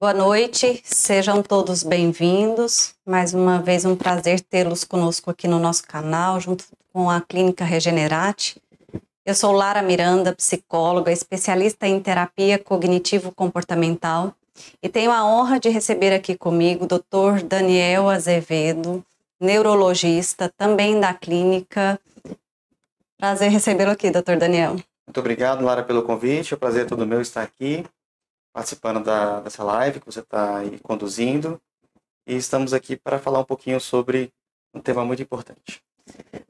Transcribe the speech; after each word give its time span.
Boa 0.00 0.14
noite, 0.14 0.80
sejam 0.84 1.42
todos 1.42 1.82
bem-vindos. 1.82 2.94
Mais 3.04 3.34
uma 3.34 3.60
vez, 3.60 3.84
um 3.84 3.96
prazer 3.96 4.40
tê-los 4.40 4.84
conosco 4.84 5.28
aqui 5.28 5.48
no 5.48 5.58
nosso 5.58 5.82
canal, 5.82 6.38
junto 6.38 6.66
com 6.92 7.10
a 7.10 7.20
Clínica 7.20 7.64
Regenerate. 7.64 8.62
Eu 9.26 9.34
sou 9.34 9.50
Lara 9.50 9.82
Miranda, 9.82 10.32
psicóloga, 10.32 11.10
especialista 11.10 11.84
em 11.88 11.98
terapia 11.98 12.60
cognitivo-comportamental 12.60 14.32
e 14.80 14.88
tenho 14.88 15.10
a 15.10 15.24
honra 15.26 15.58
de 15.58 15.68
receber 15.68 16.12
aqui 16.12 16.36
comigo 16.36 16.84
o 16.84 16.86
Dr. 16.86 17.42
Daniel 17.44 18.08
Azevedo, 18.08 19.04
neurologista, 19.40 20.48
também 20.56 21.00
da 21.00 21.12
clínica. 21.12 21.98
Prazer 23.18 23.50
recebê-lo 23.50 23.90
aqui, 23.90 24.12
Dr. 24.12 24.36
Daniel. 24.38 24.76
Muito 25.08 25.18
obrigado, 25.18 25.64
Lara, 25.64 25.82
pelo 25.82 26.04
convite. 26.04 26.54
É 26.54 26.56
um 26.56 26.60
prazer 26.60 26.86
todo 26.86 27.04
meu 27.04 27.20
estar 27.20 27.42
aqui, 27.42 27.84
participando 28.52 29.02
da, 29.02 29.40
dessa 29.40 29.62
live 29.62 30.00
que 30.00 30.06
você 30.06 30.20
está 30.20 30.58
aí 30.58 30.78
conduzindo. 30.80 31.60
E 32.26 32.36
estamos 32.36 32.72
aqui 32.72 32.96
para 32.96 33.18
falar 33.18 33.40
um 33.40 33.44
pouquinho 33.44 33.80
sobre 33.80 34.32
um 34.74 34.80
tema 34.80 35.04
muito 35.04 35.22
importante. 35.22 35.82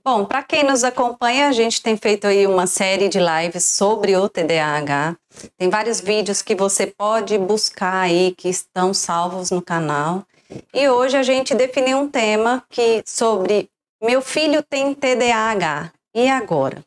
Bom, 0.04 0.24
para 0.24 0.42
quem 0.42 0.62
nos 0.62 0.84
acompanha, 0.84 1.48
a 1.48 1.52
gente 1.52 1.82
tem 1.82 1.96
feito 1.96 2.26
aí 2.26 2.46
uma 2.46 2.66
série 2.66 3.08
de 3.08 3.18
lives 3.18 3.64
sobre 3.64 4.16
o 4.16 4.28
TDAH. 4.28 5.16
Tem 5.56 5.68
vários 5.68 6.00
vídeos 6.00 6.40
que 6.40 6.54
você 6.54 6.86
pode 6.86 7.36
buscar 7.36 8.00
aí 8.00 8.34
que 8.36 8.48
estão 8.48 8.94
salvos 8.94 9.50
no 9.50 9.60
canal. 9.60 10.24
E 10.72 10.88
hoje 10.88 11.16
a 11.16 11.22
gente 11.22 11.54
definiu 11.54 11.98
um 11.98 12.08
tema 12.08 12.64
que 12.70 13.02
sobre 13.04 13.68
meu 14.02 14.22
filho 14.22 14.62
tem 14.62 14.94
TDAH. 14.94 15.92
E 16.14 16.28
agora? 16.28 16.82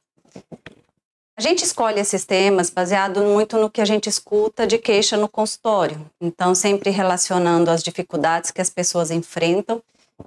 A 1.38 1.42
gente 1.42 1.64
escolhe 1.64 2.00
esses 2.00 2.26
temas 2.26 2.70
baseado 2.70 3.22
muito 3.22 3.58
no 3.58 3.70
que 3.70 3.82
a 3.82 3.86
gente 3.86 4.08
escuta 4.08 4.68
de 4.68 4.78
queixa 4.78 5.18
no 5.18 5.30
consultório. 5.30 6.06
Então, 6.20 6.54
sempre 6.54 6.90
relacionando 6.90 7.72
as 7.72 7.82
dificuldades 7.82 8.52
que 8.52 8.62
as 8.62 8.70
pessoas 8.70 9.12
enfrentam 9.12 9.82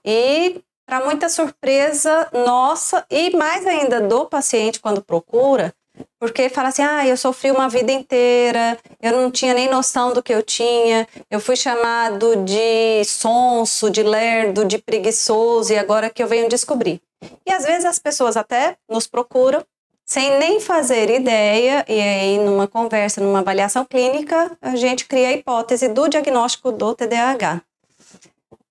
e 0.05 0.61
para 0.86 1.05
muita 1.05 1.28
surpresa 1.28 2.28
nossa 2.33 3.05
e 3.11 3.34
mais 3.36 3.66
ainda 3.66 4.00
do 4.00 4.27
paciente 4.27 4.80
quando 4.80 5.02
procura, 5.02 5.74
porque 6.19 6.48
fala 6.48 6.69
assim: 6.69 6.83
ah, 6.83 7.06
eu 7.06 7.16
sofri 7.16 7.50
uma 7.50 7.68
vida 7.68 7.92
inteira, 7.92 8.78
eu 9.00 9.12
não 9.12 9.30
tinha 9.30 9.55
nem 9.55 9.70
noção 9.70 10.12
do 10.12 10.22
que 10.22 10.34
eu 10.34 10.42
tinha, 10.42 11.06
eu 11.30 11.41
fui 11.41 11.56
chamado 11.56 12.36
de 12.44 13.05
sonso, 13.05 13.91
de 13.91 14.02
lerdo, 14.02 14.64
de 14.64 14.78
preguiçoso 14.78 15.72
e 15.72 15.78
agora 15.78 16.11
que 16.11 16.22
eu 16.22 16.27
venho 16.27 16.48
descobrir. 16.48 17.00
E 17.46 17.52
às 17.52 17.64
vezes 17.64 17.84
as 17.84 17.98
pessoas 17.98 18.36
até 18.36 18.77
nos 18.89 19.06
procuram 19.06 19.64
sem 20.05 20.38
nem 20.38 20.60
fazer 20.60 21.08
ideia, 21.10 21.84
e 21.88 22.00
aí 22.00 22.38
numa 22.38 22.69
conversa, 22.69 23.20
numa 23.20 23.38
avaliação 23.38 23.84
clínica, 23.84 24.56
a 24.61 24.77
gente 24.77 25.06
cria 25.06 25.28
a 25.28 25.33
hipótese 25.33 25.88
do 25.88 26.08
diagnóstico 26.08 26.70
do 26.70 26.94
TDAH. 26.94 27.62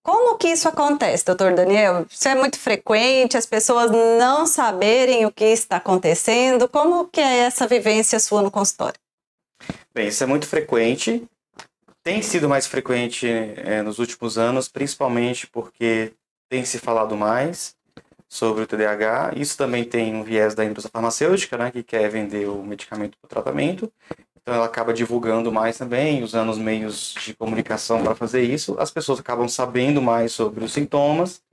Como 0.03 0.37
que 0.37 0.49
isso 0.49 0.67
acontece, 0.67 1.23
doutor 1.25 1.55
Daniel? 1.55 2.05
Isso 2.09 2.27
é 2.27 2.35
muito 2.35 2.59
frequente, 2.59 3.37
as 3.37 3.45
pessoas 3.45 3.89
não 3.89 4.45
saberem 4.45 5.25
o 5.25 5.31
que 5.31 5.45
está 5.45 5.77
acontecendo. 5.77 6.67
Como 6.67 7.05
que 7.07 7.21
é 7.21 7.39
essa 7.39 7.65
vivência 7.65 8.19
sua 8.19 8.41
no 8.41 8.51
consultório? 8.51 8.99
Bem, 9.95 10.09
isso 10.09 10.21
é 10.21 10.27
muito 10.27 10.45
frequente. 10.45 11.23
Tem 12.03 12.21
sido 12.21 12.49
mais 12.49 12.67
frequente 12.67 13.25
é, 13.25 13.81
nos 13.81 13.97
últimos 13.97 14.37
anos, 14.37 14.67
principalmente 14.67 15.47
porque 15.47 16.11
tem 16.49 16.65
se 16.65 16.79
falado 16.79 17.15
mais 17.15 17.73
sobre 18.33 18.63
o 18.63 18.67
TDAH. 18.67 19.33
Isso 19.35 19.55
também 19.55 19.83
tem 19.83 20.15
um 20.15 20.23
viés 20.23 20.55
da 20.55 20.65
indústria 20.65 20.89
farmacêutica, 20.91 21.55
né, 21.55 21.69
que 21.69 21.83
quer 21.83 22.09
vender 22.09 22.49
o 22.49 22.63
medicamento 22.63 23.15
para 23.19 23.27
o 23.27 23.29
tratamento. 23.29 23.93
Então 24.41 24.55
ela 24.55 24.65
acaba 24.65 24.91
divulgando 24.91 25.51
mais 25.51 25.77
também, 25.77 26.23
usando 26.23 26.49
os 26.49 26.57
meios 26.57 27.13
de 27.23 27.35
comunicação 27.35 28.03
para 28.03 28.15
fazer 28.15 28.41
isso. 28.41 28.75
As 28.79 28.89
pessoas 28.89 29.19
acabam 29.19 29.47
sabendo 29.47 30.01
mais 30.01 30.31
sobre 30.31 30.63
os 30.63 30.73
sintomas 30.73 31.43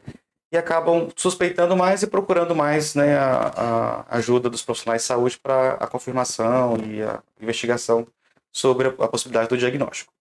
e 0.50 0.56
acabam 0.56 1.10
suspeitando 1.14 1.76
mais 1.76 2.02
e 2.02 2.06
procurando 2.06 2.56
mais 2.56 2.94
né, 2.94 3.14
a, 3.18 4.06
a 4.08 4.16
ajuda 4.16 4.48
dos 4.48 4.62
profissionais 4.62 5.02
de 5.02 5.08
saúde 5.08 5.38
para 5.38 5.74
a 5.74 5.86
confirmação 5.86 6.78
e 6.78 7.02
a 7.02 7.22
investigação 7.42 8.06
sobre 8.50 8.88
a, 8.88 9.04
a 9.04 9.08
possibilidade 9.08 9.50
do 9.50 9.58
diagnóstico. 9.58 10.14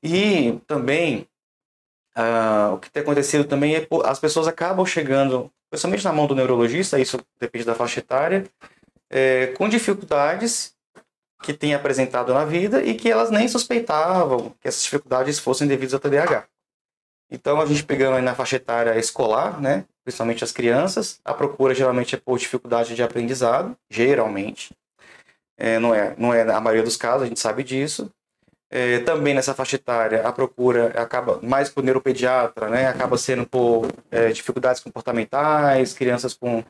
E 0.00 0.60
também 0.64 1.26
uh, 2.16 2.74
o 2.74 2.78
que 2.78 2.90
tem 2.90 3.02
acontecido 3.02 3.44
também 3.44 3.76
é 3.76 3.86
as 4.04 4.18
pessoas 4.18 4.46
acabam 4.46 4.84
chegando, 4.86 5.50
principalmente 5.70 6.04
na 6.04 6.12
mão 6.12 6.26
do 6.26 6.34
neurologista, 6.34 6.98
isso 6.98 7.18
depende 7.40 7.64
da 7.64 7.74
faixa 7.74 8.00
etária, 8.00 8.44
é, 9.10 9.48
com 9.48 9.68
dificuldades 9.68 10.74
que 11.42 11.52
tem 11.52 11.74
apresentado 11.74 12.32
na 12.32 12.44
vida 12.44 12.82
e 12.82 12.94
que 12.94 13.10
elas 13.10 13.30
nem 13.30 13.48
suspeitavam 13.48 14.54
que 14.60 14.68
essas 14.68 14.84
dificuldades 14.84 15.38
fossem 15.38 15.66
devidas 15.66 15.92
ao 15.92 16.00
TDAH. 16.00 16.46
Então, 17.30 17.60
a 17.60 17.66
gente 17.66 17.84
pegando 17.84 18.16
aí 18.16 18.22
na 18.22 18.34
faixa 18.34 18.56
etária 18.56 18.98
escolar, 18.98 19.60
né, 19.60 19.84
principalmente 20.04 20.44
as 20.44 20.52
crianças, 20.52 21.18
a 21.24 21.34
procura 21.34 21.74
geralmente 21.74 22.14
é 22.14 22.18
por 22.18 22.38
dificuldade 22.38 22.94
de 22.94 23.02
aprendizado, 23.02 23.76
geralmente. 23.90 24.74
É, 25.56 25.78
não, 25.78 25.94
é, 25.94 26.14
não 26.18 26.32
é 26.32 26.42
a 26.42 26.60
maioria 26.60 26.84
dos 26.84 26.96
casos, 26.96 27.22
a 27.22 27.26
gente 27.26 27.40
sabe 27.40 27.62
disso. 27.64 28.10
É, 28.74 29.00
também 29.00 29.34
nessa 29.34 29.52
faixa 29.52 29.76
etária, 29.76 30.26
a 30.26 30.32
procura 30.32 30.86
acaba 30.98 31.38
mais 31.42 31.68
por 31.68 31.84
neuropediatra, 31.84 32.70
né, 32.70 32.86
acaba 32.88 33.18
sendo 33.18 33.46
por 33.46 33.86
é, 34.10 34.28
dificuldades 34.32 34.80
comportamentais, 34.82 35.92
crianças 35.92 36.32
com 36.32 36.64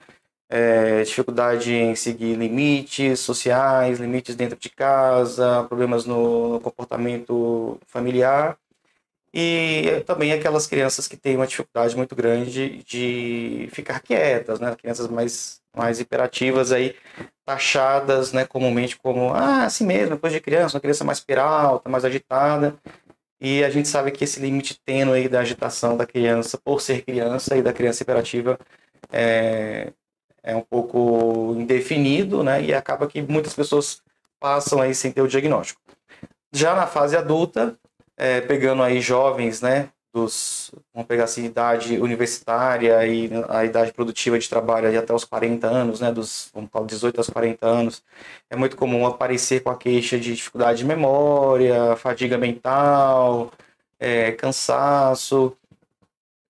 é, 0.48 1.04
dificuldade 1.04 1.72
em 1.72 1.94
seguir 1.94 2.34
limites 2.34 3.20
sociais, 3.20 4.00
limites 4.00 4.34
dentro 4.34 4.58
de 4.58 4.68
casa, 4.68 5.64
problemas 5.68 6.04
no, 6.04 6.58
comportamento 6.60 7.78
familiar 7.86 8.58
e 9.32 10.02
também 10.06 10.32
aquelas 10.32 10.66
crianças 10.66 11.08
que 11.08 11.16
têm 11.16 11.36
uma 11.36 11.46
dificuldade 11.46 11.96
muito 11.96 12.16
grande 12.16 12.82
de 12.84 13.68
ficar 13.72 14.00
quietas, 14.00 14.60
né? 14.60 14.74
Crianças 14.76 15.08
mais, 15.08 15.61
mais 15.76 16.00
hiperativas 16.00 16.72
aí, 16.72 16.94
taxadas, 17.44 18.32
né, 18.32 18.44
comumente 18.44 18.96
como, 18.96 19.32
ah, 19.32 19.64
assim 19.64 19.86
mesmo, 19.86 20.14
depois 20.14 20.32
de 20.32 20.40
criança, 20.40 20.76
uma 20.76 20.80
criança 20.80 21.04
mais 21.04 21.20
peralta, 21.20 21.88
mais 21.88 22.04
agitada, 22.04 22.78
e 23.40 23.64
a 23.64 23.70
gente 23.70 23.88
sabe 23.88 24.12
que 24.12 24.22
esse 24.22 24.38
limite 24.38 24.80
tênue 24.84 25.28
da 25.28 25.40
agitação 25.40 25.96
da 25.96 26.06
criança, 26.06 26.56
por 26.56 26.80
ser 26.80 27.02
criança 27.02 27.56
e 27.56 27.62
da 27.62 27.72
criança 27.72 28.02
hiperativa, 28.02 28.56
é, 29.10 29.92
é 30.44 30.54
um 30.54 30.60
pouco 30.60 31.52
indefinido, 31.56 32.44
né? 32.44 32.62
E 32.62 32.72
acaba 32.72 33.08
que 33.08 33.20
muitas 33.20 33.52
pessoas 33.52 34.00
passam 34.38 34.80
aí 34.80 34.94
sem 34.94 35.10
ter 35.10 35.22
o 35.22 35.26
diagnóstico. 35.26 35.80
Já 36.52 36.74
na 36.76 36.86
fase 36.86 37.16
adulta, 37.16 37.76
é, 38.16 38.40
pegando 38.40 38.82
aí 38.82 39.00
jovens, 39.00 39.60
né? 39.60 39.88
Dos, 40.14 40.70
vamos 40.92 41.08
pegar 41.08 41.24
assim, 41.24 41.44
idade 41.46 41.98
universitária 41.98 43.06
e 43.06 43.30
a 43.48 43.64
idade 43.64 43.92
produtiva 43.92 44.38
de 44.38 44.46
trabalho 44.46 44.98
até 44.98 45.14
os 45.14 45.24
40 45.24 45.66
anos, 45.66 46.00
né? 46.00 46.12
Dos, 46.12 46.50
vamos 46.52 46.70
falar, 46.70 46.86
18 46.86 47.18
aos 47.18 47.30
40 47.30 47.66
anos. 47.66 48.02
É 48.50 48.56
muito 48.56 48.76
comum 48.76 49.06
aparecer 49.06 49.62
com 49.62 49.70
a 49.70 49.76
queixa 49.78 50.18
de 50.18 50.34
dificuldade 50.34 50.80
de 50.80 50.84
memória, 50.84 51.96
fadiga 51.96 52.36
mental, 52.36 53.50
é, 53.98 54.32
cansaço, 54.32 55.56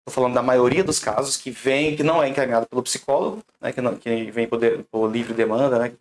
Estou 0.02 0.14
falando 0.14 0.34
da 0.34 0.42
maioria 0.42 0.82
dos 0.82 0.98
casos 0.98 1.36
que 1.36 1.50
vem, 1.50 1.94
que 1.94 2.02
não 2.02 2.20
é 2.20 2.28
encaminhado 2.28 2.66
pelo 2.66 2.82
psicólogo, 2.82 3.40
né, 3.60 3.72
que, 3.72 3.80
não, 3.80 3.96
que 3.96 4.32
vem 4.32 4.48
por 4.48 5.08
livre 5.08 5.32
demanda, 5.32 5.78
né, 5.78 5.90
que 5.90 5.96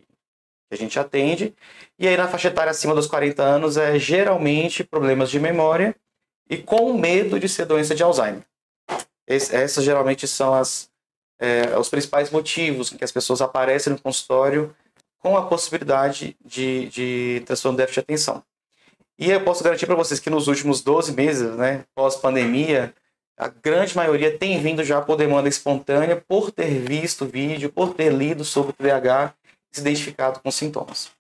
a 0.72 0.76
gente 0.76 1.00
atende. 1.00 1.54
E 2.00 2.08
aí 2.08 2.18
na 2.18 2.28
faixa 2.28 2.48
etária 2.48 2.72
acima 2.72 2.96
dos 2.96 3.06
40 3.06 3.44
anos 3.44 3.78
é 3.78 4.00
geralmente 4.00 4.84
problemas 4.84 5.30
de 5.30 5.40
memória 5.40 5.96
e 6.52 6.58
com 6.58 6.94
medo 6.94 7.40
de 7.40 7.48
ser 7.48 7.66
doença 7.66 7.96
de 7.96 8.04
Alzheimer. 8.04 8.44
Essas 9.26 9.86
geralmente 9.86 10.28
são 10.28 10.54
as, 10.54 10.90
é, 11.40 11.80
os 11.80 11.88
principais 11.88 12.30
motivos 12.30 12.90
que 12.90 13.06
as 13.06 13.12
pessoas 13.12 13.42
aparecem 13.42 13.94
no 13.94 14.02
consultório 14.02 14.76
com 15.18 15.38
a 15.38 15.46
possibilidade 15.46 16.36
de, 16.44 16.90
de 16.90 17.44
transtorno 17.46 17.78
de 17.78 17.84
déficit 17.84 18.02
de 18.02 18.04
atenção. 18.04 18.44
E 19.18 19.32
eu 19.32 19.42
posso 19.46 19.64
garantir 19.64 19.86
para 19.86 19.96
vocês 19.96 20.20
que 20.20 20.30
nos 20.30 20.50
últimos 20.50 20.82
12 20.82 21.14
meses, 21.14 21.56
né, 21.56 21.86
pós-pandemia, 21.96 22.94
a 23.38 23.48
grande 23.48 23.96
maioria 23.96 24.38
tem 24.38 24.60
vindo 24.62 24.84
já 24.84 25.02
por 25.02 25.16
demanda 25.16 25.48
espontânea, 25.48 26.22
por 26.28 26.52
ter 26.52 26.80
visto 26.80 27.26
vídeo, 27.26 27.72
por 27.72 27.94
ter 27.94 28.12
lido 28.12 28.44
sobre 28.44 28.72
o 28.72 28.74
TDAH 28.74 29.34
se 29.72 29.80
identificado 29.80 30.42
com 30.42 30.52
sintomas. 30.52 31.12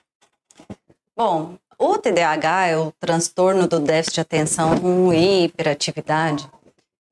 Bom, 1.15 1.57
o 1.81 1.97
TDAH 1.97 2.67
é 2.67 2.77
o 2.77 2.91
transtorno 2.99 3.67
do 3.67 3.79
déficit 3.79 4.13
de 4.13 4.21
atenção 4.21 4.75
e 5.11 5.45
hiperatividade. 5.45 6.47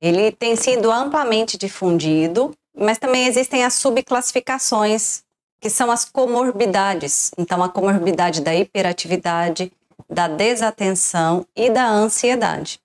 Ele 0.00 0.30
tem 0.30 0.54
sido 0.54 0.92
amplamente 0.92 1.58
difundido, 1.58 2.54
mas 2.76 2.96
também 2.96 3.26
existem 3.26 3.64
as 3.64 3.74
subclassificações, 3.74 5.24
que 5.60 5.68
são 5.68 5.90
as 5.90 6.04
comorbidades. 6.04 7.32
Então, 7.36 7.64
a 7.64 7.68
comorbidade 7.68 8.42
da 8.42 8.54
hiperatividade, 8.54 9.72
da 10.08 10.28
desatenção 10.28 11.44
e 11.56 11.68
da 11.68 11.88
ansiedade. 11.88 12.78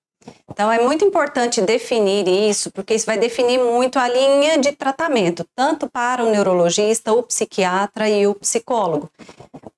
Então 0.49 0.71
é 0.71 0.79
muito 0.79 1.03
importante 1.03 1.61
definir 1.61 2.27
isso, 2.27 2.71
porque 2.71 2.93
isso 2.93 3.05
vai 3.05 3.17
definir 3.17 3.59
muito 3.59 3.99
a 3.99 4.07
linha 4.07 4.57
de 4.57 4.71
tratamento, 4.71 5.45
tanto 5.55 5.89
para 5.89 6.23
o 6.23 6.29
neurologista, 6.29 7.11
o 7.13 7.23
psiquiatra 7.23 8.09
e 8.09 8.25
o 8.25 8.33
psicólogo. 8.35 9.09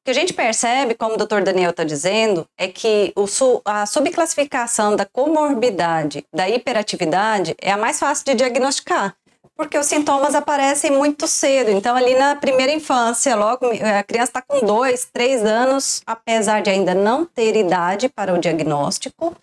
que 0.03 0.11
a 0.11 0.13
gente 0.13 0.33
percebe, 0.33 0.93
como 0.93 1.15
o 1.15 1.17
doutor 1.17 1.43
Daniel 1.43 1.71
está 1.71 1.83
dizendo, 1.83 2.47
é 2.57 2.67
que 2.67 3.11
o, 3.15 3.25
a 3.65 3.85
subclassificação 3.85 4.95
da 4.95 5.05
comorbidade, 5.05 6.23
da 6.33 6.47
hiperatividade, 6.47 7.55
é 7.61 7.71
a 7.71 7.77
mais 7.77 7.99
fácil 7.99 8.25
de 8.25 8.35
diagnosticar 8.35 9.15
porque 9.57 9.77
os 9.77 9.87
sintomas 9.87 10.35
aparecem 10.35 10.91
muito 10.91 11.27
cedo. 11.27 11.71
Então, 11.71 11.95
ali 11.95 12.13
na 12.13 12.35
primeira 12.35 12.71
infância, 12.71 13.35
logo 13.35 13.65
a 13.65 14.03
criança 14.03 14.29
está 14.29 14.41
com 14.41 14.65
dois, 14.65 15.09
três 15.11 15.43
anos, 15.43 16.01
apesar 16.05 16.61
de 16.61 16.69
ainda 16.69 16.93
não 16.93 17.25
ter 17.25 17.55
idade 17.55 18.07
para 18.07 18.33
o 18.33 18.37
diagnóstico, 18.37 19.35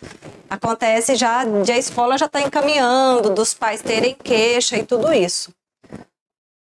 acontece 0.49 1.17
já 1.17 1.41
a 1.41 1.79
escola 1.79 2.17
já 2.17 2.27
está 2.27 2.41
encaminhando, 2.41 3.31
dos 3.31 3.53
pais 3.53 3.83
terem 3.83 4.15
queixa 4.15 4.77
e 4.77 4.85
tudo 4.85 5.13
isso. 5.13 5.51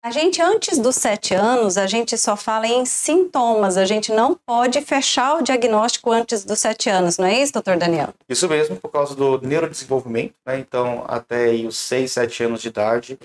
A 0.02 0.12
gente, 0.12 0.42
antes 0.42 0.80
dos 0.80 0.96
sete 0.96 1.34
anos, 1.34 1.78
a 1.78 1.86
gente 1.86 2.18
só 2.18 2.38
fala 2.38 2.66
em 2.66 2.86
sintomas, 2.86 3.76
a 3.76 3.84
gente 3.84 4.14
não 4.14 4.34
pode 4.34 4.80
fechar 4.82 5.36
o 5.36 5.42
diagnóstico 5.44 6.10
antes 6.10 6.46
dos 6.46 6.58
sete 6.60 6.90
anos, 6.90 7.18
não 7.18 7.26
é 7.26 7.42
isso, 7.42 7.52
doutor 7.52 7.76
Daniel? 7.76 8.14
Isso 8.30 8.48
mesmo, 8.48 8.78
por 8.78 8.90
causa 8.90 9.14
do 9.14 9.42
neurodesenvolvimento, 9.42 10.36
né? 10.46 10.58
Então, 10.58 11.04
até 11.06 11.52
os 11.52 11.76
seis, 11.76 12.14
sete 12.14 12.42
anos 12.42 12.62
de 12.62 12.70
idade, 12.70 13.20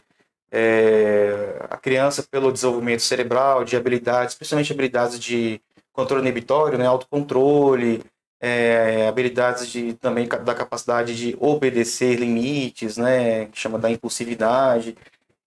é, 0.50 1.64
a 1.70 1.76
criança, 1.76 2.24
pelo 2.28 2.50
desenvolvimento 2.50 3.02
cerebral, 3.02 3.64
de 3.64 3.76
habilidades, 3.76 4.34
principalmente 4.34 4.72
habilidades 4.72 5.20
de 5.20 5.60
controle 5.92 6.22
inibitório, 6.22 6.76
né? 6.76 6.86
autocontrole, 6.86 8.02
é, 8.40 9.06
habilidades 9.06 9.68
de, 9.68 9.94
também 9.94 10.26
da 10.26 10.54
capacidade 10.54 11.16
de 11.16 11.36
obedecer 11.38 12.16
limites, 12.16 12.96
né? 12.96 13.46
Que 13.46 13.58
chama 13.58 13.78
da 13.78 13.88
impulsividade 13.88 14.96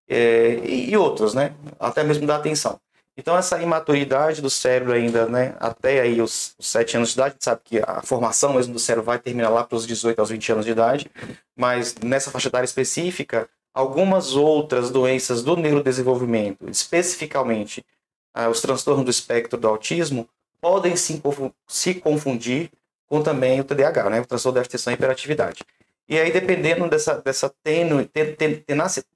é, 0.08 0.60
e, 0.64 0.94
e 0.94 1.36
né? 1.36 1.54
Até 1.80 2.04
mesmo 2.04 2.26
da 2.26 2.36
atenção. 2.36 2.80
Então, 3.18 3.36
essa 3.36 3.60
imaturidade 3.60 4.44
do 4.44 4.50
cérebro 4.50 4.94
ainda, 4.94 5.26
né, 5.26 5.56
até 5.60 6.02
aí 6.02 6.22
os, 6.22 6.54
os 6.60 6.68
7 6.68 6.98
anos 6.98 7.10
de 7.10 7.16
idade, 7.16 7.30
a 7.30 7.34
gente 7.34 7.44
sabe 7.44 7.62
que 7.64 7.80
a 7.80 8.02
formação 8.04 8.54
mesmo 8.54 8.74
do 8.74 8.80
cérebro 8.80 9.06
vai 9.06 9.18
terminar 9.18 9.50
lá 9.50 9.64
para 9.64 9.76
os 9.76 9.88
18 9.88 10.20
aos 10.20 10.30
20 10.30 10.52
anos 10.52 10.66
de 10.66 10.72
idade, 10.72 11.10
mas 11.56 11.96
nessa 11.96 12.30
faixa 12.30 12.48
etária 12.48 12.66
específica, 12.66 13.50
algumas 13.74 14.36
outras 14.36 14.92
doenças 14.92 15.44
do 15.44 15.56
neurodesenvolvimento, 15.56 16.70
especificamente 16.70 17.84
ah, 18.36 18.50
os 18.50 18.62
transtornos 18.62 19.04
do 19.04 19.10
espectro 19.10 19.60
do 19.60 19.68
autismo, 19.68 20.30
podem 20.62 20.96
se, 20.96 21.20
se 21.68 21.96
confundir 21.96 22.70
com 23.08 23.24
também 23.24 23.60
o 23.60 23.64
TDAH, 23.64 24.10
né, 24.12 24.22
o 24.22 24.26
transtorno 24.28 24.60
da 24.60 24.62
atenção 24.62 24.94
e 24.94 24.96
hiperatividade. 24.96 25.64
E 26.10 26.18
aí, 26.18 26.32
dependendo 26.32 26.90
dessa, 26.90 27.16
dessa 27.22 27.54
tenu, 27.62 28.06
ten, 28.06 28.34
ten, 28.34 28.64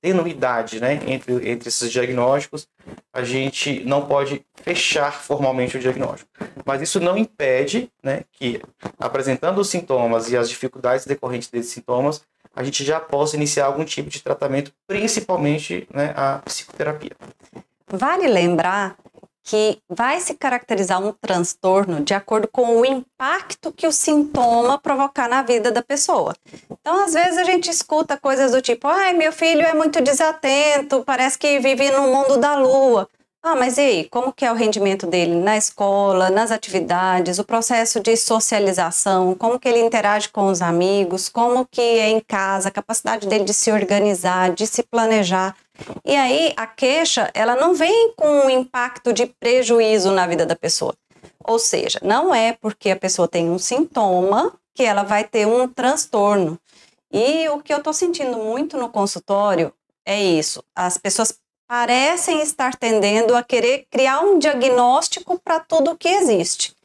tenuidade 0.01 0.81
né, 0.81 0.99
entre, 1.07 1.49
entre 1.49 1.69
esses 1.69 1.89
diagnósticos, 1.89 2.67
a 3.13 3.23
gente 3.23 3.81
não 3.85 4.05
pode 4.05 4.45
fechar 4.61 5.13
formalmente 5.13 5.77
o 5.77 5.79
diagnóstico. 5.79 6.29
Mas 6.65 6.81
isso 6.81 6.99
não 6.99 7.17
impede 7.17 7.89
né, 8.03 8.23
que, 8.33 8.61
apresentando 8.99 9.61
os 9.61 9.69
sintomas 9.69 10.29
e 10.29 10.35
as 10.35 10.49
dificuldades 10.49 11.05
decorrentes 11.05 11.49
desses 11.49 11.71
sintomas, 11.71 12.21
a 12.53 12.61
gente 12.61 12.83
já 12.83 12.99
possa 12.99 13.37
iniciar 13.37 13.67
algum 13.67 13.85
tipo 13.85 14.09
de 14.09 14.21
tratamento, 14.21 14.73
principalmente 14.85 15.87
né, 15.93 16.13
a 16.17 16.39
psicoterapia. 16.39 17.11
Vale 17.87 18.27
lembrar 18.27 18.97
que 19.43 19.79
vai 19.89 20.19
se 20.19 20.33
caracterizar 20.33 21.01
um 21.03 21.11
transtorno 21.13 22.01
de 22.01 22.13
acordo 22.13 22.47
com 22.47 22.79
o 22.79 22.85
impacto 22.85 23.71
que 23.71 23.87
o 23.87 23.91
sintoma 23.91 24.77
provocar 24.77 25.27
na 25.27 25.41
vida 25.41 25.71
da 25.71 25.81
pessoa. 25.81 26.35
Então, 26.69 27.03
às 27.03 27.13
vezes 27.13 27.37
a 27.37 27.43
gente 27.43 27.69
escuta 27.69 28.17
coisas 28.17 28.51
do 28.51 28.61
tipo: 28.61 28.87
"Ai, 28.87 29.13
meu 29.13 29.31
filho 29.31 29.61
é 29.61 29.73
muito 29.73 30.01
desatento, 30.01 31.03
parece 31.05 31.37
que 31.37 31.59
vive 31.59 31.91
no 31.91 32.07
mundo 32.07 32.37
da 32.37 32.55
lua". 32.55 33.07
Ah, 33.43 33.55
mas 33.55 33.79
e 33.79 33.81
aí, 33.81 34.09
como 34.09 34.31
que 34.31 34.45
é 34.45 34.51
o 34.51 34.55
rendimento 34.55 35.07
dele 35.07 35.33
na 35.33 35.57
escola, 35.57 36.29
nas 36.29 36.51
atividades, 36.51 37.39
o 37.39 37.43
processo 37.43 37.99
de 37.99 38.15
socialização, 38.15 39.33
como 39.33 39.59
que 39.59 39.67
ele 39.67 39.79
interage 39.79 40.29
com 40.29 40.45
os 40.45 40.61
amigos, 40.61 41.27
como 41.27 41.65
que 41.65 41.81
é 41.81 42.09
em 42.09 42.19
casa, 42.19 42.67
a 42.69 42.71
capacidade 42.71 43.27
dele 43.27 43.43
de 43.43 43.53
se 43.53 43.71
organizar, 43.71 44.51
de 44.51 44.67
se 44.67 44.83
planejar. 44.83 45.55
E 46.05 46.15
aí 46.15 46.53
a 46.55 46.67
queixa, 46.67 47.29
ela 47.33 47.55
não 47.55 47.73
vem 47.73 48.13
com 48.15 48.45
um 48.45 48.49
impacto 48.49 49.13
de 49.13 49.25
prejuízo 49.25 50.11
na 50.11 50.27
vida 50.27 50.45
da 50.45 50.55
pessoa. 50.55 50.93
Ou 51.43 51.59
seja, 51.59 51.99
não 52.01 52.33
é 52.33 52.53
porque 52.53 52.91
a 52.91 52.95
pessoa 52.95 53.27
tem 53.27 53.49
um 53.49 53.57
sintoma 53.57 54.53
que 54.73 54.83
ela 54.83 55.03
vai 55.03 55.23
ter 55.23 55.45
um 55.45 55.67
transtorno. 55.67 56.59
E 57.11 57.47
o 57.49 57.61
que 57.61 57.73
eu 57.73 57.77
estou 57.77 57.93
sentindo 57.93 58.37
muito 58.37 58.77
no 58.77 58.89
consultório 58.89 59.73
é 60.05 60.21
isso. 60.21 60.63
As 60.75 60.97
pessoas 60.97 61.37
parecem 61.67 62.41
estar 62.41 62.75
tendendo 62.75 63.35
a 63.35 63.43
querer 63.43 63.85
criar 63.89 64.21
um 64.21 64.37
diagnóstico 64.37 65.39
para 65.39 65.59
tudo 65.59 65.97
que 65.97 66.09
existe. 66.09 66.75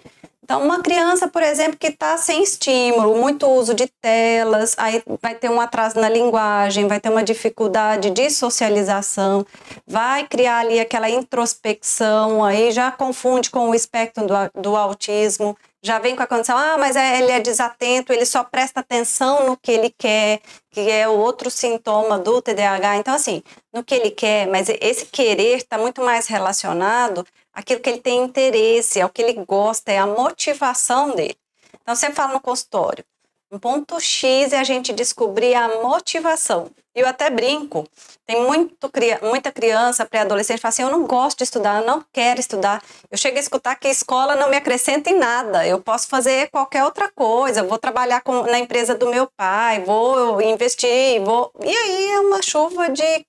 Então, 0.46 0.62
uma 0.62 0.80
criança, 0.80 1.26
por 1.26 1.42
exemplo, 1.42 1.76
que 1.76 1.88
está 1.88 2.16
sem 2.16 2.40
estímulo, 2.40 3.16
muito 3.16 3.48
uso 3.48 3.74
de 3.74 3.88
telas, 4.00 4.76
aí 4.78 5.02
vai 5.20 5.34
ter 5.34 5.50
um 5.50 5.60
atraso 5.60 5.98
na 5.98 6.08
linguagem, 6.08 6.86
vai 6.86 7.00
ter 7.00 7.08
uma 7.08 7.24
dificuldade 7.24 8.10
de 8.10 8.30
socialização, 8.30 9.44
vai 9.84 10.24
criar 10.24 10.60
ali 10.60 10.78
aquela 10.78 11.10
introspecção, 11.10 12.44
aí 12.44 12.70
já 12.70 12.92
confunde 12.92 13.50
com 13.50 13.70
o 13.70 13.74
espectro 13.74 14.24
do, 14.24 14.62
do 14.62 14.76
autismo, 14.76 15.58
já 15.82 15.98
vem 15.98 16.14
com 16.14 16.22
a 16.22 16.26
condição, 16.28 16.56
ah, 16.56 16.76
mas 16.78 16.94
é, 16.94 17.18
ele 17.18 17.32
é 17.32 17.40
desatento, 17.40 18.12
ele 18.12 18.24
só 18.24 18.44
presta 18.44 18.78
atenção 18.78 19.48
no 19.48 19.56
que 19.56 19.72
ele 19.72 19.92
quer, 19.98 20.40
que 20.70 20.88
é 20.88 21.08
o 21.08 21.18
outro 21.18 21.50
sintoma 21.50 22.20
do 22.20 22.40
TDAH. 22.40 22.98
Então, 22.98 23.14
assim, 23.14 23.42
no 23.74 23.82
que 23.82 23.96
ele 23.96 24.12
quer, 24.12 24.46
mas 24.46 24.68
esse 24.68 25.06
querer 25.06 25.56
está 25.56 25.76
muito 25.76 26.02
mais 26.02 26.28
relacionado 26.28 27.26
àquilo 27.56 27.80
que 27.80 27.88
ele 27.88 28.00
tem 28.00 28.22
interesse, 28.22 29.00
ao 29.00 29.08
que 29.08 29.22
ele 29.22 29.32
gosta, 29.44 29.90
é 29.90 29.96
a 29.96 30.06
motivação 30.06 31.14
dele. 31.16 31.36
Então, 31.80 31.96
você 31.96 32.12
fala 32.12 32.34
no 32.34 32.40
consultório, 32.40 33.02
um 33.50 33.58
ponto 33.58 33.98
X 33.98 34.52
é 34.52 34.58
a 34.58 34.64
gente 34.64 34.92
descobrir 34.92 35.54
a 35.54 35.80
motivação. 35.80 36.70
Eu 36.94 37.06
até 37.06 37.30
brinco, 37.30 37.86
tem 38.26 38.42
muito, 38.42 38.90
muita 39.22 39.52
criança, 39.52 40.04
pré-adolescente, 40.04 40.60
fala 40.60 40.70
assim, 40.70 40.82
eu 40.82 40.90
não 40.90 41.06
gosto 41.06 41.38
de 41.38 41.44
estudar, 41.44 41.80
eu 41.80 41.86
não 41.86 42.04
quero 42.12 42.40
estudar. 42.40 42.82
Eu 43.10 43.16
chego 43.16 43.36
a 43.36 43.40
escutar 43.40 43.76
que 43.76 43.88
escola 43.88 44.34
não 44.34 44.50
me 44.50 44.56
acrescenta 44.56 45.10
em 45.10 45.18
nada, 45.18 45.66
eu 45.66 45.80
posso 45.80 46.08
fazer 46.08 46.50
qualquer 46.50 46.84
outra 46.84 47.10
coisa, 47.10 47.62
vou 47.62 47.78
trabalhar 47.78 48.20
com, 48.22 48.42
na 48.42 48.58
empresa 48.58 48.94
do 48.94 49.08
meu 49.08 49.28
pai, 49.36 49.82
vou 49.84 50.40
investir, 50.42 51.22
vou... 51.22 51.52
E 51.62 51.74
aí 51.74 52.10
é 52.12 52.20
uma 52.20 52.42
chuva 52.42 52.90
de 52.90 53.26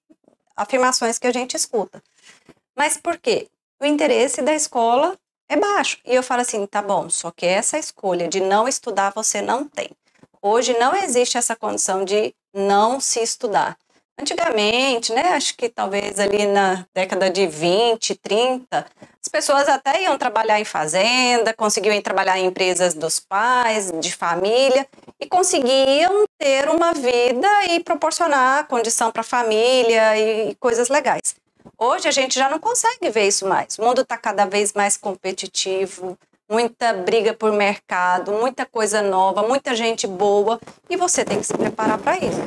afirmações 0.55 1.19
que 1.19 1.27
a 1.27 1.33
gente 1.33 1.55
escuta. 1.55 2.01
Mas 2.75 2.97
por 2.97 3.17
quê? 3.17 3.47
O 3.79 3.85
interesse 3.85 4.41
da 4.41 4.53
escola 4.53 5.15
é 5.47 5.55
baixo. 5.55 5.99
E 6.05 6.15
eu 6.15 6.23
falo 6.23 6.41
assim, 6.41 6.65
tá 6.65 6.81
bom, 6.81 7.09
só 7.09 7.29
que 7.31 7.45
essa 7.45 7.77
escolha 7.77 8.27
de 8.27 8.39
não 8.39 8.67
estudar 8.67 9.11
você 9.13 9.41
não 9.41 9.67
tem. 9.67 9.89
Hoje 10.41 10.77
não 10.79 10.95
existe 10.95 11.37
essa 11.37 11.55
condição 11.55 12.03
de 12.03 12.33
não 12.53 12.99
se 12.99 13.21
estudar. 13.21 13.77
Antigamente, 14.19 15.13
né, 15.13 15.33
acho 15.33 15.55
que 15.55 15.69
talvez 15.69 16.19
ali 16.19 16.47
na 16.47 16.87
década 16.91 17.29
de 17.29 17.45
20, 17.45 18.15
30, 18.15 18.87
as 18.99 19.27
pessoas 19.31 19.69
até 19.69 20.01
iam 20.01 20.17
trabalhar 20.17 20.59
em 20.59 20.65
fazenda, 20.65 21.53
conseguiam 21.53 22.01
trabalhar 22.01 22.39
em 22.39 22.47
empresas 22.47 22.95
dos 22.95 23.19
pais, 23.19 23.91
de 23.99 24.15
família, 24.15 24.87
e 25.19 25.27
conseguiam 25.27 26.25
ter 26.39 26.67
uma 26.67 26.93
vida 26.93 27.47
e 27.69 27.79
proporcionar 27.81 28.65
condição 28.67 29.11
para 29.11 29.21
a 29.21 29.23
família 29.23 30.17
e 30.17 30.55
coisas 30.55 30.89
legais. 30.89 31.35
Hoje 31.79 32.07
a 32.07 32.11
gente 32.11 32.33
já 32.33 32.49
não 32.49 32.57
consegue 32.57 33.07
ver 33.11 33.27
isso 33.27 33.47
mais. 33.47 33.77
O 33.77 33.83
mundo 33.83 34.01
está 34.01 34.17
cada 34.17 34.45
vez 34.45 34.73
mais 34.73 34.97
competitivo, 34.97 36.17
muita 36.49 36.91
briga 36.91 37.35
por 37.35 37.51
mercado, 37.51 38.31
muita 38.31 38.65
coisa 38.65 39.03
nova, 39.03 39.43
muita 39.43 39.75
gente 39.75 40.07
boa, 40.07 40.59
e 40.89 40.97
você 40.97 41.23
tem 41.23 41.39
que 41.39 41.45
se 41.45 41.55
preparar 41.55 41.99
para 41.99 42.17
isso. 42.17 42.39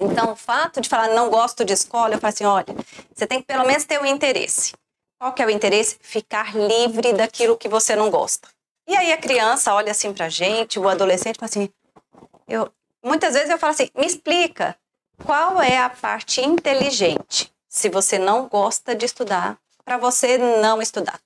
Então, 0.00 0.32
o 0.32 0.36
fato 0.36 0.80
de 0.80 0.88
falar 0.88 1.08
não 1.08 1.28
gosto 1.28 1.66
de 1.66 1.74
escola, 1.74 2.14
eu 2.14 2.18
falo 2.18 2.32
assim, 2.32 2.46
olha, 2.46 2.74
você 3.14 3.26
tem 3.26 3.40
que 3.40 3.46
pelo 3.46 3.66
menos 3.66 3.84
ter 3.84 3.98
o 3.98 4.04
um 4.04 4.06
interesse. 4.06 4.72
Qual 5.18 5.34
que 5.34 5.42
é 5.42 5.46
o 5.46 5.50
interesse? 5.50 5.98
Ficar 6.00 6.56
livre 6.56 7.12
daquilo 7.12 7.58
que 7.58 7.68
você 7.68 7.94
não 7.94 8.10
gosta. 8.10 8.48
E 8.88 8.96
aí 8.96 9.12
a 9.12 9.18
criança 9.18 9.74
olha 9.74 9.90
assim 9.90 10.14
pra 10.14 10.30
gente, 10.30 10.78
o 10.78 10.88
adolescente 10.88 11.36
fala 11.38 11.50
assim, 11.50 11.68
eu, 12.48 12.72
muitas 13.04 13.34
vezes 13.34 13.50
eu 13.50 13.58
falo 13.58 13.72
assim, 13.72 13.90
me 13.94 14.06
explica, 14.06 14.74
qual 15.24 15.60
é 15.60 15.76
a 15.76 15.90
parte 15.90 16.40
inteligente 16.40 17.54
se 17.76 17.90
você 17.90 18.18
não 18.18 18.48
gosta 18.48 18.94
de 18.94 19.04
estudar, 19.04 19.58
para 19.84 19.98
você 19.98 20.38
não 20.38 20.80
estudar? 20.80 21.20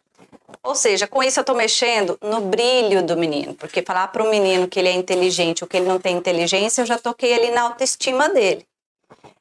Ou 0.64 0.75
seja, 0.75 1.07
com 1.07 1.23
isso 1.23 1.38
eu 1.38 1.42
estou 1.42 1.54
mexendo 1.54 2.19
no 2.21 2.40
brilho 2.40 3.07
do 3.07 3.16
menino, 3.16 3.54
porque 3.54 3.83
falar 3.83 4.09
para 4.09 4.25
o 4.25 4.28
menino 4.28 4.66
que 4.66 4.80
ele 4.80 4.88
é 4.88 4.92
inteligente 4.92 5.62
ou 5.62 5.69
que 5.69 5.76
ele 5.76 5.87
não 5.87 6.00
tem 6.00 6.16
inteligência, 6.16 6.83
eu 6.83 6.87
já 6.87 6.99
toquei 6.99 7.33
ali 7.33 7.52
na 7.52 7.62
autoestima 7.62 8.28
dele. 8.28 8.66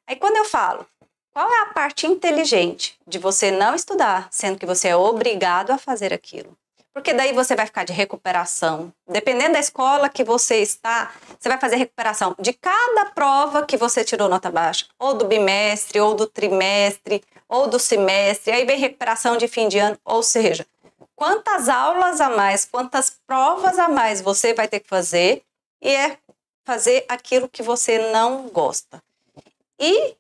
Aí 0.05 0.17
quando 0.17 0.37
eu 0.37 0.45
falo, 0.45 0.85
qual 1.33 1.51
é 1.51 1.61
a 1.63 1.73
parte 1.73 2.05
inteligente 2.05 2.95
de 3.07 3.17
você 3.17 3.49
não 3.49 3.73
estudar, 3.73 4.27
sendo 4.29 4.59
que 4.59 4.65
você 4.67 4.89
é 4.89 4.95
obrigado 4.95 5.71
a 5.71 5.79
fazer 5.79 6.13
aquilo? 6.13 6.55
Porque 6.99 7.13
daí 7.13 7.31
você 7.31 7.55
vai 7.55 7.65
ficar 7.65 7.85
de 7.85 7.93
recuperação. 7.93 8.93
Dependendo 9.07 9.53
da 9.53 9.59
escola 9.59 10.09
que 10.09 10.21
você 10.21 10.57
está, 10.57 11.13
você 11.39 11.47
vai 11.47 11.57
fazer 11.57 11.77
recuperação 11.77 12.35
de 12.37 12.51
cada 12.51 13.05
prova 13.05 13.65
que 13.65 13.77
você 13.77 14.03
tirou 14.03 14.27
nota 14.27 14.51
baixa, 14.51 14.85
ou 14.99 15.13
do 15.13 15.23
bimestre, 15.23 15.97
ou 16.01 16.13
do 16.13 16.27
trimestre, 16.27 17.23
ou 17.47 17.67
do 17.67 17.79
semestre. 17.79 18.51
Aí 18.51 18.65
vem 18.65 18.77
recuperação 18.77 19.37
de 19.37 19.47
fim 19.47 19.69
de 19.69 19.79
ano, 19.79 19.97
ou 20.03 20.21
seja, 20.21 20.67
quantas 21.15 21.69
aulas 21.69 22.19
a 22.19 22.29
mais, 22.31 22.65
quantas 22.65 23.17
provas 23.25 23.79
a 23.79 23.87
mais 23.87 24.19
você 24.19 24.53
vai 24.53 24.67
ter 24.67 24.81
que 24.81 24.89
fazer 24.89 25.41
e 25.81 25.95
é 25.95 26.17
fazer 26.65 27.05
aquilo 27.07 27.47
que 27.47 27.63
você 27.63 28.11
não 28.11 28.49
gosta. 28.49 29.01
E, 29.79 30.17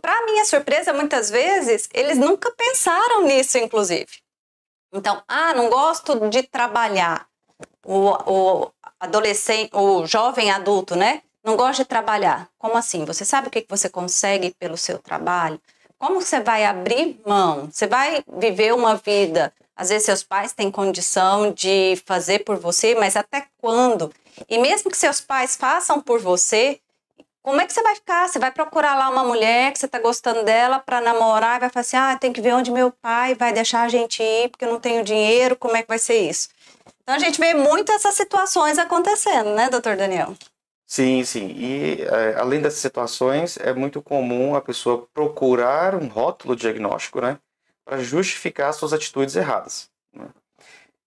para 0.00 0.24
minha 0.24 0.46
surpresa, 0.46 0.90
muitas 0.90 1.28
vezes, 1.28 1.86
eles 1.92 2.16
nunca 2.16 2.50
pensaram 2.52 3.24
nisso, 3.24 3.58
inclusive. 3.58 4.26
Então, 4.92 5.22
ah, 5.28 5.54
não 5.54 5.68
gosto 5.68 6.28
de 6.28 6.42
trabalhar. 6.42 7.26
O, 7.84 8.10
o 8.10 8.70
adolescente, 9.00 9.70
o 9.74 10.06
jovem 10.06 10.50
adulto, 10.50 10.96
né? 10.96 11.22
Não 11.44 11.56
gosta 11.56 11.82
de 11.82 11.88
trabalhar. 11.88 12.48
Como 12.58 12.76
assim? 12.76 13.04
Você 13.04 13.24
sabe 13.24 13.48
o 13.48 13.50
que 13.50 13.64
você 13.68 13.88
consegue 13.88 14.54
pelo 14.58 14.76
seu 14.76 14.98
trabalho? 14.98 15.60
Como 15.98 16.20
você 16.20 16.40
vai 16.40 16.64
abrir 16.64 17.20
mão? 17.26 17.68
Você 17.70 17.86
vai 17.86 18.22
viver 18.28 18.74
uma 18.74 18.96
vida 18.96 19.52
às 19.78 19.90
vezes 19.90 20.06
seus 20.06 20.24
pais 20.24 20.52
têm 20.52 20.72
condição 20.72 21.52
de 21.52 21.94
fazer 22.04 22.40
por 22.40 22.56
você, 22.56 22.96
mas 22.96 23.14
até 23.14 23.46
quando? 23.58 24.12
E 24.48 24.58
mesmo 24.58 24.90
que 24.90 24.96
seus 24.96 25.20
pais 25.20 25.54
façam 25.54 26.00
por 26.00 26.18
você, 26.18 26.80
como 27.48 27.62
é 27.62 27.66
que 27.66 27.72
você 27.72 27.82
vai 27.82 27.94
ficar? 27.94 28.28
Você 28.28 28.38
vai 28.38 28.50
procurar 28.52 28.94
lá 28.94 29.08
uma 29.08 29.24
mulher 29.24 29.72
que 29.72 29.78
você 29.78 29.86
está 29.86 29.98
gostando 29.98 30.44
dela 30.44 30.78
para 30.78 31.00
namorar 31.00 31.56
e 31.56 31.60
vai 31.60 31.70
falar 31.70 31.80
assim: 31.80 31.96
ah, 31.96 32.18
tem 32.18 32.30
que 32.30 32.42
ver 32.42 32.52
onde 32.52 32.70
meu 32.70 32.92
pai 32.92 33.34
vai 33.34 33.52
deixar 33.54 33.82
a 33.82 33.88
gente 33.88 34.22
ir 34.22 34.50
porque 34.50 34.66
eu 34.66 34.70
não 34.70 34.78
tenho 34.78 35.02
dinheiro, 35.02 35.56
como 35.56 35.74
é 35.74 35.82
que 35.82 35.88
vai 35.88 35.98
ser 35.98 36.28
isso? 36.28 36.50
Então 37.02 37.14
a 37.14 37.18
gente 37.18 37.40
vê 37.40 37.54
muito 37.54 37.90
essas 37.90 38.14
situações 38.14 38.76
acontecendo, 38.76 39.54
né, 39.54 39.70
doutor 39.70 39.96
Daniel? 39.96 40.34
Sim, 40.86 41.24
sim. 41.24 41.54
E 41.56 42.02
é, 42.02 42.34
além 42.38 42.60
dessas 42.60 42.80
situações, 42.80 43.56
é 43.58 43.72
muito 43.72 44.02
comum 44.02 44.54
a 44.54 44.60
pessoa 44.60 45.08
procurar 45.14 45.94
um 45.94 46.06
rótulo 46.06 46.54
diagnóstico, 46.54 47.20
né? 47.20 47.38
para 47.88 48.02
justificar 48.02 48.74
suas 48.74 48.92
atitudes 48.92 49.34
erradas. 49.34 49.90
Né? 50.12 50.28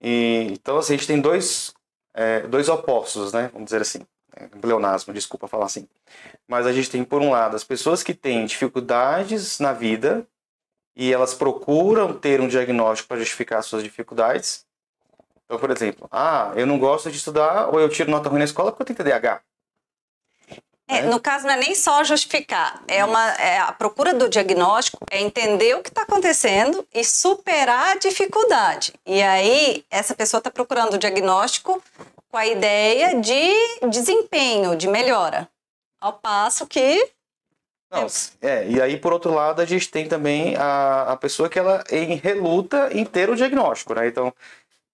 E, 0.01 0.47
então, 0.51 0.79
assim, 0.79 0.95
a 0.95 0.97
gente 0.97 1.05
tem 1.05 1.21
dois, 1.21 1.75
é, 2.11 2.47
dois 2.47 2.67
opostos, 2.67 3.31
né? 3.31 3.51
Vamos 3.53 3.65
dizer 3.65 3.81
assim. 3.81 4.01
É, 4.41 4.47
pleonasmo, 4.47 5.13
desculpa 5.13 5.47
falar 5.47 5.65
assim. 5.65 5.87
Mas 6.47 6.65
a 6.65 6.73
gente 6.73 6.89
tem, 6.89 7.03
por 7.03 7.21
um 7.21 7.29
lado, 7.29 7.55
as 7.55 7.63
pessoas 7.63 8.01
que 8.01 8.13
têm 8.13 8.45
dificuldades 8.45 9.59
na 9.59 9.71
vida 9.71 10.25
e 10.95 11.13
elas 11.13 11.33
procuram 11.33 12.13
ter 12.13 12.41
um 12.41 12.47
diagnóstico 12.47 13.07
para 13.07 13.17
justificar 13.17 13.61
suas 13.63 13.83
dificuldades. 13.83 14.65
Então, 15.45 15.59
por 15.59 15.69
exemplo, 15.69 16.07
ah, 16.11 16.51
eu 16.55 16.65
não 16.65 16.79
gosto 16.79 17.11
de 17.11 17.17
estudar 17.17 17.67
ou 17.67 17.79
eu 17.79 17.89
tiro 17.89 18.09
nota 18.09 18.29
ruim 18.29 18.39
na 18.39 18.45
escola 18.45 18.71
porque 18.71 18.81
eu 18.81 18.95
tenho 18.95 18.97
TDAH. 18.97 19.41
É, 20.87 21.03
no 21.03 21.21
caso, 21.21 21.45
não 21.45 21.53
é 21.53 21.57
nem 21.57 21.73
só 21.73 22.03
justificar, 22.03 22.83
é 22.85 23.05
uma 23.05 23.31
é 23.35 23.59
a 23.59 23.71
procura 23.71 24.13
do 24.13 24.27
diagnóstico 24.27 24.97
é 25.09 25.21
entender 25.21 25.73
o 25.73 25.81
que 25.81 25.87
está 25.87 26.01
acontecendo 26.01 26.85
e 26.93 27.01
superar 27.05 27.95
a 27.95 27.99
dificuldade. 27.99 28.93
E 29.05 29.21
aí, 29.21 29.85
essa 29.89 30.13
pessoa 30.13 30.39
está 30.39 30.51
procurando 30.51 30.95
o 30.95 30.97
diagnóstico 30.97 31.81
com 32.31 32.37
a 32.37 32.47
ideia 32.47 33.19
de 33.19 33.89
desempenho, 33.89 34.75
de 34.75 34.87
melhora. 34.87 35.49
Ao 35.99 36.13
passo 36.13 36.65
que. 36.65 37.11
Não, 37.91 38.07
é, 38.41 38.67
e 38.69 38.81
aí, 38.81 38.97
por 38.97 39.11
outro 39.11 39.33
lado, 39.33 39.61
a 39.61 39.65
gente 39.65 39.91
tem 39.91 40.07
também 40.07 40.55
a, 40.55 41.11
a 41.11 41.17
pessoa 41.17 41.49
que 41.49 41.59
ela 41.59 41.83
em 41.91 42.15
reluta 42.15 42.89
em 42.93 43.03
ter 43.03 43.29
o 43.29 43.35
diagnóstico, 43.35 43.93
né? 43.93 44.07
Então, 44.07 44.33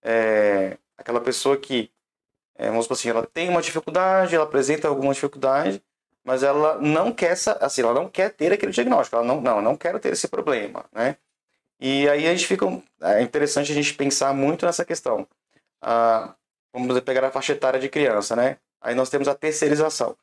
é, 0.02 0.76
aquela 0.98 1.20
pessoa 1.20 1.56
que 1.56 1.92
é, 2.58 2.68
vamos 2.68 2.86
supor 2.86 2.96
assim, 2.96 3.08
ela 3.08 3.24
tem 3.24 3.48
uma 3.48 3.62
dificuldade, 3.62 4.34
ela 4.34 4.44
apresenta 4.44 4.88
alguma 4.88 5.14
dificuldade, 5.14 5.80
mas 6.24 6.42
ela 6.42 6.76
não 6.80 7.12
quer, 7.12 7.36
assim, 7.60 7.82
ela 7.82 7.94
não 7.94 8.08
quer 8.08 8.30
ter 8.32 8.52
aquele 8.52 8.72
diagnóstico, 8.72 9.16
ela 9.16 9.24
não, 9.24 9.40
não, 9.40 9.62
não 9.62 9.76
quero 9.76 10.00
ter 10.00 10.12
esse 10.12 10.26
problema, 10.26 10.84
né? 10.92 11.16
E 11.80 12.08
aí 12.08 12.26
a 12.26 12.34
gente 12.34 12.46
fica, 12.46 12.66
é 13.00 13.22
interessante 13.22 13.70
a 13.70 13.74
gente 13.74 13.94
pensar 13.94 14.34
muito 14.34 14.66
nessa 14.66 14.84
questão. 14.84 15.26
Ah, 15.80 16.34
vamos 16.72 16.98
pegar 17.00 17.24
a 17.24 17.30
faixa 17.30 17.52
etária 17.52 17.80
de 17.80 17.88
criança, 17.88 18.36
né? 18.36 18.58
Aí 18.80 18.94
nós 18.94 19.10
temos 19.10 19.28
a 19.28 19.34
terceirização. 19.34 20.16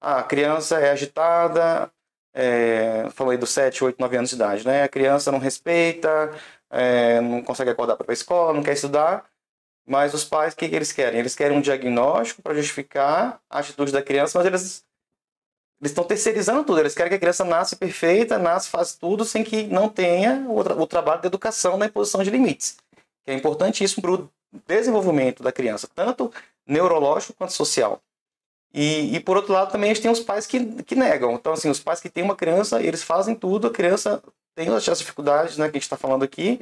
Ah, 0.00 0.20
a 0.20 0.22
criança 0.22 0.78
é 0.80 0.90
agitada, 0.90 1.90
é, 2.34 3.08
falei 3.10 3.38
dos 3.38 3.50
7, 3.50 3.84
8, 3.84 3.98
9 4.00 4.16
anos 4.16 4.30
de 4.30 4.36
idade, 4.36 4.66
né? 4.66 4.82
A 4.84 4.88
criança 4.88 5.30
não 5.32 5.38
respeita, 5.38 6.32
é, 6.70 7.20
não 7.20 7.42
consegue 7.42 7.70
acordar 7.70 7.96
para 7.96 8.10
a 8.10 8.14
escola, 8.14 8.54
não 8.54 8.62
quer 8.62 8.72
estudar, 8.72 9.26
mas 9.86 10.14
os 10.14 10.24
pais, 10.24 10.54
o 10.54 10.56
que, 10.56 10.68
que 10.68 10.76
eles 10.76 10.92
querem? 10.92 11.20
Eles 11.20 11.34
querem 11.34 11.56
um 11.56 11.60
diagnóstico 11.60 12.42
para 12.42 12.54
justificar 12.54 13.40
a 13.50 13.58
atitude 13.58 13.92
da 13.92 14.02
criança, 14.02 14.38
mas 14.38 14.46
eles 14.46 14.84
eles 15.80 15.92
estão 15.92 16.04
terceirizando 16.04 16.62
tudo. 16.62 16.78
Eles 16.78 16.94
querem 16.94 17.08
que 17.08 17.16
a 17.16 17.18
criança 17.18 17.44
nasce 17.44 17.74
perfeita, 17.74 18.38
nasce, 18.38 18.68
faz 18.68 18.94
tudo, 18.94 19.24
sem 19.24 19.42
que 19.42 19.64
não 19.64 19.88
tenha 19.88 20.44
o, 20.48 20.62
tra 20.62 20.74
o 20.74 20.86
trabalho 20.86 21.22
de 21.22 21.26
educação 21.26 21.78
na 21.78 21.86
imposição 21.86 22.22
de 22.22 22.30
limites. 22.30 22.76
Que 23.24 23.30
é 23.30 23.34
importantíssimo 23.34 24.02
para 24.02 24.12
o 24.12 24.30
desenvolvimento 24.66 25.42
da 25.42 25.52
criança, 25.52 25.88
tanto 25.94 26.32
neurológico 26.66 27.34
quanto 27.34 27.52
social. 27.52 28.00
E, 28.72 29.16
e, 29.16 29.20
por 29.20 29.36
outro 29.36 29.52
lado, 29.52 29.72
também 29.72 29.90
a 29.90 29.94
gente 29.94 30.02
tem 30.02 30.10
os 30.10 30.20
pais 30.20 30.46
que, 30.46 30.82
que 30.82 30.94
negam. 30.94 31.34
Então, 31.34 31.52
assim, 31.52 31.68
os 31.68 31.80
pais 31.80 32.00
que 32.00 32.08
têm 32.08 32.22
uma 32.22 32.36
criança, 32.36 32.80
eles 32.80 33.02
fazem 33.02 33.34
tudo, 33.34 33.66
a 33.66 33.70
criança 33.70 34.22
tem 34.54 34.68
as 34.68 34.84
dificuldades 34.98 35.56
né, 35.56 35.66
que 35.66 35.70
a 35.70 35.78
gente 35.78 35.82
está 35.82 35.96
falando 35.96 36.22
aqui, 36.22 36.60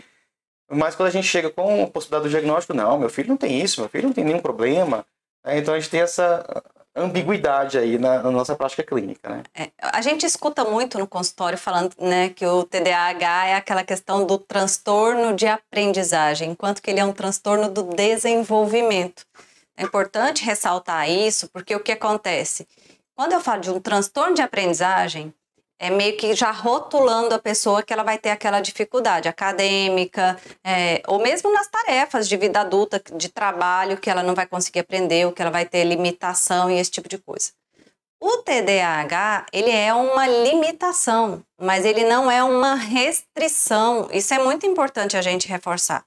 mas 0.70 0.94
quando 0.94 1.08
a 1.08 1.12
gente 1.12 1.26
chega 1.26 1.50
com 1.50 1.84
a 1.84 1.86
possibilidade 1.86 2.28
do 2.28 2.30
diagnóstico, 2.30 2.74
não, 2.74 2.98
meu 2.98 3.08
filho 3.08 3.28
não 3.28 3.36
tem 3.36 3.60
isso, 3.60 3.80
meu 3.80 3.88
filho 3.88 4.06
não 4.08 4.12
tem 4.12 4.24
nenhum 4.24 4.40
problema. 4.40 5.04
É, 5.44 5.58
então 5.58 5.74
a 5.74 5.80
gente 5.80 5.90
tem 5.90 6.00
essa 6.00 6.44
ambiguidade 6.98 7.78
aí 7.78 7.98
na, 7.98 8.22
na 8.22 8.30
nossa 8.30 8.54
prática 8.54 8.82
clínica, 8.82 9.28
né? 9.28 9.42
É, 9.54 9.70
a 9.80 10.00
gente 10.00 10.24
escuta 10.26 10.64
muito 10.64 10.98
no 10.98 11.06
consultório 11.06 11.58
falando, 11.58 11.94
né, 11.98 12.30
que 12.30 12.46
o 12.46 12.64
TDAH 12.64 13.46
é 13.46 13.54
aquela 13.54 13.84
questão 13.84 14.26
do 14.26 14.38
transtorno 14.38 15.34
de 15.34 15.46
aprendizagem, 15.46 16.50
enquanto 16.50 16.82
que 16.82 16.90
ele 16.90 17.00
é 17.00 17.04
um 17.04 17.12
transtorno 17.12 17.68
do 17.68 17.82
desenvolvimento. 17.82 19.24
É 19.76 19.84
importante 19.84 20.44
ressaltar 20.44 21.08
isso, 21.08 21.48
porque 21.48 21.74
o 21.74 21.80
que 21.80 21.92
acontece? 21.92 22.66
Quando 23.14 23.32
eu 23.32 23.40
falo 23.40 23.60
de 23.60 23.70
um 23.70 23.80
transtorno 23.80 24.34
de 24.34 24.42
aprendizagem, 24.42 25.32
é 25.78 25.90
meio 25.90 26.16
que 26.16 26.34
já 26.34 26.50
rotulando 26.50 27.34
a 27.34 27.38
pessoa 27.38 27.82
que 27.82 27.92
ela 27.92 28.02
vai 28.02 28.18
ter 28.18 28.30
aquela 28.30 28.60
dificuldade 28.60 29.28
acadêmica, 29.28 30.36
é, 30.64 31.00
ou 31.06 31.20
mesmo 31.20 31.52
nas 31.52 31.68
tarefas 31.68 32.28
de 32.28 32.36
vida 32.36 32.60
adulta, 32.60 33.00
de 33.14 33.28
trabalho, 33.28 33.96
que 33.96 34.10
ela 34.10 34.22
não 34.22 34.34
vai 34.34 34.46
conseguir 34.46 34.80
aprender, 34.80 35.26
ou 35.26 35.32
que 35.32 35.40
ela 35.40 35.50
vai 35.50 35.64
ter 35.64 35.84
limitação 35.84 36.68
e 36.70 36.78
esse 36.78 36.90
tipo 36.90 37.08
de 37.08 37.18
coisa. 37.18 37.52
O 38.20 38.38
TDAH, 38.38 39.46
ele 39.52 39.70
é 39.70 39.94
uma 39.94 40.26
limitação, 40.26 41.44
mas 41.60 41.84
ele 41.84 42.02
não 42.04 42.28
é 42.28 42.42
uma 42.42 42.74
restrição. 42.74 44.08
Isso 44.12 44.34
é 44.34 44.40
muito 44.40 44.66
importante 44.66 45.16
a 45.16 45.22
gente 45.22 45.46
reforçar. 45.46 46.04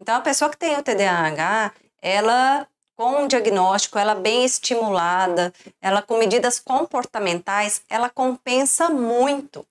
Então, 0.00 0.14
a 0.14 0.20
pessoa 0.20 0.48
que 0.48 0.56
tem 0.56 0.76
o 0.76 0.82
TDAH, 0.84 1.72
ela 2.00 2.67
com 2.98 3.22
um 3.22 3.28
diagnóstico, 3.28 3.96
ela 3.96 4.16
bem 4.16 4.44
estimulada, 4.44 5.54
ela 5.80 6.02
com 6.02 6.18
medidas 6.18 6.58
comportamentais, 6.58 7.80
ela 7.88 8.10
compensa 8.10 8.90
muito. 8.90 9.64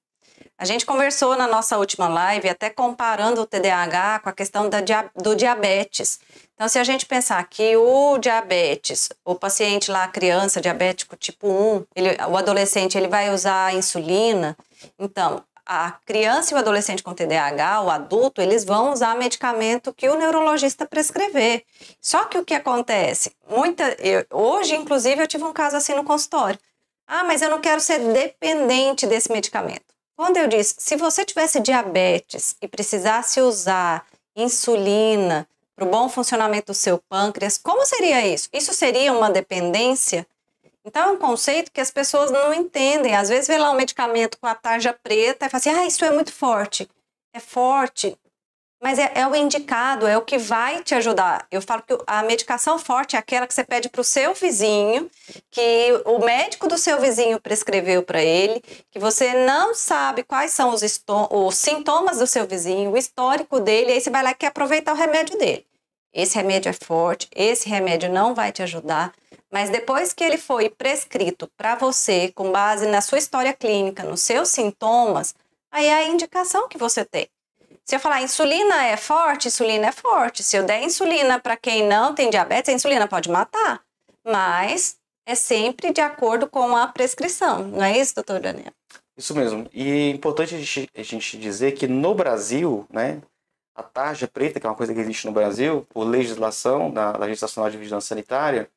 A 0.57 0.63
gente 0.63 0.86
conversou 0.86 1.36
na 1.36 1.46
nossa 1.46 1.77
última 1.77 2.07
live 2.07 2.48
até 2.48 2.69
comparando 2.69 3.41
o 3.41 3.46
TDAH 3.46 4.22
com 4.24 4.29
a 4.29 4.34
questão 4.34 4.69
da, 4.69 4.79
do 5.13 5.36
diabetes. 5.36 6.19
Então, 6.55 6.69
se 6.69 6.79
a 6.79 6.84
gente 6.86 7.05
pensar 7.05 7.43
que 7.50 7.75
o 7.75 8.17
diabetes, 8.17 9.10
o 9.25 9.36
paciente 9.36 9.91
lá, 9.91 10.05
a 10.05 10.07
criança 10.07 10.62
diabético 10.62 11.17
tipo 11.17 11.48
1, 11.48 11.86
ele, 11.96 12.17
o 12.29 12.38
adolescente, 12.38 12.98
ele 12.98 13.10
vai 13.10 13.31
usar 13.31 13.75
insulina, 13.75 14.57
então, 14.98 15.43
a 15.67 15.91
criança 16.05 16.53
e 16.53 16.55
o 16.55 16.57
adolescente 16.57 17.03
com 17.03 17.13
TDAH, 17.13 17.81
o 17.81 17.89
adulto, 17.89 18.41
eles 18.41 18.63
vão 18.63 18.93
usar 18.93 19.17
medicamento 19.17 19.93
que 19.93 20.07
o 20.07 20.15
neurologista 20.15 20.86
prescrever. 20.86 21.65
Só 22.01 22.24
que 22.24 22.38
o 22.38 22.45
que 22.45 22.53
acontece? 22.53 23.36
Muita, 23.50 23.83
eu, 24.00 24.25
hoje, 24.31 24.75
inclusive, 24.75 25.21
eu 25.21 25.27
tive 25.27 25.43
um 25.43 25.51
caso 25.51 25.75
assim 25.75 25.93
no 25.93 26.05
consultório. 26.05 26.57
Ah, 27.05 27.25
mas 27.25 27.41
eu 27.41 27.50
não 27.50 27.59
quero 27.59 27.81
ser 27.81 28.00
dependente 28.00 29.05
desse 29.05 29.29
medicamento. 29.29 29.83
Quando 30.15 30.38
eu 30.38 30.47
disse, 30.47 30.75
se 30.77 30.95
você 30.95 31.25
tivesse 31.25 31.59
diabetes 31.59 32.55
e 32.62 32.67
precisasse 32.67 33.41
usar 33.41 34.05
insulina 34.36 35.47
para 35.75 35.86
o 35.86 35.91
bom 35.91 36.07
funcionamento 36.07 36.71
do 36.71 36.74
seu 36.74 36.97
pâncreas, 37.09 37.57
como 37.57 37.86
seria 37.86 38.25
isso? 38.25 38.50
Isso 38.53 38.74
seria 38.74 39.12
uma 39.12 39.29
dependência? 39.29 40.25
Então 40.88 41.10
é 41.10 41.12
um 41.12 41.17
conceito 41.17 41.70
que 41.70 41.82
as 41.82 41.91
pessoas 41.91 42.32
não 42.32 42.53
entendem. 42.53 43.13
Às 43.13 43.27
vezes 43.27 43.46
vê 43.48 43.58
lá 43.58 43.70
um 43.72 43.75
medicamento 43.75 44.38
com 44.39 44.48
a 44.48 44.56
tarja 44.56 44.94
preta 44.94 45.46
e 45.46 45.50
fala 45.50 45.60
assim: 45.60 45.70
ah, 45.70 45.86
isso 45.86 46.06
é 46.06 46.12
muito 46.12 46.32
forte. 46.32 46.89
É 47.34 47.41
forte, 47.41 48.17
mas 48.82 48.98
é, 48.98 49.12
é, 49.15 49.27
o 49.27 49.36
indicado, 49.36 50.08
é 50.08 50.17
o 50.17 50.22
que 50.22 50.38
vai 50.38 50.82
te 50.82 50.96
ajudar. 50.96 51.46
Eu 51.51 51.62
falo 51.62 51.82
que 51.82 51.98
a 52.08 52.24
medicação 52.24 52.79
forte 52.79 53.17
é 53.17 53.20
aquela 53.20 53.46
que 53.46 53.53
você 53.53 53.65
pede 53.65 53.89
para 53.89 54.00
o 54.00 54.03
seu 54.03 54.34
vizinho, 54.34 55.12
que 55.51 56.01
o 56.06 56.20
médico 56.20 56.70
do 56.70 56.77
seu 56.77 57.01
vizinho 57.01 57.39
prescreveu 57.39 58.01
para 58.01 58.24
ele, 58.24 58.62
que 58.89 58.98
você 58.98 59.34
não 59.46 59.75
sabe 59.75 60.24
quais 60.24 60.51
são 60.51 60.74
os, 60.74 60.82
os 60.82 61.58
sintomas 61.58 62.20
do 62.20 62.25
seu 62.25 62.48
vizinho, 62.48 62.91
o 62.91 62.98
histórico 62.98 63.60
dele, 63.60 63.91
aí 63.91 64.00
você 64.00 64.10
vai 64.10 64.24
lá 64.24 64.32
e 64.32 64.36
quer 64.36 64.48
aproveitar 64.48 64.94
o 64.94 64.98
remédio 64.98 65.38
dele. 65.38 65.65
Esse 66.13 66.36
remédio 66.36 66.70
é 66.70 66.74
forte, 66.74 67.27
esse 67.36 67.67
remédio 67.67 68.10
não 68.10 68.34
vai 68.34 68.53
te 68.53 68.63
ajudar. 68.63 69.12
Mas 69.51 69.70
depois 69.70 70.13
que 70.13 70.24
ele 70.24 70.38
foi 70.38 70.70
prescrito 70.70 71.50
para 71.56 71.75
você, 71.75 72.32
com 72.34 72.51
base 72.51 72.86
na 72.88 73.01
sua 73.01 73.18
história 73.18 73.54
clínica, 73.54 74.04
nos 74.04 74.22
seus 74.22 74.50
sintomas, 74.50 75.34
aí 75.72 75.86
é 75.86 75.94
a 75.94 76.08
indicação 76.08 76.68
que 76.68 76.77
você 76.77 77.06
tem. 77.06 77.27
Se 77.86 77.96
eu 77.96 78.00
falar 78.00 78.22
insulina 78.22 78.86
é 78.86 78.98
forte, 78.98 79.48
insulina 79.48 79.88
é 79.88 79.92
forte. 79.94 80.44
Se 80.44 80.58
eu 80.58 80.63
der 80.63 80.84
insulina 80.84 81.39
para 81.39 81.56
quem 81.56 81.88
não 81.88 82.13
tem 82.13 82.30
diabetes, 82.30 82.70
a 82.70 82.75
insulina 82.75 83.08
pode 83.08 83.30
matar. 83.30 83.82
Mas 84.25 84.98
é 85.25 85.36
sempre 85.36 85.94
de 85.94 86.01
acordo 86.01 86.50
com 86.50 86.75
a 86.75 86.88
prescrição. 86.88 87.63
Não 87.63 87.84
é 87.84 87.98
isso, 87.98 88.13
doutor 88.13 88.42
Daniel? 88.42 88.74
Isso 89.18 89.34
mesmo. 89.34 89.70
E 89.74 89.89
é 89.89 90.10
importante 90.10 90.54
a 90.54 90.58
gente, 90.58 90.89
a 90.94 91.01
gente 91.01 91.38
dizer 91.38 91.72
que 91.72 91.88
no 91.88 92.13
Brasil, 92.13 92.86
né, 92.92 93.22
a 93.74 93.82
tarja 93.82 94.27
preta, 94.27 94.60
que 94.60 94.66
é 94.66 94.70
uma 94.70 94.75
coisa 94.75 94.94
que 94.94 95.00
existe 95.00 95.25
no 95.25 95.32
Brasil, 95.32 95.88
por 95.89 96.04
legislação 96.04 96.92
da, 96.92 97.13
da 97.13 97.25
Agência 97.25 97.46
Nacional 97.46 97.72
de 97.72 97.77
Vigilância 97.77 98.10
Sanitária, 98.10 98.70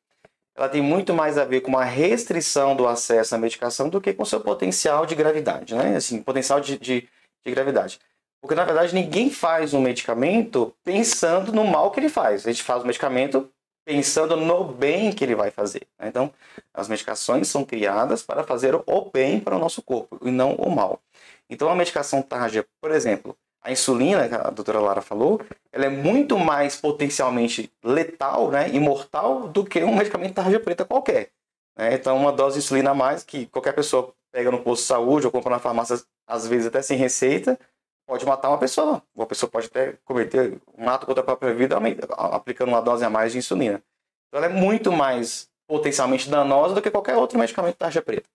ela 0.55 0.69
tem 0.69 0.81
muito 0.81 1.13
mais 1.13 1.37
a 1.37 1.45
ver 1.45 1.61
com 1.61 1.69
uma 1.69 1.83
restrição 1.83 2.75
do 2.75 2.87
acesso 2.87 3.35
à 3.35 3.37
medicação 3.37 3.89
do 3.89 4.01
que 4.01 4.13
com 4.13 4.25
seu 4.25 4.41
potencial 4.41 5.05
de 5.05 5.15
gravidade, 5.15 5.73
né? 5.75 5.95
Assim, 5.95 6.21
potencial 6.21 6.59
de, 6.59 6.77
de, 6.77 7.07
de 7.45 7.51
gravidade. 7.51 7.99
Porque, 8.41 8.55
na 8.55 8.65
verdade, 8.65 8.93
ninguém 8.93 9.29
faz 9.29 9.73
um 9.73 9.81
medicamento 9.81 10.75
pensando 10.83 11.51
no 11.51 11.63
mal 11.63 11.91
que 11.91 11.99
ele 11.99 12.09
faz. 12.09 12.45
A 12.45 12.51
gente 12.51 12.63
faz 12.63 12.83
o 12.83 12.87
medicamento 12.87 13.49
pensando 13.85 14.35
no 14.35 14.63
bem 14.63 15.11
que 15.11 15.23
ele 15.23 15.35
vai 15.35 15.51
fazer. 15.51 15.87
Né? 15.99 16.07
Então, 16.07 16.33
as 16.73 16.87
medicações 16.87 17.47
são 17.47 17.63
criadas 17.63 18.23
para 18.23 18.43
fazer 18.43 18.75
o 18.75 19.11
bem 19.11 19.39
para 19.39 19.55
o 19.55 19.59
nosso 19.59 19.81
corpo 19.81 20.17
e 20.23 20.31
não 20.31 20.55
o 20.55 20.73
mal. 20.73 20.99
Então, 21.49 21.69
a 21.69 21.75
medicação 21.75 22.21
tarja, 22.21 22.65
por 22.81 22.91
exemplo, 22.91 23.37
a 23.61 23.71
insulina, 23.71 24.27
que 24.27 24.35
a 24.35 24.49
doutora 24.49 24.79
Lara 24.79 25.01
falou, 25.01 25.41
ela 25.71 25.85
é 25.85 25.89
muito 25.89 26.37
mais 26.37 26.75
potencialmente 26.75 27.71
letal 27.83 28.49
né, 28.49 28.69
e 28.69 28.79
mortal 28.79 29.47
do 29.47 29.63
que 29.63 29.83
um 29.83 29.95
medicamento 29.95 30.33
tarja 30.33 30.59
preta 30.59 30.83
qualquer. 30.83 31.29
Né? 31.77 31.93
Então, 31.93 32.17
uma 32.17 32.31
dose 32.31 32.59
de 32.59 32.65
insulina 32.65 32.91
a 32.91 32.95
mais, 32.95 33.23
que 33.23 33.45
qualquer 33.45 33.73
pessoa 33.73 34.13
pega 34.31 34.49
no 34.49 34.61
posto 34.61 34.81
de 34.81 34.87
saúde 34.87 35.25
ou 35.25 35.31
compra 35.31 35.51
na 35.51 35.59
farmácia, 35.59 36.01
às 36.25 36.47
vezes 36.47 36.67
até 36.67 36.81
sem 36.81 36.97
receita, 36.97 37.59
pode 38.07 38.25
matar 38.25 38.49
uma 38.49 38.57
pessoa. 38.57 39.03
Uma 39.15 39.27
pessoa 39.27 39.49
pode 39.49 39.67
até 39.67 39.93
cometer 40.03 40.59
um 40.77 40.89
ato 40.89 41.05
contra 41.05 41.21
a 41.21 41.25
própria 41.25 41.53
vida 41.53 41.77
aplicando 42.17 42.69
uma 42.69 42.81
dose 42.81 43.05
a 43.05 43.09
mais 43.09 43.31
de 43.31 43.37
insulina. 43.37 43.81
Então, 44.27 44.43
ela 44.43 44.47
é 44.47 44.49
muito 44.49 44.91
mais 44.91 45.49
potencialmente 45.67 46.29
danosa 46.29 46.73
do 46.73 46.81
que 46.81 46.89
qualquer 46.89 47.15
outro 47.15 47.37
medicamento 47.37 47.75
tarja 47.75 48.01
preta. 48.01 48.27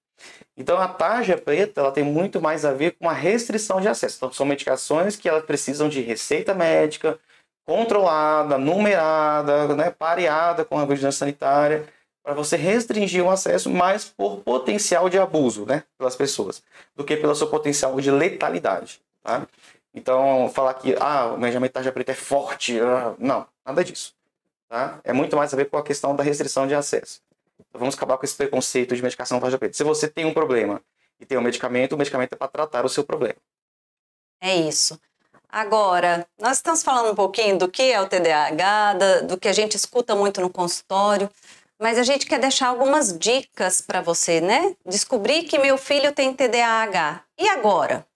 Então 0.56 0.78
a 0.78 0.88
tarja 0.88 1.36
preta 1.36 1.80
ela 1.80 1.92
tem 1.92 2.04
muito 2.04 2.40
mais 2.40 2.64
a 2.64 2.72
ver 2.72 2.92
com 2.92 3.08
a 3.08 3.12
restrição 3.12 3.80
de 3.80 3.88
acesso. 3.88 4.16
Então 4.16 4.32
são 4.32 4.46
medicações 4.46 5.16
que 5.16 5.28
elas 5.28 5.44
precisam 5.44 5.88
de 5.88 6.00
receita 6.00 6.54
médica 6.54 7.18
controlada, 7.66 8.56
numerada, 8.56 9.74
né, 9.74 9.90
pareada 9.90 10.64
com 10.64 10.78
a 10.78 10.86
vigilância 10.86 11.18
sanitária 11.18 11.84
para 12.22 12.32
você 12.32 12.56
restringir 12.56 13.24
o 13.24 13.30
acesso 13.30 13.70
mais 13.70 14.04
por 14.04 14.38
potencial 14.38 15.08
de 15.08 15.18
abuso, 15.18 15.66
né, 15.66 15.82
pelas 15.98 16.16
pessoas, 16.16 16.62
do 16.94 17.04
que 17.04 17.16
pelo 17.16 17.34
seu 17.34 17.48
potencial 17.48 18.00
de 18.00 18.10
letalidade, 18.10 19.00
tá? 19.22 19.46
Então 19.94 20.48
falar 20.52 20.74
que 20.74 20.96
ah, 21.00 21.26
o 21.34 21.38
medicamento 21.38 21.72
tarja 21.72 21.92
preta 21.92 22.12
é 22.12 22.14
forte, 22.14 22.80
ah, 22.80 23.14
não, 23.18 23.46
nada 23.64 23.84
disso, 23.84 24.14
tá? 24.68 24.98
É 25.04 25.12
muito 25.12 25.36
mais 25.36 25.52
a 25.52 25.56
ver 25.56 25.66
com 25.66 25.76
a 25.76 25.82
questão 25.82 26.14
da 26.16 26.22
restrição 26.22 26.66
de 26.66 26.74
acesso. 26.74 27.20
Vamos 27.72 27.94
acabar 27.94 28.16
com 28.18 28.24
esse 28.24 28.36
preconceito 28.36 28.96
de 28.96 29.02
medicação 29.02 29.40
tarja 29.40 29.58
preta. 29.58 29.76
Se 29.76 29.84
você 29.84 30.08
tem 30.08 30.24
um 30.24 30.34
problema 30.34 30.80
e 31.20 31.26
tem 31.26 31.38
um 31.38 31.42
medicamento, 31.42 31.94
o 31.94 31.98
medicamento 31.98 32.32
é 32.32 32.36
para 32.36 32.48
tratar 32.48 32.84
o 32.84 32.88
seu 32.88 33.04
problema. 33.04 33.36
É 34.40 34.54
isso. 34.56 35.00
Agora, 35.48 36.26
nós 36.38 36.58
estamos 36.58 36.82
falando 36.82 37.12
um 37.12 37.14
pouquinho 37.14 37.58
do 37.58 37.68
que 37.68 37.82
é 37.82 38.00
o 38.00 38.08
TDAH, 38.08 39.22
do 39.26 39.38
que 39.38 39.48
a 39.48 39.52
gente 39.52 39.76
escuta 39.76 40.14
muito 40.14 40.40
no 40.40 40.50
consultório, 40.50 41.30
mas 41.78 41.98
a 41.98 42.02
gente 42.02 42.26
quer 42.26 42.38
deixar 42.38 42.68
algumas 42.68 43.16
dicas 43.16 43.80
para 43.80 44.00
você, 44.00 44.40
né? 44.40 44.76
Descobri 44.84 45.44
que 45.44 45.58
meu 45.58 45.78
filho 45.78 46.12
tem 46.12 46.34
TDAH. 46.34 47.22
E 47.38 47.48
agora? 47.48 48.06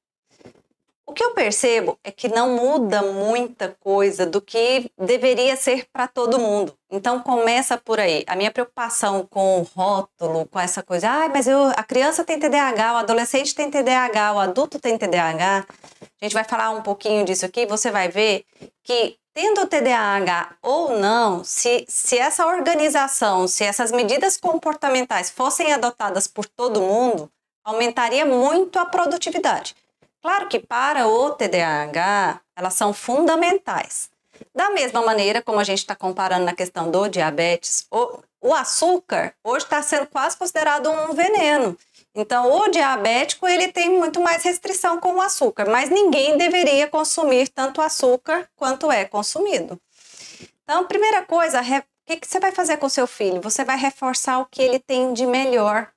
O 1.06 1.12
que 1.12 1.24
eu 1.24 1.34
percebo 1.34 1.98
é 2.04 2.10
que 2.10 2.28
não 2.28 2.54
muda 2.54 3.02
muita 3.02 3.76
coisa 3.80 4.24
do 4.24 4.40
que 4.40 4.90
deveria 4.96 5.56
ser 5.56 5.86
para 5.92 6.06
todo 6.06 6.38
mundo. 6.38 6.76
Então 6.90 7.20
começa 7.20 7.78
por 7.78 8.00
aí. 8.00 8.24
A 8.26 8.34
minha 8.34 8.50
preocupação 8.50 9.24
com 9.30 9.60
o 9.60 9.62
rótulo, 9.62 10.46
com 10.46 10.58
essa 10.58 10.82
coisa, 10.82 11.08
ah, 11.08 11.28
mas 11.28 11.46
eu, 11.46 11.68
a 11.76 11.84
criança 11.84 12.24
tem 12.24 12.38
TDAH, 12.38 12.94
o 12.94 12.96
adolescente 12.96 13.54
tem 13.54 13.70
TDAH, 13.70 14.32
o 14.32 14.38
adulto 14.40 14.78
tem 14.78 14.98
TDAH. 14.98 15.66
A 16.20 16.24
gente 16.24 16.34
vai 16.34 16.44
falar 16.44 16.70
um 16.70 16.82
pouquinho 16.82 17.24
disso 17.24 17.46
aqui, 17.46 17.64
você 17.64 17.90
vai 17.90 18.08
ver 18.08 18.44
que 18.82 19.16
tendo 19.32 19.66
TDAH 19.66 20.56
ou 20.62 20.98
não, 20.98 21.44
se, 21.44 21.84
se 21.88 22.18
essa 22.18 22.46
organização, 22.46 23.46
se 23.46 23.62
essas 23.62 23.92
medidas 23.92 24.36
comportamentais 24.36 25.30
fossem 25.30 25.72
adotadas 25.72 26.26
por 26.26 26.46
todo 26.46 26.80
mundo, 26.80 27.30
aumentaria 27.64 28.26
muito 28.26 28.78
a 28.78 28.86
produtividade. 28.86 29.76
Claro 30.20 30.48
que 30.48 30.58
para 30.58 31.06
o 31.06 31.30
TDAH, 31.30 32.40
elas 32.56 32.74
são 32.74 32.92
fundamentais. 32.92 34.09
Da 34.54 34.70
mesma 34.70 35.02
maneira 35.02 35.42
como 35.42 35.58
a 35.58 35.64
gente 35.64 35.78
está 35.78 35.94
comparando 35.94 36.44
na 36.44 36.54
questão 36.54 36.90
do 36.90 37.08
diabetes, 37.08 37.86
o, 37.90 38.18
o 38.40 38.54
açúcar 38.54 39.34
hoje 39.44 39.64
está 39.64 39.82
sendo 39.82 40.06
quase 40.06 40.36
considerado 40.36 40.90
um 40.90 41.14
veneno. 41.14 41.76
Então, 42.14 42.50
o 42.50 42.68
diabético 42.68 43.46
ele 43.46 43.68
tem 43.68 43.88
muito 43.88 44.20
mais 44.20 44.42
restrição 44.42 44.98
com 44.98 45.14
o 45.14 45.20
açúcar, 45.20 45.68
mas 45.68 45.90
ninguém 45.90 46.36
deveria 46.36 46.88
consumir 46.88 47.48
tanto 47.48 47.80
açúcar 47.80 48.48
quanto 48.56 48.90
é 48.90 49.04
consumido. 49.04 49.80
Então, 50.64 50.86
primeira 50.86 51.22
coisa, 51.22 51.60
o 51.60 51.82
que, 52.06 52.16
que 52.16 52.26
você 52.26 52.40
vai 52.40 52.50
fazer 52.50 52.78
com 52.78 52.88
seu 52.88 53.06
filho? 53.06 53.40
Você 53.40 53.64
vai 53.64 53.78
reforçar 53.78 54.38
o 54.38 54.46
que 54.46 54.60
ele 54.60 54.80
tem 54.80 55.12
de 55.12 55.24
melhor 55.24 55.88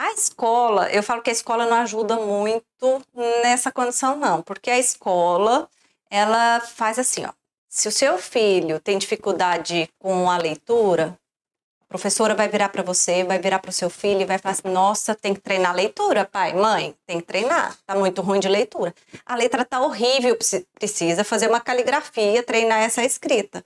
a 0.00 0.12
escola, 0.12 0.90
eu 0.90 1.02
falo 1.02 1.20
que 1.20 1.28
a 1.28 1.32
escola 1.32 1.66
não 1.66 1.76
ajuda 1.76 2.16
muito 2.16 3.04
nessa 3.42 3.70
condição, 3.70 4.16
não, 4.16 4.40
porque 4.40 4.70
a 4.70 4.78
escola, 4.78 5.68
ela 6.10 6.58
faz 6.60 6.98
assim, 6.98 7.26
ó. 7.26 7.32
Se 7.72 7.86
o 7.86 7.92
seu 7.92 8.18
filho 8.18 8.80
tem 8.80 8.98
dificuldade 8.98 9.88
com 9.96 10.28
a 10.28 10.36
leitura, 10.36 11.16
a 11.82 11.86
professora 11.86 12.34
vai 12.34 12.48
virar 12.48 12.68
para 12.68 12.82
você, 12.82 13.22
vai 13.22 13.38
virar 13.38 13.60
para 13.60 13.68
o 13.68 13.72
seu 13.72 13.88
filho 13.88 14.22
e 14.22 14.24
vai 14.24 14.38
falar 14.38 14.54
assim: 14.54 14.68
nossa, 14.68 15.14
tem 15.14 15.32
que 15.32 15.40
treinar 15.40 15.72
leitura, 15.72 16.24
pai, 16.24 16.52
mãe, 16.52 16.96
tem 17.06 17.20
que 17.20 17.26
treinar, 17.26 17.76
tá 17.86 17.94
muito 17.94 18.22
ruim 18.22 18.40
de 18.40 18.48
leitura. 18.48 18.92
A 19.24 19.36
letra 19.36 19.64
tá 19.64 19.80
horrível, 19.80 20.36
precisa 20.74 21.22
fazer 21.22 21.48
uma 21.48 21.60
caligrafia, 21.60 22.42
treinar 22.42 22.80
essa 22.80 23.04
escrita. 23.04 23.64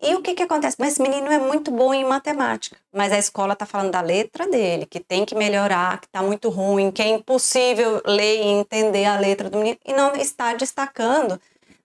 E 0.00 0.14
o 0.14 0.22
que, 0.22 0.34
que 0.34 0.44
acontece? 0.44 0.76
Mas 0.78 0.92
esse 0.92 1.02
menino 1.02 1.32
é 1.32 1.38
muito 1.38 1.72
bom 1.72 1.92
em 1.92 2.04
matemática, 2.04 2.76
mas 2.92 3.12
a 3.12 3.18
escola 3.18 3.54
está 3.54 3.66
falando 3.66 3.90
da 3.90 4.00
letra 4.00 4.46
dele, 4.46 4.86
que 4.86 5.00
tem 5.00 5.24
que 5.24 5.34
melhorar, 5.34 6.00
que 6.00 6.06
está 6.06 6.22
muito 6.22 6.48
ruim, 6.48 6.92
que 6.92 7.02
é 7.02 7.08
impossível 7.08 8.00
ler 8.06 8.36
e 8.36 8.46
entender 8.46 9.04
a 9.04 9.18
letra 9.18 9.50
do 9.50 9.58
menino, 9.58 9.78
e 9.84 9.92
não 9.92 10.14
está 10.14 10.54
destacando 10.54 11.40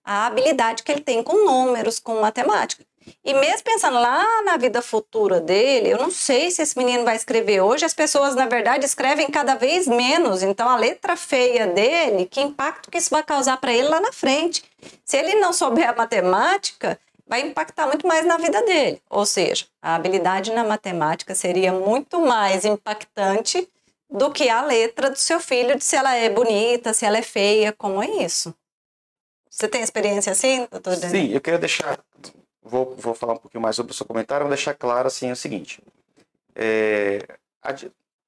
a 0.06 0.28
habilidade 0.28 0.84
que 0.84 0.92
ele 0.92 1.02
tem 1.02 1.24
com 1.24 1.46
números, 1.46 2.00
com 2.00 2.22
matemática. 2.22 2.86
E 3.24 3.34
mesmo 3.34 3.64
pensando 3.64 4.00
lá 4.00 4.42
na 4.44 4.58
vida 4.58 4.82
futura 4.82 5.40
dele, 5.40 5.90
eu 5.90 5.98
não 5.98 6.12
sei 6.12 6.50
se 6.50 6.62
esse 6.62 6.78
menino 6.78 7.04
vai 7.04 7.16
escrever. 7.16 7.62
Hoje 7.62 7.86
as 7.86 7.94
pessoas, 7.94 8.36
na 8.36 8.46
verdade, 8.46 8.86
escrevem 8.86 9.30
cada 9.30 9.56
vez 9.56 9.88
menos. 9.88 10.42
Então 10.42 10.68
a 10.68 10.76
letra 10.76 11.16
feia 11.16 11.68
dele, 11.68 12.26
que 12.26 12.42
impacto 12.42 12.90
que 12.90 12.98
isso 12.98 13.10
vai 13.10 13.24
causar 13.24 13.58
para 13.58 13.74
ele 13.74 13.88
lá 13.88 14.00
na 14.00 14.12
frente? 14.12 14.64
Se 15.04 15.18
ele 15.18 15.36
não 15.36 15.54
souber 15.54 15.90
a 15.90 15.96
matemática, 15.96 17.00
vai 17.28 17.42
impactar 17.42 17.88
muito 17.88 18.08
mais 18.08 18.26
na 18.26 18.38
vida 18.38 18.62
dele. 18.64 19.02
Ou 19.10 19.26
seja, 19.26 19.66
a 19.82 19.96
habilidade 19.96 20.52
na 20.52 20.64
matemática 20.64 21.34
seria 21.36 21.74
muito 21.74 22.20
mais 22.20 22.66
impactante 22.66 23.68
do 24.10 24.32
que 24.32 24.50
a 24.50 24.62
letra 24.62 25.10
do 25.10 25.18
seu 25.18 25.40
filho, 25.40 25.76
de 25.76 25.84
se 25.84 25.96
ela 25.96 26.16
é 26.16 26.30
bonita, 26.30 26.94
se 26.94 27.06
ela 27.06 27.18
é 27.18 27.24
feia, 27.24 27.74
como 27.74 28.02
é 28.02 28.24
isso. 28.24 28.54
Você 29.56 29.70
tem 29.70 29.82
experiência 29.82 30.34
assim, 30.34 30.68
doutor 30.70 30.98
Daniel? 30.98 31.10
Sim, 31.10 31.34
eu 31.34 31.40
quero 31.40 31.58
deixar, 31.58 31.98
vou, 32.62 32.94
vou 32.98 33.16
falar 33.16 33.36
um 33.36 33.38
pouquinho 33.38 33.62
mais 33.62 33.78
sobre 33.78 33.94
o 33.94 33.96
seu 33.96 34.06
comentário, 34.06 34.44
vou 34.44 34.54
deixar 34.54 34.74
claro 34.74 35.08
assim 35.08 35.32
o 35.32 35.36
seguinte. 35.36 35.82
É, 36.54 37.20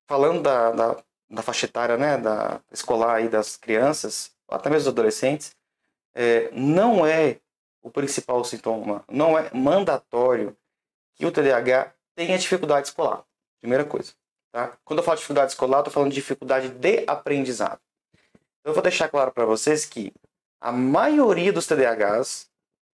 falando 0.08 0.42
da, 0.42 0.72
da, 0.72 1.04
da, 1.30 1.42
faixa 1.42 1.66
etária, 1.66 1.98
né, 1.98 2.18
da 2.18 2.62
escolar 2.72 3.16
aí 3.16 3.28
das 3.28 3.58
crianças, 3.58 4.32
até 4.48 4.70
mesmo 4.70 4.86
dos 4.86 4.94
adolescentes, 4.94 5.54
é, 6.16 6.50
não 6.54 7.06
é 7.06 7.42
o 7.84 7.92
principal 7.92 8.42
sintoma. 8.46 9.04
Não 9.12 9.38
é 9.38 9.54
mandatório 9.54 10.56
que 11.14 11.26
o 11.26 11.32
TDAH 11.32 11.94
tenha 12.16 12.38
dificuldade 12.38 12.88
escolar. 12.88 13.26
Primeira 13.60 13.84
coisa. 13.84 14.14
Tá? 14.50 14.78
Quando 14.86 15.00
eu 15.00 15.04
falo 15.04 15.18
de 15.18 15.24
dificuldade 15.24 15.52
escolar, 15.52 15.80
estou 15.80 15.94
falando 15.94 16.10
de 16.10 16.16
dificuldade 16.16 16.70
de 16.70 17.04
aprendizado. 17.06 17.82
Então, 18.62 18.72
eu 18.72 18.74
vou 18.74 18.82
deixar 18.82 19.10
claro 19.10 19.34
para 19.34 19.46
vocês 19.46 19.84
que 19.84 20.14
a 20.60 20.72
maioria 20.72 21.54
dos 21.54 21.68
TDAHs 21.68 22.50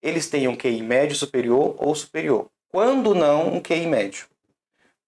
eles 0.01 0.29
têm 0.29 0.47
um 0.47 0.55
QI 0.55 0.81
médio 0.81 1.15
superior 1.15 1.75
ou 1.77 1.93
superior. 1.93 2.49
Quando 2.69 3.13
não, 3.13 3.55
um 3.55 3.61
QI 3.61 3.85
médio. 3.85 4.27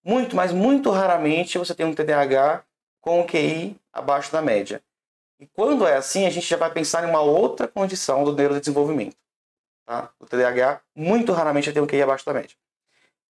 Muito, 0.03 0.35
mas 0.35 0.51
muito 0.51 0.89
raramente 0.89 1.57
você 1.57 1.73
tem 1.73 1.85
um 1.85 1.93
TDAH 1.93 2.63
com 2.99 3.21
um 3.21 3.25
QI 3.25 3.77
abaixo 3.93 4.31
da 4.31 4.41
média. 4.41 4.81
E 5.39 5.47
quando 5.47 5.87
é 5.87 5.95
assim, 5.95 6.25
a 6.25 6.29
gente 6.29 6.47
já 6.47 6.57
vai 6.57 6.71
pensar 6.71 7.03
em 7.03 7.09
uma 7.09 7.21
outra 7.21 7.67
condição 7.67 8.23
do 8.23 8.35
neurodesenvolvimento. 8.35 9.15
Tá? 9.85 10.09
O 10.19 10.25
TDAH 10.25 10.81
muito 10.95 11.31
raramente 11.31 11.71
tem 11.71 11.81
um 11.81 11.87
QI 11.87 12.01
abaixo 12.01 12.25
da 12.25 12.33
média. 12.33 12.55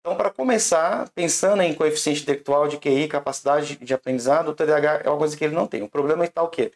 Então, 0.00 0.16
para 0.16 0.30
começar, 0.30 1.08
pensando 1.14 1.62
em 1.62 1.72
coeficiente 1.74 2.22
intelectual 2.22 2.68
de 2.68 2.76
QI, 2.76 3.08
capacidade 3.08 3.76
de 3.76 3.94
aprendizado, 3.94 4.48
o 4.48 4.54
TDAH 4.54 5.00
é 5.04 5.08
uma 5.08 5.16
coisa 5.16 5.34
que 5.34 5.42
ele 5.42 5.54
não 5.54 5.66
tem. 5.66 5.82
O 5.82 5.88
problema 5.88 6.26
está 6.26 6.42
o 6.42 6.48
quê? 6.48 6.72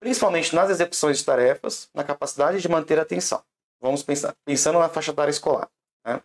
Principalmente 0.00 0.54
nas 0.54 0.70
execuções 0.70 1.18
de 1.18 1.24
tarefas, 1.24 1.88
na 1.94 2.04
capacidade 2.04 2.60
de 2.60 2.68
manter 2.68 2.98
a 2.98 3.02
atenção. 3.02 3.42
Vamos 3.80 4.02
pensar, 4.02 4.34
pensando 4.44 4.78
na 4.78 4.88
faixa 4.88 5.12
etária 5.12 5.30
escolar. 5.30 5.68
Né? 6.04 6.20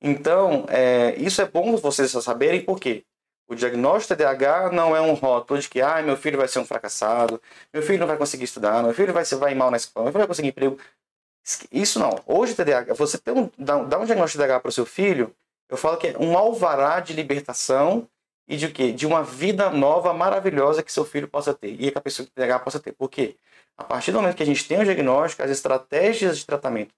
Então, 0.00 0.66
é, 0.68 1.14
isso 1.16 1.40
é 1.40 1.46
bom 1.46 1.76
vocês 1.76 2.10
saberem, 2.10 2.62
porque 2.64 3.04
o 3.48 3.54
diagnóstico 3.54 4.14
TDAH 4.14 4.72
não 4.72 4.94
é 4.94 5.00
um 5.00 5.14
rótulo 5.14 5.60
de 5.60 5.68
que 5.68 5.80
ah, 5.80 6.02
meu 6.02 6.16
filho 6.16 6.38
vai 6.38 6.48
ser 6.48 6.58
um 6.58 6.64
fracassado, 6.64 7.40
meu 7.72 7.82
filho 7.82 7.98
não 7.98 8.06
vai 8.06 8.16
conseguir 8.16 8.44
estudar, 8.44 8.82
meu 8.82 8.92
filho 8.92 9.12
vai, 9.12 9.24
vai 9.24 9.54
mal 9.54 9.70
na 9.70 9.76
escola, 9.76 10.04
meu 10.04 10.12
filho 10.12 10.20
vai 10.20 10.28
conseguir 10.28 10.48
emprego. 10.48 10.78
Isso 11.70 11.98
não. 11.98 12.20
Hoje, 12.26 12.54
TDAH, 12.54 12.94
você 12.94 13.18
tem 13.18 13.34
um, 13.34 13.50
dá 13.56 13.76
um 13.76 14.04
diagnóstico 14.04 14.38
de 14.38 14.44
TDAH 14.44 14.60
para 14.60 14.68
o 14.68 14.72
seu 14.72 14.84
filho, 14.84 15.34
eu 15.68 15.76
falo 15.76 15.96
que 15.96 16.08
é 16.08 16.18
um 16.18 16.36
alvará 16.36 17.00
de 17.00 17.12
libertação 17.12 18.08
e 18.48 18.56
de 18.56 18.68
quê? 18.70 18.92
De 18.92 19.06
uma 19.06 19.22
vida 19.22 19.70
nova, 19.70 20.12
maravilhosa 20.12 20.82
que 20.82 20.92
seu 20.92 21.04
filho 21.04 21.28
possa 21.28 21.52
ter 21.52 21.76
e 21.80 21.90
que 21.90 21.98
a 21.98 22.00
pessoa 22.00 22.26
com 22.26 22.32
TDAH 22.32 22.58
possa 22.60 22.80
ter. 22.80 22.92
Por 22.92 23.10
quê? 23.10 23.36
A 23.76 23.84
partir 23.84 24.12
do 24.12 24.18
momento 24.20 24.36
que 24.36 24.42
a 24.42 24.46
gente 24.46 24.66
tem 24.66 24.80
o 24.80 24.84
diagnóstico, 24.84 25.42
as 25.42 25.50
estratégias 25.50 26.38
de 26.38 26.46
tratamento, 26.46 26.94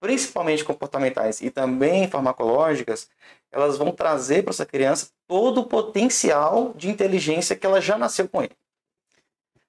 principalmente 0.00 0.64
comportamentais 0.64 1.40
e 1.40 1.50
também 1.50 2.08
farmacológicas, 2.08 3.08
elas 3.52 3.76
vão 3.76 3.92
trazer 3.92 4.42
para 4.42 4.50
essa 4.50 4.66
criança 4.66 5.10
todo 5.26 5.60
o 5.60 5.66
potencial 5.66 6.72
de 6.74 6.88
inteligência 6.88 7.56
que 7.56 7.66
ela 7.66 7.80
já 7.80 7.96
nasceu 7.96 8.28
com 8.28 8.42
ele. 8.42 8.56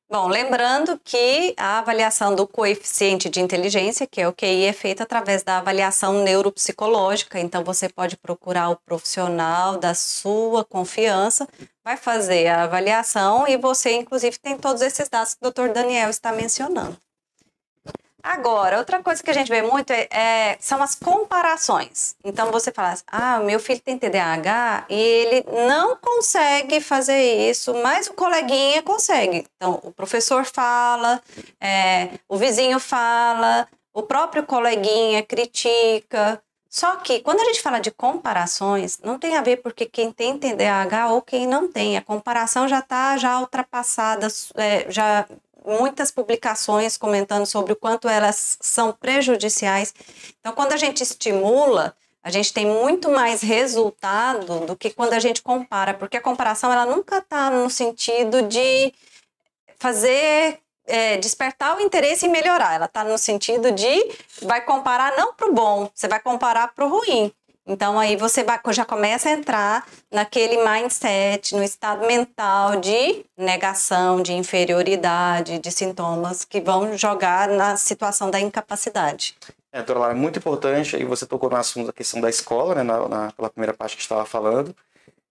Bom, 0.10 0.30
lembrando 0.30 0.98
que 1.04 1.54
a 1.58 1.80
avaliação 1.80 2.34
do 2.34 2.48
coeficiente 2.48 3.30
de 3.30 3.42
inteligência, 3.42 4.08
que 4.08 4.22
é 4.22 4.28
o 4.28 4.32
QI, 4.32 4.64
é 4.64 4.72
feita 4.72 5.04
através 5.04 5.44
da 5.44 5.58
avaliação 5.58 6.24
neuropsicológica. 6.24 7.38
Então, 7.38 7.62
você 7.62 7.90
pode 7.90 8.16
procurar 8.16 8.70
o 8.70 8.78
profissional 8.78 9.78
da 9.78 9.94
sua 9.94 10.64
confiança, 10.64 11.46
vai 11.84 11.98
fazer 11.98 12.48
a 12.48 12.64
avaliação 12.64 13.46
e 13.50 13.58
você, 13.58 13.92
inclusive, 13.92 14.40
tem 14.40 14.58
todos 14.58 14.82
esses 14.82 15.10
dados 15.10 15.36
que 15.36 15.46
o 15.46 15.52
Dr. 15.52 15.74
Daniel 15.74 16.10
está 16.10 16.32
mencionando. 16.32 16.98
Agora, 18.24 18.80
outra 18.80 19.02
coisa 19.02 19.22
que 19.24 19.30
a 19.30 19.34
gente 19.34 19.50
vê 19.50 19.62
muito 19.62 19.92
é, 19.92 20.08
é, 20.12 20.58
são 20.60 20.82
as 20.82 20.96
comparações. 20.96 22.16
Então 22.24 22.52
você 22.52 22.72
fala 22.72 22.90
assim, 22.90 23.04
ah, 23.08 23.40
meu 23.40 23.60
filho 23.60 23.80
tem 23.80 23.98
TDAH 23.98 24.86
e 24.90 25.00
ele 25.00 25.46
não 25.68 25.96
consegue 25.96 26.82
fazer 26.82 27.50
isso, 27.50 27.74
mas 27.76 28.08
o 28.08 28.14
coleguinha 28.14 28.82
consegue. 28.82 29.46
Então 29.56 29.80
o 29.84 29.92
professor 29.92 30.46
fala, 30.46 31.22
é, 31.62 32.10
o 32.28 32.38
vizinho 32.38 32.80
fala, 32.80 33.68
o 33.94 34.04
próprio 34.04 34.44
coleguinha 34.44 35.24
critica. 35.24 36.42
Só 36.70 36.98
que 36.98 37.22
quando 37.22 37.40
a 37.40 37.46
gente 37.46 37.62
fala 37.62 37.80
de 37.80 37.92
comparações, 37.92 39.00
não 39.04 39.18
tem 39.18 39.38
a 39.38 39.42
ver 39.42 39.58
porque 39.58 39.86
quem 39.86 40.12
tem 40.12 40.38
TDAH 40.38 41.10
ou 41.12 41.22
quem 41.22 41.48
não 41.48 41.72
tem. 41.72 41.98
A 41.98 42.02
comparação 42.02 42.68
já 42.68 42.80
está 42.80 43.16
já 43.18 43.40
ultrapassada, 43.40 44.28
é, 44.56 44.86
já 44.92 45.26
muitas 45.68 46.10
publicações 46.10 46.98
comentando 46.98 47.46
sobre 47.46 47.74
o 47.74 47.76
quanto 47.76 48.08
elas 48.08 48.58
são 48.62 48.94
prejudiciais. 48.94 49.94
Então, 50.40 50.54
quando 50.54 50.72
a 50.72 50.78
gente 50.78 51.04
estimula, 51.04 51.94
a 52.24 52.32
gente 52.32 52.54
tem 52.54 52.66
muito 52.66 53.10
mais 53.10 53.42
resultado 53.42 54.62
do 54.66 54.76
que 54.76 54.90
quando 54.90 55.14
a 55.14 55.20
gente 55.20 55.42
compara, 55.42 55.94
porque 55.94 56.18
a 56.18 56.22
comparação 56.22 56.72
ela 56.72 56.86
nunca 56.86 57.18
está 57.18 57.50
no 57.50 57.70
sentido 57.70 58.42
de 58.44 58.94
fazer 59.78 60.60
é, 60.86 61.18
despertar 61.18 61.78
o 61.78 61.82
interesse 61.82 62.26
e 62.26 62.30
melhorar. 62.30 62.76
Ela 62.76 62.86
está 62.86 63.04
no 63.04 63.18
sentido 63.18 63.72
de 63.72 64.12
vai 64.42 64.62
comparar 64.62 65.16
não 65.18 65.34
para 65.34 65.50
o 65.50 65.54
bom, 65.54 65.90
você 65.94 66.08
vai 66.08 66.20
comparar 66.20 66.74
para 66.74 66.86
o 66.86 66.90
ruim. 66.90 67.32
Então 67.68 68.00
aí 68.00 68.16
você 68.16 68.46
já 68.72 68.86
começa 68.86 69.28
a 69.28 69.34
entrar 69.34 69.86
naquele 70.10 70.64
mindset, 70.64 71.54
no 71.54 71.62
estado 71.62 72.08
mental 72.08 72.80
de 72.80 73.26
negação, 73.38 74.22
de 74.22 74.32
inferioridade, 74.32 75.60
de 75.60 75.70
sintomas 75.70 76.46
que 76.46 76.62
vão 76.62 76.98
jogar 76.98 77.50
na 77.50 77.76
situação 77.76 78.32
da 78.32 78.40
incapacidade. 78.40 79.36
É, 79.70 79.80
doutora 79.80 80.00
Lara, 80.00 80.14
é 80.14 80.16
muito 80.16 80.40
importante, 80.40 80.96
aí 80.96 81.04
você 81.04 81.26
tocou 81.26 81.50
no 81.50 81.58
assunto 81.58 81.88
da 81.88 81.94
questão 81.94 82.22
da 82.22 82.30
escola, 82.30 82.74
né, 82.74 82.84
na, 82.84 83.08
na 83.10 83.32
pela 83.34 83.50
primeira 83.50 83.74
parte 83.74 83.98
que 83.98 84.02
estava 84.02 84.26
falando, 84.26 84.74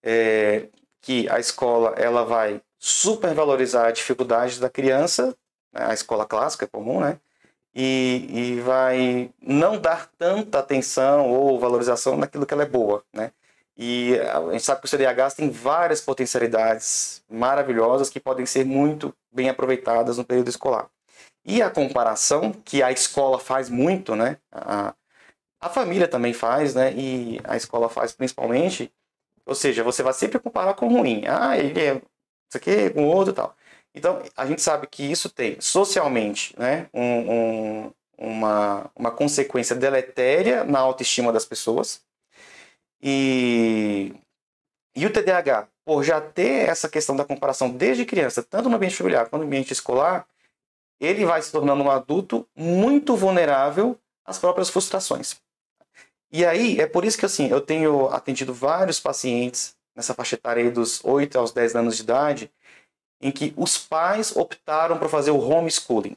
é, 0.03 0.69
que 1.01 1.27
a 1.31 1.41
escola 1.41 1.95
ela 1.97 2.23
vai 2.23 2.61
supervalorizar 2.79 3.87
a 3.87 3.91
dificuldade 3.91 4.61
da 4.61 4.69
criança, 4.69 5.35
né, 5.73 5.87
a 5.87 5.95
escola 5.95 6.27
clássica 6.27 6.67
comum, 6.67 7.01
né, 7.01 7.19
e, 7.79 8.27
e 8.33 8.61
vai 8.63 9.31
não 9.39 9.79
dar 9.79 10.11
tanta 10.17 10.59
atenção 10.59 11.29
ou 11.31 11.61
valorização 11.61 12.17
naquilo 12.17 12.47
que 12.47 12.55
ela 12.55 12.63
é 12.63 12.67
boa, 12.67 13.05
né? 13.13 13.33
E 13.77 14.19
a 14.19 14.53
gente 14.53 14.63
sabe 14.63 14.81
que 14.81 14.87
o 14.87 14.89
CDH 14.89 15.35
tem 15.37 15.51
várias 15.51 16.01
potencialidades 16.01 17.23
maravilhosas 17.29 18.09
que 18.09 18.19
podem 18.19 18.47
ser 18.47 18.65
muito 18.65 19.15
bem 19.31 19.51
aproveitadas 19.51 20.17
no 20.17 20.25
período 20.25 20.49
escolar. 20.49 20.89
E 21.45 21.61
a 21.61 21.69
comparação, 21.71 22.51
que 22.53 22.83
a 22.83 22.91
escola 22.91 23.39
faz 23.39 23.69
muito, 23.69 24.17
né? 24.17 24.39
A, 24.51 24.95
a 25.61 25.69
família 25.69 26.09
também 26.09 26.33
faz, 26.33 26.75
né? 26.75 26.95
E 26.95 27.39
a 27.45 27.57
escola 27.57 27.91
faz 27.91 28.13
principalmente. 28.13 28.91
Ou 29.45 29.55
seja, 29.55 29.85
você 29.85 30.03
vai 30.03 30.15
sempre 30.15 30.39
comparar 30.39 30.73
com 30.75 30.87
o 30.87 30.91
ruim. 30.97 31.25
Ah, 31.29 31.59
ele 31.59 31.79
é 31.79 31.95
isso 32.49 32.57
aqui 32.57 32.89
com 32.91 33.05
o 33.05 33.09
outro 33.09 33.33
e 33.35 33.37
tal. 33.37 33.55
Então, 33.97 34.23
a 34.37 34.45
gente 34.45 34.61
sabe 34.61 34.87
que 34.87 35.03
isso 35.03 35.31
tem 35.31 35.59
socialmente 35.59 36.55
né, 36.59 36.87
um, 36.93 37.33
um, 37.33 37.93
uma, 38.19 38.91
uma 38.95 39.11
consequência 39.11 39.75
deletéria 39.75 40.65
na 40.65 40.79
autoestima 40.81 41.33
das 41.33 41.47
pessoas. 41.47 42.03
E, 43.03 44.15
e 44.95 45.07
o 45.07 45.11
TDAH, 45.11 45.67
por 45.83 46.05
já 46.05 46.21
ter 46.21 46.69
essa 46.69 46.91
questão 46.91 47.17
da 47.17 47.25
comparação 47.25 47.71
desde 47.71 48.05
criança, 48.05 48.43
tanto 48.43 48.69
no 48.69 48.77
ambiente 48.77 48.97
familiar 48.97 49.31
quanto 49.31 49.41
no 49.41 49.47
ambiente 49.47 49.73
escolar, 49.73 50.27
ele 51.01 51.25
vai 51.25 51.41
se 51.41 51.51
tornando 51.51 51.83
um 51.83 51.91
adulto 51.91 52.47
muito 52.55 53.17
vulnerável 53.17 53.99
às 54.27 54.39
próprias 54.39 54.69
frustrações. 54.69 55.41
E 56.31 56.45
aí, 56.45 56.79
é 56.79 56.87
por 56.87 57.03
isso 57.03 57.17
que 57.17 57.25
assim, 57.25 57.49
eu 57.49 57.63
tenho 57.63 58.09
atendido 58.09 58.53
vários 58.53 59.01
pacientes 59.01 59.75
nessa 59.95 60.13
faixa 60.13 60.35
etária 60.35 60.71
dos 60.71 61.03
8 61.03 61.39
aos 61.39 61.51
10 61.51 61.77
anos 61.77 61.97
de 61.97 62.03
idade, 62.03 62.51
em 63.21 63.31
que 63.31 63.53
os 63.57 63.79
pais 63.79 64.37
optaram 64.37 64.99
por 64.99 65.09
fazer 65.09 65.31
o 65.31 65.39
homeschooling. 65.39 66.17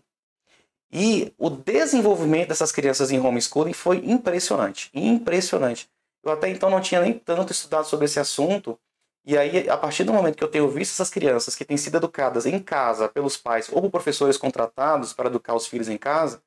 E 0.91 1.33
o 1.37 1.49
desenvolvimento 1.49 2.49
dessas 2.49 2.71
crianças 2.71 3.11
em 3.11 3.19
homeschooling 3.19 3.73
foi 3.73 3.97
impressionante, 3.97 4.89
impressionante. 4.93 5.89
Eu 6.23 6.31
até 6.31 6.49
então 6.49 6.69
não 6.69 6.81
tinha 6.81 7.01
nem 7.01 7.13
tanto 7.13 7.51
estudado 7.51 7.85
sobre 7.85 8.05
esse 8.05 8.19
assunto, 8.19 8.77
e 9.25 9.37
aí 9.37 9.69
a 9.69 9.77
partir 9.77 10.03
do 10.03 10.13
momento 10.13 10.35
que 10.35 10.43
eu 10.43 10.47
tenho 10.49 10.67
visto 10.69 10.93
essas 10.93 11.09
crianças 11.09 11.55
que 11.55 11.63
têm 11.63 11.77
sido 11.77 11.97
educadas 11.97 12.45
em 12.45 12.59
casa 12.59 13.07
pelos 13.07 13.37
pais 13.37 13.69
ou 13.71 13.81
por 13.81 13.91
professores 13.91 14.37
contratados 14.37 15.13
para 15.13 15.29
educar 15.29 15.55
os 15.55 15.67
filhos 15.67 15.87
em 15.87 15.97
casa, 15.97 16.41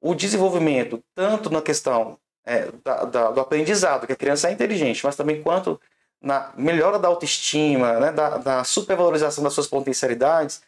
o 0.00 0.14
desenvolvimento, 0.14 1.02
tanto 1.14 1.48
na 1.48 1.62
questão 1.62 2.18
é, 2.44 2.70
da, 2.84 3.04
da, 3.04 3.30
do 3.30 3.40
aprendizado, 3.40 4.06
que 4.06 4.12
a 4.12 4.16
criança 4.16 4.48
é 4.48 4.52
inteligente, 4.52 5.04
mas 5.04 5.14
também 5.14 5.40
quanto 5.40 5.80
na 6.22 6.52
melhora 6.56 6.98
da 6.98 7.08
autoestima, 7.08 7.98
né, 7.98 8.12
da, 8.12 8.38
da 8.38 8.64
supervalorização 8.64 9.42
das 9.42 9.52
suas 9.52 9.66
potencialidades, 9.66 10.62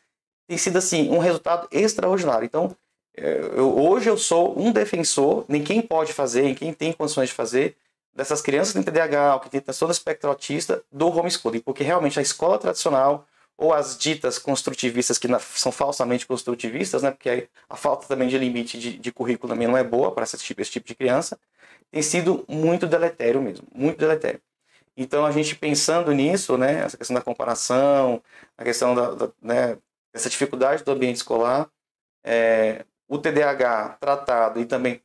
tem 0.49 0.59
sido 0.59 0.79
assim 0.79 1.11
um 1.11 1.19
resultado 1.19 1.69
extraordinário. 1.71 2.45
Então, 2.45 2.77
é, 3.17 3.38
eu, 3.55 3.79
hoje 3.79 4.11
eu 4.11 4.19
sou 4.19 4.59
um 4.59 4.73
defensor, 4.73 5.45
nem 5.49 5.62
quem 5.62 5.81
pode 5.81 6.12
fazer, 6.12 6.43
nem 6.43 6.55
quem 6.55 6.73
tem 6.73 6.93
condições 6.93 7.29
de 7.29 7.35
fazer, 7.35 7.77
dessas 8.12 8.40
crianças 8.43 8.73
que 8.73 8.83
TDAH, 8.83 9.40
que 9.40 9.51
têm 9.51 9.61
transtorno 9.61 9.93
espectro 9.93 10.29
autista, 10.29 10.83
do 10.90 11.09
homeschooling, 11.09 11.61
porque 11.61 11.85
realmente 11.85 12.19
a 12.19 12.23
escola 12.23 12.59
tradicional 12.59 13.27
ou 13.57 13.73
as 13.73 13.97
ditas 13.97 14.37
construtivistas, 14.37 15.17
que 15.17 15.29
são 15.55 15.71
falsamente 15.71 16.27
construtivistas, 16.27 17.03
né, 17.03 17.12
porque 17.12 17.49
a 17.69 17.77
falta 17.77 18.07
também 18.09 18.29
de 18.29 18.37
limite 18.37 18.79
de, 18.79 18.99
de 18.99 19.12
currículo 19.12 19.53
também 19.53 19.69
não 19.69 19.77
é 19.77 19.85
boa 19.85 20.11
para 20.11 20.25
esse 20.25 20.37
tipo, 20.38 20.61
esse 20.61 20.73
tipo 20.73 20.87
de 20.87 20.95
criança, 20.95 21.38
tem 21.90 22.03
sido 22.03 22.45
muito 22.49 22.87
deletério 22.87 23.40
mesmo, 23.40 23.64
muito 23.73 23.99
deletério. 23.99 24.40
Então, 24.97 25.27
a 25.27 25.33
gente 25.33 25.57
pensando 25.57 26.13
nisso, 26.13 26.57
né, 26.57 26.85
essa 26.85 26.97
questão 26.97 27.15
da 27.15 27.23
comparação, 27.23 28.23
a 28.57 28.65
questão 28.65 28.95
da, 28.95 29.11
da 29.13 29.31
né, 29.43 29.79
dessa 30.13 30.31
dificuldade 30.31 30.85
do 30.85 30.93
ambiente 30.93 31.17
escolar, 31.17 31.69
é, 32.25 32.85
o 33.09 33.19
TDAH 33.19 33.97
tratado 34.01 34.61
e 34.61 34.67
também 34.67 35.03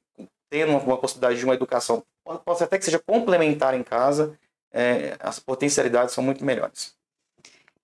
tendo 0.49 0.71
uma, 0.71 0.79
uma 0.79 0.97
possibilidade 0.97 1.39
de 1.39 1.45
uma 1.45 1.55
educação, 1.55 2.03
pode, 2.23 2.43
pode 2.43 2.63
até 2.63 2.77
que 2.77 2.85
seja 2.85 2.99
complementar 2.99 3.73
em 3.73 3.83
casa, 3.83 4.37
é, 4.71 5.15
as 5.19 5.39
potencialidades 5.39 6.13
são 6.13 6.23
muito 6.23 6.45
melhores. 6.45 6.95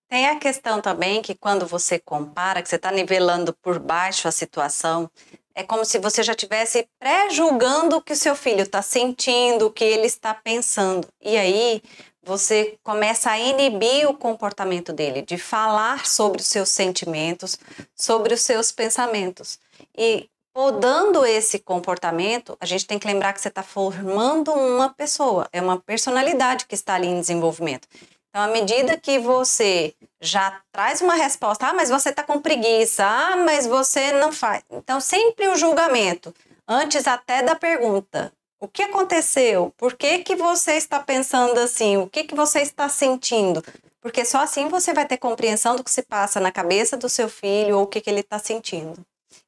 Tem 0.07 0.27
a 0.27 0.39
questão 0.39 0.81
também 0.81 1.21
que 1.21 1.33
quando 1.33 1.65
você 1.65 1.99
compara, 1.99 2.61
que 2.61 2.69
você 2.69 2.75
está 2.75 2.91
nivelando 2.91 3.53
por 3.53 3.79
baixo 3.79 4.27
a 4.27 4.31
situação, 4.31 5.09
é 5.55 5.63
como 5.63 5.85
se 5.85 5.97
você 5.97 6.21
já 6.21 6.33
estivesse 6.33 6.85
pré-julgando 6.99 7.95
o 7.95 8.01
que 8.01 8.13
o 8.13 8.17
seu 8.17 8.35
filho 8.35 8.61
está 8.61 8.81
sentindo, 8.81 9.67
o 9.67 9.71
que 9.71 9.85
ele 9.85 10.05
está 10.05 10.33
pensando. 10.33 11.07
E 11.21 11.37
aí 11.37 11.81
você 12.21 12.77
começa 12.83 13.31
a 13.31 13.39
inibir 13.39 14.09
o 14.09 14.13
comportamento 14.13 14.91
dele, 14.91 15.21
de 15.21 15.37
falar 15.37 16.05
sobre 16.05 16.41
os 16.41 16.47
seus 16.47 16.69
sentimentos, 16.69 17.57
sobre 17.95 18.33
os 18.33 18.41
seus 18.41 18.71
pensamentos. 18.71 19.57
E 19.97 20.27
podando 20.53 21.25
esse 21.25 21.59
comportamento, 21.59 22.57
a 22.59 22.65
gente 22.65 22.87
tem 22.87 22.97
que 22.97 23.07
lembrar 23.07 23.33
que 23.33 23.41
você 23.41 23.49
está 23.49 23.61
formando 23.61 24.51
uma 24.51 24.89
pessoa, 24.89 25.47
é 25.53 25.61
uma 25.61 25.79
personalidade 25.79 26.65
que 26.65 26.75
está 26.75 26.95
ali 26.95 27.07
em 27.07 27.19
desenvolvimento. 27.19 27.87
Então, 28.35 28.43
à 28.43 28.47
medida 28.49 28.97
que 28.97 29.17
você 29.17 29.95
já 30.19 30.59
traz 30.69 30.99
uma 30.99 31.15
resposta, 31.15 31.67
ah, 31.67 31.73
mas 31.73 31.89
você 31.89 32.09
está 32.09 32.21
com 32.21 32.41
preguiça, 32.41 33.05
ah, 33.05 33.37
mas 33.37 33.65
você 33.65 34.11
não 34.11 34.29
faz. 34.29 34.61
Então, 34.69 34.99
sempre 34.99 35.47
o 35.47 35.55
julgamento, 35.55 36.35
antes 36.67 37.07
até 37.07 37.41
da 37.41 37.55
pergunta. 37.55 38.33
O 38.59 38.67
que 38.67 38.83
aconteceu? 38.83 39.73
Por 39.77 39.93
que, 39.93 40.19
que 40.19 40.35
você 40.35 40.73
está 40.73 40.99
pensando 40.99 41.57
assim? 41.61 41.95
O 41.95 42.09
que, 42.09 42.25
que 42.25 42.35
você 42.35 42.59
está 42.59 42.89
sentindo? 42.89 43.63
Porque 44.01 44.25
só 44.25 44.39
assim 44.39 44.67
você 44.67 44.93
vai 44.93 45.05
ter 45.05 45.15
compreensão 45.15 45.77
do 45.77 45.83
que 45.83 45.89
se 45.89 46.01
passa 46.01 46.37
na 46.37 46.51
cabeça 46.51 46.97
do 46.97 47.07
seu 47.07 47.29
filho 47.29 47.77
ou 47.77 47.83
o 47.83 47.87
que, 47.87 48.01
que 48.01 48.09
ele 48.09 48.19
está 48.19 48.37
sentindo. 48.37 48.99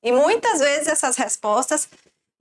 E 0.02 0.14
muitas 0.14 0.62
vezes 0.62 0.88
essas 0.88 1.18
respostas 1.18 1.90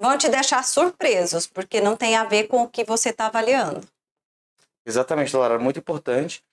vão 0.01 0.17
te 0.17 0.29
deixar 0.29 0.63
surpresos, 0.63 1.45
porque 1.45 1.81
não 1.81 1.97
tem 1.97 2.15
a 2.15 2.23
ver 2.23 2.45
com 2.45 2.63
o 2.63 2.69
que 2.69 2.85
você 2.85 3.09
está 3.09 3.27
avaliando. 3.27 3.81
Exatamente, 4.87 5.37
Lara, 5.37 5.59
muito 5.59 5.81
importante. 5.81 6.45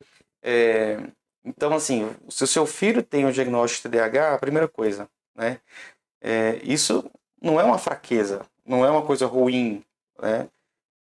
É, 0.41 0.97
então, 1.45 1.73
assim, 1.73 2.09
se 2.29 2.43
o 2.43 2.47
seu 2.47 2.65
filho 2.65 3.03
tem 3.03 3.25
um 3.25 3.31
diagnóstico 3.31 3.87
de 3.87 3.91
TDAH, 3.97 4.33
a 4.33 4.39
primeira 4.39 4.67
coisa, 4.67 5.07
né? 5.35 5.59
É, 6.21 6.59
isso 6.63 7.09
não 7.41 7.59
é 7.59 7.63
uma 7.63 7.77
fraqueza, 7.77 8.45
não 8.65 8.85
é 8.85 8.89
uma 8.89 9.05
coisa 9.05 9.27
ruim, 9.27 9.83
né? 10.21 10.49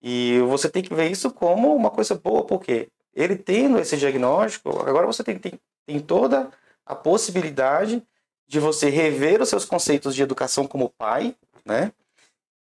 E 0.02 0.40
você 0.48 0.70
tem 0.70 0.84
que 0.84 0.94
ver 0.94 1.12
isso 1.12 1.32
como 1.32 1.76
uma 1.76 1.92
coisa 1.92 2.16
boa, 2.16 2.46
porque 2.46 2.90
ele 3.14 3.36
tendo 3.36 3.80
esse 3.80 3.98
diagnóstico, 3.98 4.70
agora 4.88 5.08
você 5.08 5.24
tem, 5.24 5.40
tem, 5.40 5.60
tem 5.86 6.00
toda 6.00 6.52
a 6.86 6.96
possibilidade 6.96 8.04
de 8.48 8.60
você 8.60 8.90
rever 8.90 9.42
os 9.42 9.50
seus 9.50 9.66
conceitos 9.66 10.16
de 10.16 10.22
educação 10.24 10.68
como 10.68 10.90
pai, 10.90 11.36
né? 11.66 11.92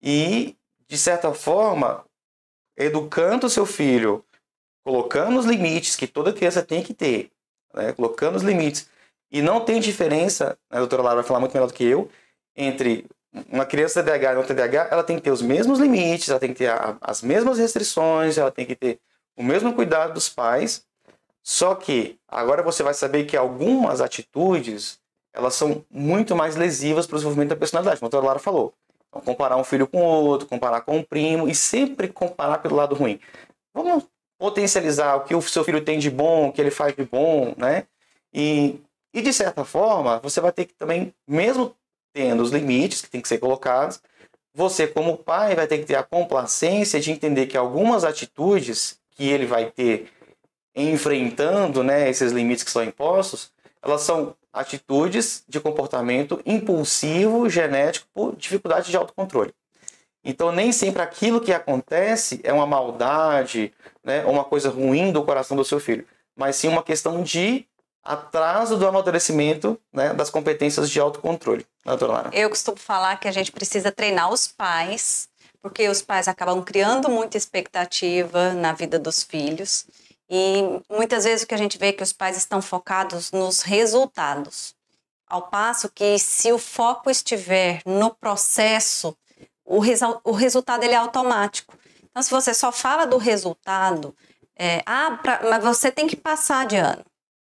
E, 0.01 0.55
de 0.87 0.97
certa 0.97 1.33
forma, 1.33 2.05
educando 2.77 3.47
o 3.47 3.49
seu 3.49 3.65
filho, 3.65 4.23
colocando 4.87 5.37
os 5.37 5.45
limites 5.45 5.97
que 5.97 6.07
toda 6.07 6.31
criança 6.31 6.63
tem 6.63 6.81
que 6.81 6.93
ter, 6.93 7.29
né? 7.73 7.91
colocando 7.91 8.37
os 8.37 8.41
limites. 8.41 8.89
E 9.29 9.41
não 9.41 9.59
tem 9.59 9.81
diferença, 9.81 10.57
né, 10.71 10.77
a 10.77 10.79
doutora 10.79 11.01
Lara 11.01 11.15
vai 11.15 11.25
falar 11.25 11.41
muito 11.41 11.51
melhor 11.51 11.67
do 11.67 11.73
que 11.73 11.83
eu, 11.83 12.09
entre 12.55 13.05
uma 13.51 13.65
criança 13.65 14.01
TDAH 14.01 14.31
e 14.31 14.35
não 14.35 14.45
TDAH, 14.45 14.87
ela 14.89 15.03
tem 15.03 15.17
que 15.17 15.23
ter 15.23 15.31
os 15.31 15.41
mesmos 15.41 15.79
limites, 15.79 16.29
ela 16.29 16.39
tem 16.39 16.53
que 16.53 16.59
ter 16.59 16.69
a, 16.69 16.97
as 17.01 17.21
mesmas 17.21 17.57
restrições, 17.57 18.37
ela 18.37 18.49
tem 18.49 18.65
que 18.65 18.77
ter 18.77 18.97
o 19.35 19.43
mesmo 19.43 19.73
cuidado 19.73 20.13
dos 20.13 20.29
pais. 20.29 20.85
Só 21.43 21.75
que 21.75 22.17
agora 22.25 22.63
você 22.63 22.81
vai 22.81 22.93
saber 22.93 23.25
que 23.25 23.35
algumas 23.35 23.99
atitudes 23.99 25.01
elas 25.33 25.53
são 25.53 25.83
muito 25.91 26.33
mais 26.33 26.55
lesivas 26.55 27.05
para 27.05 27.15
o 27.15 27.17
desenvolvimento 27.17 27.49
da 27.49 27.57
personalidade, 27.57 27.99
como 27.99 28.07
a 28.07 28.09
doutora 28.09 28.27
Lara 28.27 28.39
falou. 28.39 28.73
Então, 29.09 29.21
comparar 29.21 29.57
um 29.57 29.65
filho 29.65 29.85
com 29.85 30.01
outro, 30.01 30.47
comparar 30.47 30.79
com 30.79 30.95
um 30.95 31.03
primo 31.03 31.45
e 31.45 31.53
sempre 31.53 32.07
comparar 32.07 32.59
pelo 32.59 32.77
lado 32.77 32.95
ruim. 32.95 33.19
Vamos 33.73 34.07
potencializar 34.37 35.15
o 35.15 35.21
que 35.21 35.35
o 35.35 35.41
seu 35.41 35.63
filho 35.63 35.83
tem 35.83 35.99
de 35.99 36.09
bom, 36.09 36.47
o 36.47 36.53
que 36.53 36.61
ele 36.61 36.71
faz 36.71 36.95
de 36.95 37.03
bom, 37.03 37.53
né? 37.57 37.85
E, 38.33 38.79
e 39.13 39.21
de 39.21 39.33
certa 39.33 39.65
forma, 39.65 40.19
você 40.19 40.39
vai 40.39 40.51
ter 40.51 40.65
que 40.65 40.73
também, 40.73 41.13
mesmo 41.27 41.75
tendo 42.13 42.43
os 42.43 42.51
limites 42.51 43.01
que 43.01 43.09
tem 43.09 43.21
que 43.21 43.27
ser 43.27 43.37
colocados, 43.37 44.01
você 44.53 44.87
como 44.87 45.17
pai 45.17 45.55
vai 45.55 45.67
ter 45.67 45.77
que 45.77 45.85
ter 45.85 45.95
a 45.95 46.03
complacência 46.03 46.99
de 46.99 47.11
entender 47.11 47.45
que 47.47 47.57
algumas 47.57 48.03
atitudes 48.03 48.99
que 49.11 49.27
ele 49.27 49.45
vai 49.45 49.71
ter 49.71 50.11
enfrentando, 50.75 51.83
né, 51.83 52.09
esses 52.09 52.31
limites 52.31 52.63
que 52.63 52.71
são 52.71 52.83
impostos, 52.83 53.51
elas 53.81 54.01
são 54.01 54.35
atitudes 54.51 55.43
de 55.47 55.59
comportamento 55.59 56.41
impulsivo, 56.45 57.49
genético, 57.49 58.07
por 58.13 58.35
dificuldade 58.35 58.89
de 58.89 58.97
autocontrole. 58.97 59.53
Então, 60.27 60.51
nem 60.51 60.73
sempre 60.73 61.01
aquilo 61.01 61.39
que 61.39 61.53
acontece 61.53 62.41
é 62.43 62.51
uma 62.51 62.67
maldade, 62.67 63.73
né, 64.03 64.25
uma 64.25 64.43
coisa 64.43 64.69
ruim 64.69 65.09
do 65.09 65.23
coração 65.23 65.55
do 65.55 65.63
seu 65.63 65.79
filho, 65.79 66.05
mas 66.35 66.57
sim 66.57 66.67
uma 66.67 66.83
questão 66.83 67.23
de 67.23 67.65
atraso 68.03 68.75
do 68.75 68.85
amadurecimento 68.85 69.79
né, 69.91 70.13
das 70.13 70.29
competências 70.29 70.89
de 70.89 70.99
autocontrole. 70.99 71.65
Doutora 71.85 72.11
Lara. 72.11 72.29
Eu 72.33 72.49
costumo 72.49 72.75
falar 72.77 73.15
que 73.21 73.27
a 73.29 73.31
gente 73.31 73.53
precisa 73.53 73.89
treinar 73.89 74.29
os 74.29 74.49
pais, 74.49 75.29
porque 75.61 75.87
os 75.87 76.01
pais 76.01 76.27
acabam 76.27 76.61
criando 76.61 77.09
muita 77.09 77.37
expectativa 77.37 78.51
na 78.51 78.73
vida 78.73 78.99
dos 78.99 79.23
filhos 79.23 79.85
e 80.29 80.81
muitas 80.89 81.23
vezes 81.23 81.43
o 81.43 81.47
que 81.47 81.55
a 81.55 81.57
gente 81.57 81.77
vê 81.77 81.87
é 81.87 81.93
que 81.93 82.03
os 82.03 82.11
pais 82.11 82.35
estão 82.35 82.61
focados 82.61 83.31
nos 83.31 83.61
resultados. 83.61 84.75
Ao 85.25 85.43
passo 85.43 85.89
que 85.89 86.19
se 86.19 86.51
o 86.51 86.57
foco 86.57 87.09
estiver 87.09 87.81
no 87.85 88.13
processo, 88.13 89.15
o, 89.67 89.81
o 90.23 90.31
resultado 90.31 90.83
ele 90.83 90.93
é 90.93 90.97
automático. 90.97 91.77
Então, 92.09 92.23
se 92.23 92.31
você 92.31 92.53
só 92.53 92.71
fala 92.71 93.05
do 93.05 93.17
resultado, 93.17 94.15
é, 94.57 94.81
ah, 94.85 95.19
pra, 95.21 95.41
mas 95.49 95.63
você 95.63 95.91
tem 95.91 96.07
que 96.07 96.15
passar 96.15 96.65
de 96.65 96.77
ano. 96.77 97.05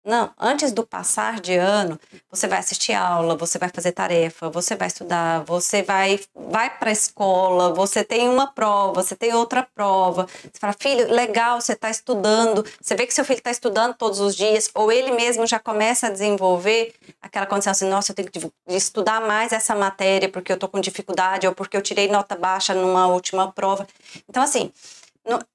Não, 0.05 0.31
antes 0.39 0.71
do 0.71 0.87
passar 0.87 1.41
de 1.41 1.55
ano, 1.57 1.99
você 2.31 2.47
vai 2.47 2.59
assistir 2.59 2.93
aula, 2.93 3.35
você 3.37 3.59
vai 3.59 3.71
fazer 3.71 3.91
tarefa, 3.93 4.51
você 4.51 4.77
vai 4.77 4.89
estudar, 4.89 5.43
você 5.45 5.83
vai 5.83 6.21
vai 6.35 6.69
para 6.79 6.91
a 6.91 6.93
escola, 6.93 7.73
você 7.73 8.05
tem 8.05 8.29
uma 8.29 8.47
prova, 8.47 9.03
você 9.03 9.17
tem 9.17 9.33
outra 9.33 9.67
prova. 9.75 10.27
Você 10.43 10.59
fala, 10.61 10.75
filho, 10.79 11.11
legal, 11.11 11.59
você 11.59 11.73
está 11.73 11.89
estudando. 11.89 12.65
Você 12.81 12.95
vê 12.95 13.07
que 13.07 13.15
seu 13.15 13.25
filho 13.25 13.39
está 13.39 13.51
estudando 13.51 13.95
todos 13.95 14.21
os 14.21 14.37
dias, 14.37 14.71
ou 14.75 14.93
ele 14.93 15.11
mesmo 15.13 15.47
já 15.47 15.59
começa 15.59 16.09
a 16.09 16.11
desenvolver 16.11 16.93
aquela 17.23 17.47
condição 17.47 17.71
assim, 17.71 17.89
nossa, 17.89 18.13
eu 18.13 18.17
tenho 18.17 18.31
que 18.31 18.41
estudar 18.69 19.23
mais 19.23 19.53
essa 19.53 19.75
matéria 19.75 20.29
porque 20.29 20.53
eu 20.53 20.57
estou 20.57 20.69
com 20.69 20.81
dificuldade 20.81 21.47
ou 21.47 21.55
porque 21.55 21.77
eu 21.77 21.83
tirei 21.83 22.09
nota 22.09 22.37
baixa 22.37 22.75
numa 22.75 23.07
última 23.07 23.51
prova. 23.53 23.87
Então, 24.29 24.43
assim, 24.43 24.71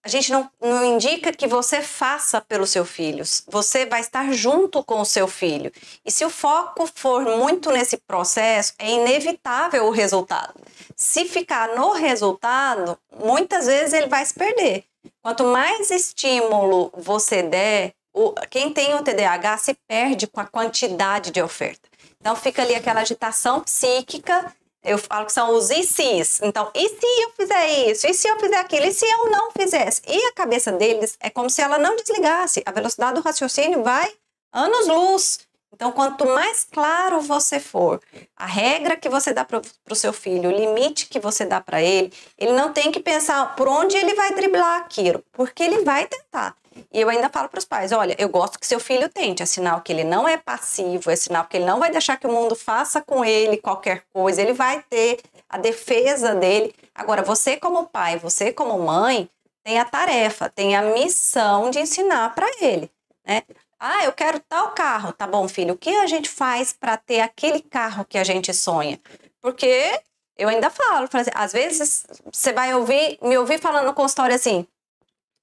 a 0.03 0.09
gente 0.09 0.31
não, 0.31 0.49
não 0.59 0.83
indica 0.83 1.31
que 1.31 1.47
você 1.47 1.81
faça 1.81 2.41
pelos 2.41 2.71
seus 2.71 2.89
filhos. 2.89 3.43
Você 3.47 3.85
vai 3.85 4.01
estar 4.01 4.31
junto 4.31 4.83
com 4.83 4.99
o 4.99 5.05
seu 5.05 5.27
filho. 5.27 5.71
E 6.03 6.11
se 6.11 6.25
o 6.25 6.29
foco 6.29 6.89
for 6.93 7.23
muito 7.23 7.71
nesse 7.71 7.97
processo, 7.97 8.73
é 8.79 8.89
inevitável 8.89 9.85
o 9.85 9.91
resultado. 9.91 10.53
Se 10.95 11.25
ficar 11.25 11.75
no 11.75 11.91
resultado, 11.91 12.97
muitas 13.23 13.67
vezes 13.67 13.93
ele 13.93 14.07
vai 14.07 14.25
se 14.25 14.33
perder. 14.33 14.85
Quanto 15.21 15.43
mais 15.43 15.91
estímulo 15.91 16.91
você 16.97 17.43
der, 17.43 17.93
o, 18.13 18.33
quem 18.49 18.73
tem 18.73 18.95
o 18.95 19.03
TDAH 19.03 19.57
se 19.57 19.77
perde 19.87 20.25
com 20.25 20.41
a 20.41 20.45
quantidade 20.45 21.29
de 21.29 21.41
oferta. 21.41 21.87
Então 22.19 22.35
fica 22.35 22.63
ali 22.63 22.75
aquela 22.75 23.01
agitação 23.01 23.61
psíquica 23.61 24.53
eu 24.89 24.97
falo 24.97 25.27
que 25.27 25.31
são 25.31 25.55
os 25.55 25.69
e 25.69 25.83
se's. 25.83 26.41
Então, 26.41 26.71
e 26.73 26.89
se 26.89 27.23
eu 27.23 27.31
fizer 27.37 27.91
isso? 27.91 28.07
E 28.07 28.13
se 28.13 28.27
eu 28.27 28.39
fizer 28.39 28.57
aquilo? 28.57 28.85
E 28.85 28.91
se 28.91 29.05
eu 29.05 29.29
não 29.29 29.51
fizesse? 29.51 30.01
E 30.07 30.25
a 30.25 30.33
cabeça 30.33 30.71
deles 30.71 31.15
é 31.19 31.29
como 31.29 31.49
se 31.49 31.61
ela 31.61 31.77
não 31.77 31.95
desligasse. 31.95 32.63
A 32.65 32.71
velocidade 32.71 33.13
do 33.13 33.21
raciocínio 33.21 33.83
vai 33.83 34.11
anos 34.51 34.87
luz. 34.87 35.48
Então, 35.79 35.93
quanto 35.93 36.25
mais 36.25 36.67
claro 36.69 37.21
você 37.21 37.57
for, 37.57 38.01
a 38.35 38.45
regra 38.45 38.97
que 38.97 39.07
você 39.07 39.33
dá 39.33 39.45
para 39.45 39.61
o 39.89 39.95
seu 39.95 40.11
filho, 40.11 40.49
o 40.49 40.51
limite 40.51 41.05
que 41.05 41.21
você 41.21 41.45
dá 41.45 41.61
para 41.61 41.81
ele, 41.81 42.11
ele 42.37 42.51
não 42.51 42.73
tem 42.73 42.91
que 42.91 42.99
pensar 42.99 43.55
por 43.55 43.65
onde 43.65 43.95
ele 43.95 44.13
vai 44.13 44.35
driblar 44.35 44.81
aquilo, 44.81 45.23
porque 45.31 45.63
ele 45.63 45.85
vai 45.85 46.05
tentar. 46.05 46.53
E 46.91 46.99
eu 46.99 47.07
ainda 47.07 47.29
falo 47.29 47.47
para 47.47 47.59
os 47.59 47.63
pais: 47.63 47.93
olha, 47.93 48.13
eu 48.19 48.27
gosto 48.27 48.59
que 48.59 48.67
seu 48.67 48.77
filho 48.77 49.07
tente, 49.07 49.41
é 49.41 49.45
sinal 49.45 49.79
que 49.79 49.93
ele 49.93 50.03
não 50.03 50.27
é 50.27 50.35
passivo, 50.35 51.09
é 51.09 51.15
sinal 51.15 51.45
que 51.45 51.55
ele 51.55 51.65
não 51.65 51.79
vai 51.79 51.89
deixar 51.89 52.17
que 52.17 52.27
o 52.27 52.31
mundo 52.31 52.57
faça 52.57 53.01
com 53.01 53.23
ele 53.23 53.55
qualquer 53.55 54.03
coisa, 54.11 54.41
ele 54.41 54.51
vai 54.51 54.83
ter 54.89 55.21
a 55.47 55.57
defesa 55.57 56.35
dele. 56.35 56.75
Agora, 56.93 57.23
você, 57.23 57.55
como 57.55 57.87
pai, 57.87 58.17
você, 58.17 58.51
como 58.51 58.77
mãe, 58.79 59.29
tem 59.63 59.79
a 59.79 59.85
tarefa, 59.85 60.49
tem 60.49 60.75
a 60.75 60.81
missão 60.81 61.69
de 61.69 61.79
ensinar 61.79 62.35
para 62.35 62.47
ele. 62.59 62.91
Né? 63.25 63.43
Ah, 63.79 64.03
eu 64.03 64.11
quero 64.11 64.39
tal 64.41 64.71
carro. 64.71 65.13
Tá 65.13 65.25
bom, 65.25 65.47
filho, 65.47 65.73
o 65.73 65.77
que 65.77 65.89
a 65.89 66.05
gente 66.05 66.29
faz 66.29 66.73
para 66.73 66.97
ter 66.97 67.21
aquele 67.21 67.61
carro 67.61 68.03
que 68.03 68.17
a 68.17 68.23
gente 68.23 68.53
sonha? 68.53 68.99
Porque 69.41 70.01
eu 70.37 70.49
ainda 70.49 70.69
falo, 70.69 71.07
assim, 71.11 71.31
às 71.33 71.53
vezes 71.53 72.05
você 72.31 72.51
vai 72.51 72.73
ouvir, 72.73 73.17
me 73.21 73.37
ouvir 73.37 73.59
falando 73.59 73.85
no 73.85 73.93
consultório 73.93 74.35
assim: 74.35 74.67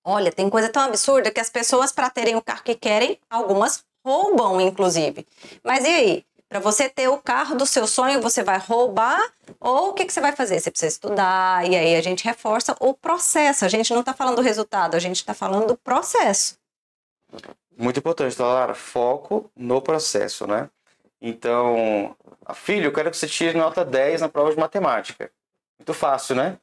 Olha, 0.04 0.30
tem 0.30 0.48
coisa 0.48 0.68
tão 0.68 0.82
absurda 0.82 1.32
que 1.32 1.40
as 1.40 1.50
pessoas, 1.50 1.90
para 1.92 2.08
terem 2.10 2.36
o 2.36 2.42
carro 2.42 2.62
que 2.62 2.74
querem, 2.74 3.18
algumas 3.28 3.84
roubam, 4.04 4.60
inclusive. 4.60 5.26
Mas 5.64 5.84
e 5.84 5.88
aí? 5.88 6.26
Para 6.48 6.60
você 6.60 6.88
ter 6.88 7.08
o 7.08 7.18
carro 7.18 7.56
do 7.56 7.66
seu 7.66 7.88
sonho, 7.88 8.22
você 8.22 8.44
vai 8.44 8.56
roubar 8.56 9.20
ou 9.58 9.88
o 9.88 9.92
que, 9.94 10.04
que 10.04 10.12
você 10.12 10.20
vai 10.20 10.30
fazer? 10.30 10.60
Você 10.60 10.70
precisa 10.70 10.92
estudar, 10.92 11.68
e 11.68 11.74
aí 11.74 11.96
a 11.96 12.00
gente 12.00 12.24
reforça 12.24 12.76
o 12.78 12.94
processo. 12.94 13.64
A 13.64 13.68
gente 13.68 13.92
não 13.92 14.00
está 14.00 14.14
falando 14.14 14.36
do 14.36 14.42
resultado, 14.42 14.94
a 14.94 15.00
gente 15.00 15.16
está 15.16 15.34
falando 15.34 15.66
do 15.66 15.76
processo. 15.76 16.56
Muito 17.76 17.98
importante, 17.98 18.40
Lara, 18.40 18.74
foco 18.74 19.50
no 19.54 19.82
processo, 19.82 20.46
né? 20.46 20.70
Então, 21.20 22.16
filho, 22.54 22.86
eu 22.86 22.92
quero 22.92 23.10
que 23.10 23.16
você 23.16 23.26
tire 23.26 23.56
nota 23.56 23.84
10 23.84 24.22
na 24.22 24.28
prova 24.28 24.50
de 24.50 24.58
matemática. 24.58 25.30
Muito 25.78 25.92
fácil, 25.94 26.36
né? 26.36 26.58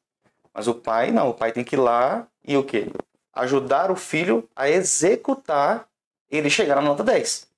Mas 0.53 0.67
o 0.67 0.75
pai 0.75 1.11
não, 1.11 1.29
o 1.29 1.33
pai 1.33 1.51
tem 1.51 1.63
que 1.63 1.75
ir 1.75 1.79
lá 1.79 2.27
e 2.45 2.57
o 2.57 2.63
quê? 2.63 2.87
ajudar 3.33 3.89
o 3.89 3.95
filho 3.95 4.47
a 4.55 4.69
executar 4.69 5.87
ele 6.29 6.49
chegar 6.49 6.75
na 6.75 6.81
nota 6.81 7.03
10. 7.03 7.51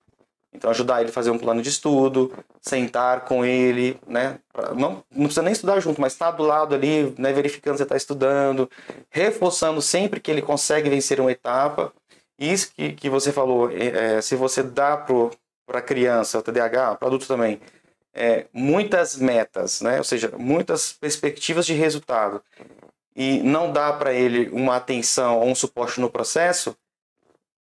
Então, 0.53 0.69
ajudar 0.69 1.01
ele 1.01 1.09
a 1.09 1.13
fazer 1.13 1.31
um 1.31 1.37
plano 1.37 1.61
de 1.61 1.67
estudo, 1.67 2.31
sentar 2.61 3.25
com 3.25 3.43
ele, 3.43 3.99
né? 4.07 4.39
Não, 4.73 5.03
não 5.11 5.25
precisa 5.25 5.41
nem 5.41 5.51
estudar 5.51 5.81
junto, 5.81 5.99
mas 5.99 6.13
estar 6.13 6.31
tá 6.31 6.37
do 6.37 6.43
lado 6.43 6.73
ali, 6.73 7.13
né? 7.17 7.33
verificando 7.33 7.75
se 7.75 7.83
está 7.83 7.97
estudando, 7.97 8.69
reforçando 9.09 9.81
sempre 9.81 10.21
que 10.21 10.31
ele 10.31 10.41
consegue 10.41 10.89
vencer 10.89 11.19
uma 11.19 11.31
etapa. 11.31 11.91
Isso 12.37 12.73
que, 12.73 12.93
que 12.93 13.09
você 13.09 13.31
falou, 13.31 13.71
é, 13.71 14.21
se 14.21 14.35
você 14.35 14.61
dá 14.61 14.97
para 14.97 15.79
a 15.79 15.81
criança, 15.81 16.39
o 16.39 16.41
TDAH, 16.41 16.95
para 16.95 17.07
adulto 17.07 17.27
também, 17.27 17.61
é, 18.13 18.47
muitas 18.53 19.15
metas, 19.15 19.81
né? 19.81 19.97
ou 19.97 20.03
seja, 20.03 20.31
muitas 20.37 20.93
perspectivas 20.93 21.65
de 21.65 21.73
resultado, 21.73 22.41
e 23.15 23.39
não 23.41 23.71
dá 23.71 23.93
para 23.93 24.13
ele 24.13 24.49
uma 24.49 24.75
atenção 24.75 25.39
ou 25.39 25.47
um 25.47 25.55
suporte 25.55 26.01
no 26.01 26.09
processo, 26.09 26.75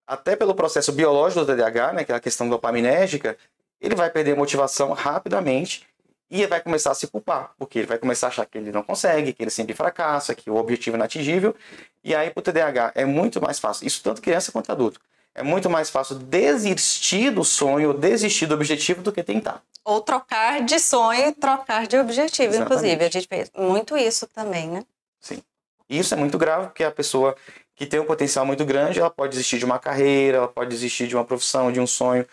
até 0.08 0.36
pelo 0.36 0.56
processo 0.56 0.92
biológico 0.92 1.46
do 1.46 1.54
TDAH, 1.54 1.94
né, 1.94 2.04
que 2.04 2.12
é 2.12 2.16
a 2.16 2.20
questão 2.20 2.50
dopaminérgica, 2.50 3.38
ele 3.82 3.96
vai 3.96 4.10
perder 4.10 4.36
motivação 4.36 4.94
rapidamente 4.94 5.86
e 6.34 6.48
vai 6.48 6.60
começar 6.60 6.90
a 6.90 6.96
se 6.96 7.06
culpar, 7.06 7.52
porque 7.60 7.78
ele 7.78 7.86
vai 7.86 8.00
começar 8.00 8.26
a 8.26 8.30
achar 8.30 8.46
que 8.48 8.58
ele 8.58 8.72
não 8.72 8.82
consegue, 8.82 9.34
que 9.34 9.44
ele 9.44 9.52
sempre 9.52 9.76
fracassa, 9.76 10.34
que 10.34 10.50
o 10.50 10.56
objetivo 10.56 10.96
é 10.96 10.98
inatingível. 10.98 11.56
E 12.04 12.16
aí, 12.16 12.32
para 12.32 12.40
o 12.40 12.44
TDAH, 12.44 12.94
é 12.96 13.06
muito 13.06 13.40
mais 13.40 13.60
fácil, 13.60 13.86
isso 13.86 14.02
tanto 14.02 14.20
criança 14.20 14.52
quanto 14.52 14.72
adulto, 14.72 15.00
é 15.36 15.44
muito 15.44 15.70
mais 15.70 15.92
fácil 15.92 16.16
desistir 16.16 17.30
do 17.30 17.44
sonho, 17.44 17.94
desistir 17.94 18.48
do 18.48 18.56
objetivo 18.56 19.04
do 19.04 19.12
que 19.12 19.22
tentar. 19.22 19.62
Ou 19.86 20.02
trocar 20.02 20.64
de 20.64 20.80
sonho 20.80 21.28
e 21.28 21.32
trocar 21.34 21.86
de 21.86 22.00
objetivo, 22.00 22.56
Exatamente. 22.56 22.66
inclusive. 22.66 23.06
A 23.06 23.10
gente 23.12 23.28
vê 23.30 23.48
muito 23.56 23.96
isso 23.96 24.26
também, 24.26 24.70
né? 24.70 24.84
Sim. 25.20 25.40
Isso 25.88 26.16
é 26.16 26.18
muito 26.18 26.40
grave, 26.40 26.66
porque 26.66 26.84
a 26.84 26.90
pessoa 26.90 27.36
que 27.76 27.86
tem 27.86 28.00
um 28.00 28.06
potencial 28.06 28.44
muito 28.44 28.66
grande, 28.66 29.00
ela 29.00 29.12
pode 29.12 29.34
desistir 29.34 29.60
de 29.60 29.66
uma 29.66 29.78
carreira, 29.78 30.38
ela 30.38 30.48
pode 30.48 30.72
desistir 30.72 31.08
de 31.08 31.16
uma 31.16 31.26
profissão, 31.26 31.72
de 31.72 31.80
um 31.80 31.86
sonho, 31.86 32.26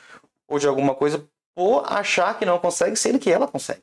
ou 0.48 0.58
de 0.58 0.66
alguma 0.66 0.94
coisa, 0.94 1.22
por 1.54 1.84
achar 1.86 2.38
que 2.38 2.46
não 2.46 2.58
consegue, 2.58 2.96
sendo 2.96 3.18
que 3.18 3.30
ela 3.30 3.46
consegue. 3.46 3.82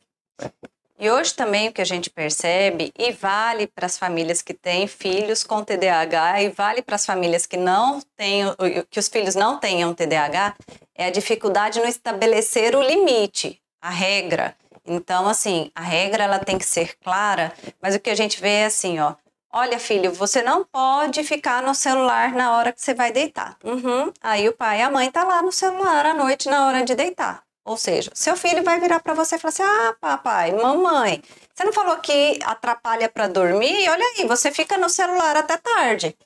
E 0.99 1.11
hoje 1.11 1.33
também 1.35 1.67
o 1.67 1.71
que 1.71 1.81
a 1.81 1.85
gente 1.85 2.09
percebe, 2.09 2.91
e 2.97 3.11
vale 3.11 3.67
para 3.67 3.85
as 3.85 3.99
famílias 3.99 4.41
que 4.41 4.53
têm 4.53 4.87
filhos 4.87 5.43
com 5.43 5.63
TDAH, 5.63 6.41
e 6.41 6.49
vale 6.49 6.81
para 6.81 6.95
as 6.95 7.05
famílias 7.05 7.45
que 7.45 7.55
não 7.55 8.01
têm, 8.15 8.45
que 8.89 8.99
os 8.99 9.07
filhos 9.07 9.35
não 9.35 9.59
tenham 9.59 9.93
TDAH, 9.93 10.55
é 10.95 11.05
a 11.05 11.11
dificuldade 11.11 11.79
no 11.79 11.85
estabelecer 11.85 12.75
o 12.75 12.81
limite, 12.81 13.61
a 13.79 13.91
regra. 13.91 14.55
Então, 14.87 15.27
assim, 15.27 15.69
a 15.75 15.81
regra 15.81 16.23
ela 16.23 16.39
tem 16.39 16.57
que 16.57 16.65
ser 16.65 16.97
clara, 17.03 17.53
mas 17.79 17.93
o 17.93 17.99
que 17.99 18.09
a 18.09 18.15
gente 18.15 18.41
vê 18.41 18.61
é 18.61 18.65
assim, 18.65 18.99
ó. 18.99 19.13
Olha, 19.53 19.79
filho, 19.79 20.11
você 20.11 20.41
não 20.41 20.65
pode 20.65 21.23
ficar 21.23 21.61
no 21.61 21.75
celular 21.75 22.33
na 22.33 22.57
hora 22.57 22.71
que 22.71 22.81
você 22.81 22.93
vai 22.93 23.11
deitar. 23.11 23.55
Uhum. 23.63 24.11
Aí 24.21 24.47
o 24.49 24.53
pai 24.53 24.79
e 24.79 24.81
a 24.81 24.89
mãe 24.89 25.11
tá 25.11 25.23
lá 25.23 25.41
no 25.41 25.51
celular 25.51 26.05
à 26.05 26.13
noite 26.13 26.49
na 26.49 26.67
hora 26.67 26.83
de 26.83 26.95
deitar. 26.95 27.43
Ou 27.67 27.75
seja, 27.75 28.09
seu 28.13 28.37
filho 28.37 28.63
vai 28.63 28.79
virar 28.79 29.01
para 29.01 29.13
você 29.13 29.35
e 29.35 29.39
falar 29.39 29.49
assim: 29.49 29.63
"Ah, 29.63 29.93
papai, 29.99 30.53
mamãe, 30.53 31.21
você 31.53 31.65
não 31.65 31.73
falou 31.73 31.97
que 31.97 32.39
atrapalha 32.45 33.09
para 33.09 33.27
dormir? 33.27 33.89
Olha 33.89 34.05
aí, 34.05 34.25
você 34.25 34.51
fica 34.53 34.77
no 34.77 34.89
celular 34.89 35.35
até 35.35 35.57
tarde." 35.57 36.17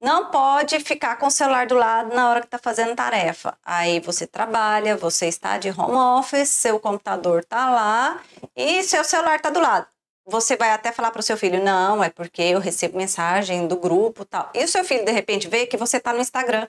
Não 0.00 0.30
pode 0.30 0.80
ficar 0.80 1.16
com 1.16 1.26
o 1.26 1.30
celular 1.30 1.66
do 1.66 1.74
lado 1.74 2.14
na 2.14 2.30
hora 2.30 2.40
que 2.40 2.46
está 2.46 2.56
fazendo 2.56 2.94
tarefa. 2.94 3.58
Aí 3.62 4.00
você 4.00 4.26
trabalha, 4.26 4.96
você 4.96 5.26
está 5.26 5.58
de 5.58 5.68
home 5.70 6.18
office, 6.18 6.48
seu 6.48 6.80
computador 6.80 7.40
está 7.40 7.68
lá 7.68 8.22
e 8.56 8.82
seu 8.84 9.04
celular 9.04 9.36
está 9.36 9.50
do 9.50 9.60
lado. 9.60 9.86
Você 10.24 10.56
vai 10.56 10.70
até 10.70 10.92
falar 10.92 11.10
para 11.10 11.20
o 11.20 11.22
seu 11.22 11.36
filho, 11.36 11.62
não, 11.62 12.02
é 12.02 12.08
porque 12.10 12.42
eu 12.42 12.60
recebo 12.60 12.96
mensagem 12.96 13.66
do 13.66 13.76
grupo 13.76 14.24
tal. 14.24 14.50
E 14.54 14.64
o 14.64 14.68
seu 14.68 14.84
filho, 14.84 15.04
de 15.04 15.12
repente, 15.12 15.48
vê 15.48 15.66
que 15.66 15.76
você 15.76 15.98
está 15.98 16.12
no 16.12 16.20
Instagram. 16.20 16.68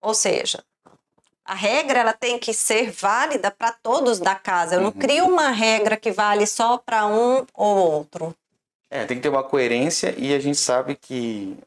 Ou 0.00 0.14
seja, 0.14 0.64
a 1.50 1.54
regra 1.54 1.98
ela 1.98 2.12
tem 2.12 2.38
que 2.38 2.54
ser 2.54 2.92
válida 2.92 3.50
para 3.50 3.72
todos 3.72 4.20
da 4.20 4.36
casa. 4.36 4.76
Eu 4.76 4.82
não 4.82 4.90
uhum. 4.90 4.98
crio 5.00 5.26
uma 5.26 5.48
regra 5.48 5.96
que 5.96 6.12
vale 6.12 6.46
só 6.46 6.78
para 6.78 7.04
um 7.08 7.44
ou 7.52 7.76
outro. 7.76 8.32
É, 8.88 9.04
tem 9.04 9.16
que 9.16 9.22
ter 9.24 9.30
uma 9.30 9.42
coerência 9.42 10.14
e 10.16 10.32
a 10.32 10.38
gente 10.38 10.58
sabe 10.58 10.94
que 10.94 11.58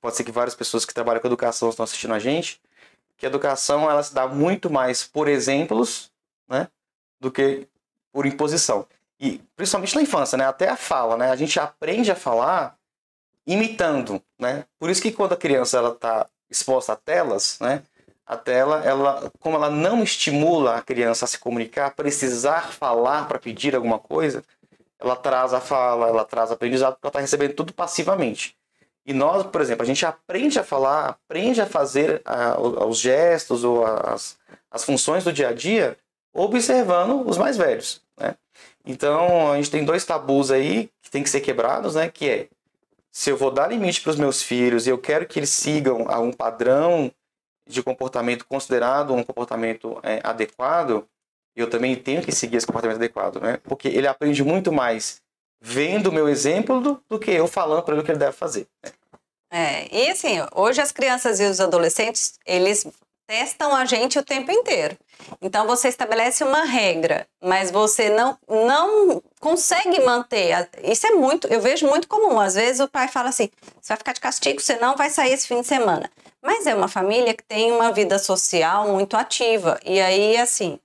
pode 0.00 0.16
ser 0.16 0.24
que 0.24 0.32
várias 0.32 0.56
pessoas 0.56 0.84
que 0.84 0.92
trabalham 0.92 1.20
com 1.20 1.28
educação 1.28 1.70
estão 1.70 1.84
assistindo 1.84 2.12
a 2.12 2.18
gente, 2.18 2.60
que 3.16 3.24
a 3.24 3.28
educação 3.28 3.88
ela 3.88 4.02
se 4.02 4.12
dá 4.12 4.26
muito 4.26 4.68
mais 4.68 5.04
por 5.04 5.28
exemplos, 5.28 6.10
né, 6.48 6.66
do 7.20 7.30
que 7.30 7.68
por 8.12 8.26
imposição. 8.26 8.84
E 9.20 9.40
principalmente 9.54 9.94
na 9.94 10.02
infância, 10.02 10.36
né, 10.36 10.44
até 10.44 10.68
a 10.68 10.76
fala, 10.76 11.16
né, 11.16 11.30
a 11.30 11.36
gente 11.36 11.60
aprende 11.60 12.10
a 12.10 12.16
falar 12.16 12.76
imitando, 13.46 14.20
né? 14.36 14.64
Por 14.76 14.90
isso 14.90 15.00
que 15.00 15.12
quando 15.12 15.34
a 15.34 15.36
criança 15.36 15.78
ela 15.78 15.90
está 15.90 16.26
exposta 16.50 16.94
a 16.94 16.96
telas, 16.96 17.60
né, 17.60 17.84
a 18.28 18.36
tela, 18.36 18.82
ela, 18.84 19.32
como 19.40 19.56
ela 19.56 19.70
não 19.70 20.02
estimula 20.02 20.76
a 20.76 20.82
criança 20.82 21.24
a 21.24 21.28
se 21.28 21.38
comunicar, 21.38 21.86
a 21.86 21.90
precisar 21.90 22.70
falar 22.74 23.26
para 23.26 23.38
pedir 23.38 23.74
alguma 23.74 23.98
coisa, 23.98 24.44
ela 25.00 25.16
traz 25.16 25.54
a 25.54 25.60
fala, 25.60 26.08
ela 26.08 26.26
traz 26.26 26.52
aprendizado, 26.52 26.92
porque 26.92 27.06
ela 27.06 27.10
está 27.10 27.20
recebendo 27.20 27.54
tudo 27.54 27.72
passivamente. 27.72 28.54
E 29.06 29.14
nós, 29.14 29.46
por 29.46 29.62
exemplo, 29.62 29.82
a 29.82 29.86
gente 29.86 30.04
aprende 30.04 30.58
a 30.58 30.62
falar, 30.62 31.08
aprende 31.08 31.62
a 31.62 31.66
fazer 31.66 32.20
a, 32.22 32.60
os 32.60 32.98
gestos 32.98 33.64
ou 33.64 33.86
as, 33.86 34.36
as 34.70 34.84
funções 34.84 35.24
do 35.24 35.32
dia 35.32 35.48
a 35.48 35.52
dia 35.54 35.96
observando 36.34 37.26
os 37.26 37.38
mais 37.38 37.56
velhos, 37.56 38.02
né? 38.20 38.34
Então, 38.84 39.52
a 39.52 39.56
gente 39.56 39.70
tem 39.70 39.86
dois 39.86 40.04
tabus 40.04 40.50
aí 40.50 40.90
que 41.02 41.10
tem 41.10 41.22
que 41.22 41.30
ser 41.30 41.40
quebrados, 41.40 41.94
né? 41.94 42.10
Que 42.10 42.28
é, 42.28 42.48
se 43.10 43.30
eu 43.30 43.38
vou 43.38 43.50
dar 43.50 43.68
limite 43.68 44.02
para 44.02 44.10
os 44.10 44.16
meus 44.16 44.42
filhos 44.42 44.86
e 44.86 44.90
eu 44.90 44.98
quero 44.98 45.26
que 45.26 45.38
eles 45.38 45.50
sigam 45.50 46.06
a 46.10 46.18
um 46.20 46.30
padrão 46.30 47.10
de 47.68 47.82
comportamento 47.82 48.46
considerado 48.46 49.14
um 49.14 49.22
comportamento 49.22 50.00
é, 50.02 50.20
adequado, 50.24 51.06
eu 51.54 51.68
também 51.68 51.94
tenho 51.94 52.22
que 52.22 52.32
seguir 52.32 52.56
esse 52.56 52.66
comportamento 52.66 52.96
adequado, 52.96 53.40
né? 53.40 53.58
Porque 53.62 53.88
ele 53.88 54.06
aprende 54.06 54.42
muito 54.42 54.72
mais 54.72 55.20
vendo 55.60 56.08
o 56.08 56.12
meu 56.12 56.28
exemplo 56.28 56.80
do, 56.80 57.02
do 57.08 57.18
que 57.18 57.30
eu 57.30 57.46
falando 57.46 57.82
para 57.82 57.94
ele 57.94 58.02
o 58.02 58.04
que 58.04 58.10
ele 58.10 58.18
deve 58.18 58.32
fazer. 58.32 58.66
Né? 58.84 58.92
É, 59.50 59.94
e 59.94 60.10
assim, 60.10 60.36
hoje 60.54 60.80
as 60.80 60.92
crianças 60.92 61.40
e 61.40 61.44
os 61.44 61.60
adolescentes, 61.60 62.38
eles 62.46 62.86
testam 63.26 63.74
a 63.74 63.84
gente 63.84 64.18
o 64.18 64.24
tempo 64.24 64.50
inteiro. 64.50 64.96
Então 65.42 65.66
você 65.66 65.88
estabelece 65.88 66.44
uma 66.44 66.64
regra, 66.64 67.26
mas 67.42 67.70
você 67.70 68.08
não 68.08 68.38
não 68.48 69.22
consegue 69.40 70.00
manter. 70.00 70.68
Isso 70.82 71.06
é 71.06 71.10
muito, 71.10 71.46
eu 71.48 71.60
vejo 71.60 71.86
muito 71.86 72.08
comum. 72.08 72.40
Às 72.40 72.54
vezes 72.54 72.80
o 72.80 72.88
pai 72.88 73.08
fala 73.08 73.28
assim: 73.28 73.50
"Você 73.80 73.88
vai 73.88 73.96
ficar 73.98 74.12
de 74.12 74.20
castigo, 74.20 74.60
você 74.60 74.76
não 74.76 74.96
vai 74.96 75.10
sair 75.10 75.32
esse 75.32 75.46
fim 75.46 75.60
de 75.60 75.66
semana". 75.66 76.10
Mas 76.48 76.66
é 76.66 76.74
uma 76.74 76.88
família 76.88 77.34
que 77.34 77.44
tem 77.44 77.70
uma 77.70 77.92
vida 77.92 78.18
social 78.18 78.88
muito 78.88 79.18
ativa 79.18 79.78
e 79.84 80.00
aí 80.00 80.34
assim, 80.38 80.80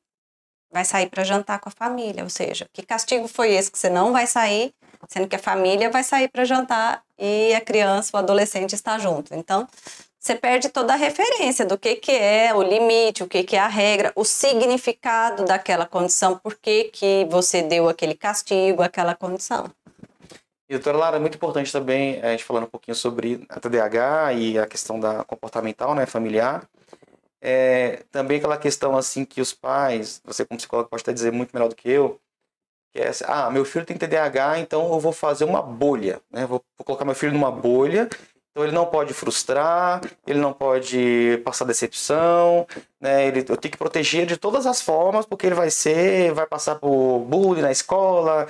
vai 0.69 0.83
sair 0.83 1.07
para 1.09 1.23
jantar 1.23 1.57
com 1.61 1.69
a 1.69 1.71
família, 1.71 2.21
ou 2.21 2.29
seja, 2.29 2.65
que 2.73 2.85
castigo 2.85 3.29
foi 3.29 3.53
esse 3.53 3.71
que 3.71 3.79
você 3.79 3.89
não 3.89 4.11
vai 4.11 4.27
sair, 4.27 4.73
sendo 5.07 5.25
que 5.25 5.37
a 5.37 5.39
família 5.39 5.89
vai 5.89 6.03
sair 6.03 6.27
para 6.27 6.43
jantar 6.43 7.01
e 7.17 7.53
a 7.53 7.61
criança, 7.61 8.11
o 8.13 8.19
adolescente 8.19 8.75
está 8.75 8.99
junto. 8.99 9.33
Então, 9.33 9.65
você 10.19 10.35
perde 10.35 10.67
toda 10.67 10.91
a 10.91 10.97
referência 10.97 11.65
do 11.65 11.77
que, 11.77 11.95
que 11.95 12.11
é 12.11 12.53
o 12.53 12.61
limite, 12.61 13.23
o 13.23 13.27
que, 13.29 13.41
que 13.45 13.55
é 13.55 13.59
a 13.59 13.67
regra, 13.67 14.11
o 14.17 14.25
significado 14.25 15.45
daquela 15.45 15.85
condição, 15.85 16.37
por 16.37 16.55
que, 16.55 16.89
que 16.91 17.25
você 17.29 17.61
deu 17.61 17.87
aquele 17.87 18.15
castigo, 18.15 18.81
aquela 18.81 19.15
condição. 19.15 19.71
Doutora 20.73 20.97
Lara, 20.97 21.17
é 21.17 21.19
muito 21.19 21.35
importante 21.35 21.71
também 21.71 22.21
a 22.21 22.31
gente 22.31 22.43
falando 22.43 22.65
um 22.65 22.69
pouquinho 22.69 22.95
sobre 22.95 23.45
a 23.49 23.59
TDAH 23.59 24.33
e 24.33 24.59
a 24.59 24.67
questão 24.67 24.99
da 24.99 25.23
comportamental, 25.23 25.95
né, 25.95 26.05
familiar. 26.05 26.67
É, 27.41 28.03
também 28.11 28.37
aquela 28.37 28.57
questão 28.57 28.95
assim 28.95 29.25
que 29.25 29.41
os 29.41 29.53
pais, 29.53 30.21
você 30.23 30.45
como 30.45 30.57
psicólogo 30.57 30.89
pode 30.89 31.01
até 31.01 31.11
dizer 31.11 31.31
muito 31.31 31.51
melhor 31.53 31.67
do 31.67 31.75
que 31.75 31.89
eu, 31.89 32.19
que 32.91 32.99
é 32.99 33.09
assim, 33.09 33.25
ah, 33.27 33.49
meu 33.49 33.65
filho 33.65 33.85
tem 33.85 33.97
TDAH, 33.97 34.59
então 34.59 34.93
eu 34.93 34.99
vou 34.99 35.11
fazer 35.11 35.45
uma 35.45 35.61
bolha, 35.61 36.21
né? 36.31 36.45
Vou, 36.45 36.63
vou 36.77 36.85
colocar 36.85 37.05
meu 37.05 37.15
filho 37.15 37.33
numa 37.33 37.51
bolha 37.51 38.09
então 38.53 38.63
ele 38.63 38.71
não 38.71 38.85
pode 38.85 39.15
frustrar, 39.15 39.99
ele 40.27 40.37
não 40.37 40.53
pode 40.53 41.41
passar 41.43 41.65
decepção, 41.65 42.67
né? 43.01 43.27
Ele, 43.27 43.39
eu 43.39 43.57
tenho 43.57 43.71
que 43.71 43.77
proteger 43.77 44.27
de 44.27 44.37
todas 44.37 44.67
as 44.67 44.79
formas, 44.79 45.25
porque 45.25 45.47
ele 45.47 45.55
vai 45.55 45.71
ser, 45.71 46.31
vai 46.33 46.45
passar 46.45 46.75
por 46.75 47.19
bullying 47.21 47.63
na 47.63 47.71
escola. 47.71 48.47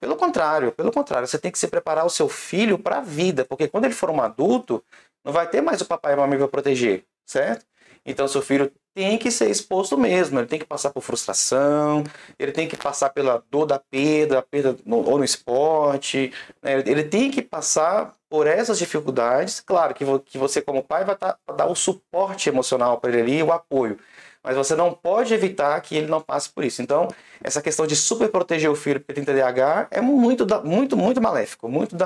Pelo 0.00 0.16
contrário, 0.16 0.72
pelo 0.72 0.92
contrário, 0.92 1.26
você 1.26 1.38
tem 1.38 1.50
que 1.50 1.58
se 1.58 1.68
preparar 1.68 2.04
o 2.04 2.10
seu 2.10 2.28
filho 2.28 2.78
para 2.78 2.98
a 2.98 3.00
vida, 3.00 3.44
porque 3.44 3.66
quando 3.68 3.86
ele 3.86 3.94
for 3.94 4.10
um 4.10 4.20
adulto, 4.20 4.84
não 5.24 5.32
vai 5.32 5.48
ter 5.48 5.60
mais 5.60 5.80
o 5.80 5.86
papai 5.86 6.12
e 6.12 6.14
a 6.14 6.18
mamãe 6.18 6.38
para 6.38 6.48
proteger, 6.48 7.04
certo? 7.24 7.64
Então 8.04 8.28
seu 8.28 8.40
filho 8.40 8.70
tem 8.94 9.18
que 9.18 9.30
ser 9.30 9.50
exposto 9.50 9.98
mesmo, 9.98 10.38
ele 10.38 10.46
tem 10.46 10.58
que 10.58 10.64
passar 10.64 10.90
por 10.90 11.02
frustração, 11.02 12.04
ele 12.38 12.52
tem 12.52 12.68
que 12.68 12.76
passar 12.76 13.10
pela 13.10 13.44
dor 13.50 13.66
da 13.66 13.78
perda, 13.78 14.40
perda 14.40 14.76
no, 14.86 14.98
ou 14.98 15.18
no 15.18 15.24
esporte, 15.24 16.32
né? 16.62 16.82
ele 16.86 17.04
tem 17.04 17.30
que 17.30 17.42
passar 17.42 18.14
por 18.30 18.46
essas 18.46 18.78
dificuldades, 18.78 19.60
claro 19.60 19.92
que, 19.94 20.04
que 20.20 20.38
você 20.38 20.62
como 20.62 20.82
pai 20.82 21.04
vai 21.04 21.16
tá, 21.16 21.36
dar 21.56 21.66
o 21.66 21.74
suporte 21.74 22.48
emocional 22.48 22.98
para 22.98 23.10
ele 23.10 23.20
ali, 23.20 23.42
o 23.42 23.52
apoio, 23.52 23.98
mas 24.46 24.56
você 24.56 24.76
não 24.76 24.92
pode 24.92 25.34
evitar 25.34 25.78
que 25.80 25.96
ele 25.96 26.06
não 26.06 26.20
passe 26.20 26.48
por 26.48 26.64
isso. 26.64 26.80
Então, 26.80 27.08
essa 27.42 27.60
questão 27.60 27.84
de 27.84 27.96
super 27.96 28.28
proteger 28.28 28.70
o 28.70 28.76
filho 28.76 29.00
porque 29.00 29.12
tem 29.12 29.24
TDAH 29.24 29.88
é 29.90 30.00
muito, 30.00 30.46
muito, 30.64 30.96
muito 30.96 31.20
maléfico, 31.20 31.68
muito 31.68 31.96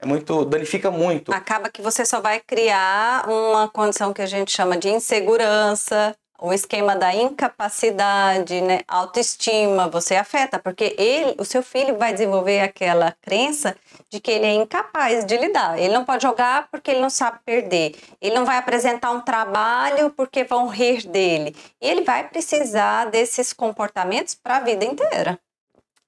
é 0.00 0.06
muito 0.06 0.44
danifica 0.44 0.92
muito. 0.92 1.32
Acaba 1.32 1.68
que 1.68 1.82
você 1.82 2.06
só 2.06 2.20
vai 2.20 2.38
criar 2.38 3.28
uma 3.28 3.68
condição 3.68 4.12
que 4.12 4.22
a 4.22 4.26
gente 4.26 4.52
chama 4.52 4.76
de 4.76 4.88
insegurança, 4.88 6.14
o 6.40 6.52
esquema 6.52 6.94
da 6.94 7.12
incapacidade, 7.12 8.60
né, 8.60 8.80
autoestima, 8.86 9.88
você 9.88 10.14
afeta, 10.14 10.58
porque 10.58 10.94
ele, 10.96 11.34
o 11.38 11.44
seu 11.44 11.62
filho 11.62 11.98
vai 11.98 12.12
desenvolver 12.12 12.60
aquela 12.60 13.12
crença 13.20 13.76
de 14.08 14.20
que 14.20 14.30
ele 14.30 14.46
é 14.46 14.54
incapaz 14.54 15.24
de 15.24 15.36
lidar. 15.36 15.78
Ele 15.78 15.92
não 15.92 16.04
pode 16.04 16.22
jogar 16.22 16.68
porque 16.70 16.92
ele 16.92 17.00
não 17.00 17.10
sabe 17.10 17.40
perder. 17.44 17.96
Ele 18.20 18.36
não 18.36 18.44
vai 18.44 18.56
apresentar 18.56 19.10
um 19.10 19.20
trabalho 19.20 20.10
porque 20.10 20.44
vão 20.44 20.68
rir 20.68 21.06
dele. 21.06 21.56
E 21.80 21.88
ele 21.88 22.02
vai 22.02 22.28
precisar 22.28 23.06
desses 23.06 23.52
comportamentos 23.52 24.36
para 24.36 24.58
a 24.58 24.60
vida 24.60 24.84
inteira. 24.84 25.38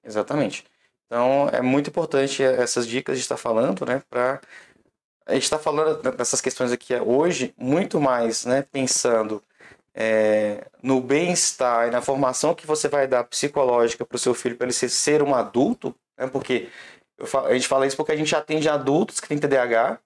Exatamente. 0.03 0.63
Então, 1.05 1.49
é 1.51 1.61
muito 1.61 1.89
importante 1.89 2.41
essas 2.41 2.87
dicas 2.87 3.17
de 3.17 3.21
estar 3.21 3.35
falando, 3.35 3.85
né, 3.85 4.01
para 4.09 4.39
a 5.25 5.33
gente 5.33 5.43
está 5.43 5.59
falando 5.59 6.01
dessas 6.13 6.41
questões 6.41 6.71
aqui 6.71 6.95
hoje 6.95 7.53
muito 7.57 7.99
mais, 8.01 8.45
né, 8.45 8.63
pensando 8.63 9.43
é, 9.93 10.65
no 10.81 11.01
bem-estar 11.01 11.87
e 11.87 11.91
na 11.91 12.01
formação 12.01 12.55
que 12.55 12.65
você 12.65 12.87
vai 12.87 13.07
dar 13.07 13.23
psicológica 13.25 14.05
para 14.05 14.15
o 14.15 14.19
seu 14.19 14.33
filho 14.33 14.55
para 14.55 14.65
ele 14.65 14.73
ser, 14.73 14.89
ser 14.89 15.21
um 15.21 15.35
adulto, 15.35 15.93
né, 16.17 16.27
porque 16.27 16.69
falo, 17.25 17.47
a 17.47 17.53
gente 17.53 17.67
fala 17.67 17.85
isso 17.85 17.97
porque 17.97 18.11
a 18.11 18.15
gente 18.15 18.35
atende 18.35 18.69
adultos 18.69 19.19
que 19.19 19.27
têm 19.27 19.37
TDAH, 19.37 19.99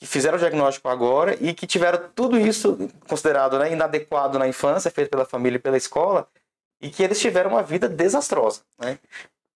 que 0.00 0.06
fizeram 0.06 0.36
o 0.36 0.40
diagnóstico 0.40 0.88
agora 0.88 1.36
e 1.40 1.54
que 1.54 1.66
tiveram 1.66 2.10
tudo 2.14 2.38
isso 2.38 2.76
considerado 3.08 3.58
né, 3.58 3.72
inadequado 3.72 4.38
na 4.38 4.48
infância, 4.48 4.90
feito 4.90 5.10
pela 5.10 5.24
família 5.24 5.56
e 5.56 5.60
pela 5.60 5.76
escola, 5.76 6.28
e 6.80 6.90
que 6.90 7.02
eles 7.02 7.20
tiveram 7.20 7.50
uma 7.50 7.62
vida 7.62 7.88
desastrosa. 7.88 8.62
Né? 8.78 8.98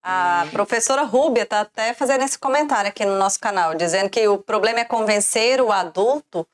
A 0.09 0.47
professora 0.53 1.03
Rúbia 1.03 1.43
está 1.43 1.63
até 1.63 1.93
fazendo 1.93 2.23
esse 2.23 2.39
comentário 2.39 2.89
aqui 2.89 3.05
no 3.05 3.19
nosso 3.19 3.41
canal, 3.41 3.75
dizendo 3.75 4.09
que 4.09 4.27
o 4.29 4.39
problema 4.39 4.79
é 4.79 4.85
convencer 4.85 5.61
o 5.61 5.73
adulto, 5.73 6.47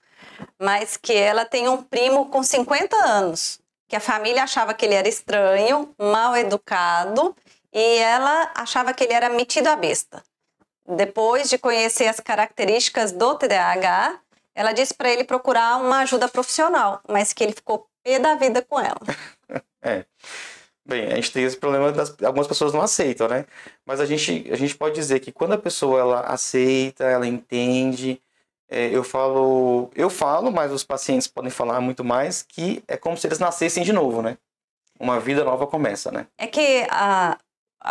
mas 0.58 0.96
que 0.96 1.12
ela 1.12 1.44
tem 1.44 1.68
um 1.68 1.82
primo 1.82 2.26
com 2.30 2.42
50 2.42 2.96
anos, 2.96 3.60
que 3.88 3.96
a 3.96 4.00
família 4.00 4.42
achava 4.42 4.74
que 4.74 4.84
ele 4.84 4.94
era 4.94 5.08
estranho, 5.08 5.94
mal 5.98 6.36
educado, 6.36 7.36
e 7.72 7.98
ela 7.98 8.50
achava 8.54 8.92
que 8.92 9.04
ele 9.04 9.12
era 9.12 9.28
metido 9.28 9.68
a 9.68 9.76
besta. 9.76 10.22
Depois 10.86 11.48
de 11.48 11.58
conhecer 11.58 12.06
as 12.06 12.20
características 12.20 13.12
do 13.12 13.34
TDAH, 13.36 14.18
ela 14.54 14.72
disse 14.72 14.94
para 14.94 15.10
ele 15.10 15.24
procurar 15.24 15.76
uma 15.78 16.00
ajuda 16.00 16.28
profissional, 16.28 17.00
mas 17.08 17.32
que 17.32 17.42
ele 17.42 17.52
ficou 17.52 17.86
pé 18.02 18.18
da 18.18 18.34
vida 18.34 18.62
com 18.62 18.80
ela. 18.80 19.00
é. 19.82 20.04
Bem, 20.84 21.06
a 21.06 21.14
gente 21.14 21.30
tem 21.30 21.44
esse 21.44 21.56
problema 21.56 21.92
das 21.92 22.14
algumas 22.24 22.48
pessoas 22.48 22.72
não 22.72 22.82
aceitam, 22.82 23.28
né? 23.28 23.46
Mas 23.86 24.00
a 24.00 24.06
gente, 24.06 24.48
a 24.50 24.56
gente 24.56 24.74
pode 24.74 24.96
dizer 24.96 25.20
que 25.20 25.30
quando 25.30 25.52
a 25.52 25.58
pessoa 25.58 26.00
ela 26.00 26.20
aceita, 26.22 27.04
ela 27.04 27.26
entende, 27.26 28.20
eu 28.72 29.04
falo, 29.04 29.90
eu 29.94 30.08
falo, 30.08 30.50
mas 30.50 30.72
os 30.72 30.84
pacientes 30.84 31.26
podem 31.26 31.50
falar 31.50 31.80
muito 31.80 32.02
mais 32.02 32.42
que 32.42 32.82
é 32.88 32.96
como 32.96 33.16
se 33.16 33.26
eles 33.26 33.38
nascessem 33.38 33.82
de 33.82 33.92
novo, 33.92 34.22
né? 34.22 34.38
Uma 34.98 35.20
vida 35.20 35.44
nova 35.44 35.66
começa, 35.66 36.10
né? 36.10 36.26
É 36.38 36.46
que 36.46 36.86
a, 36.90 37.36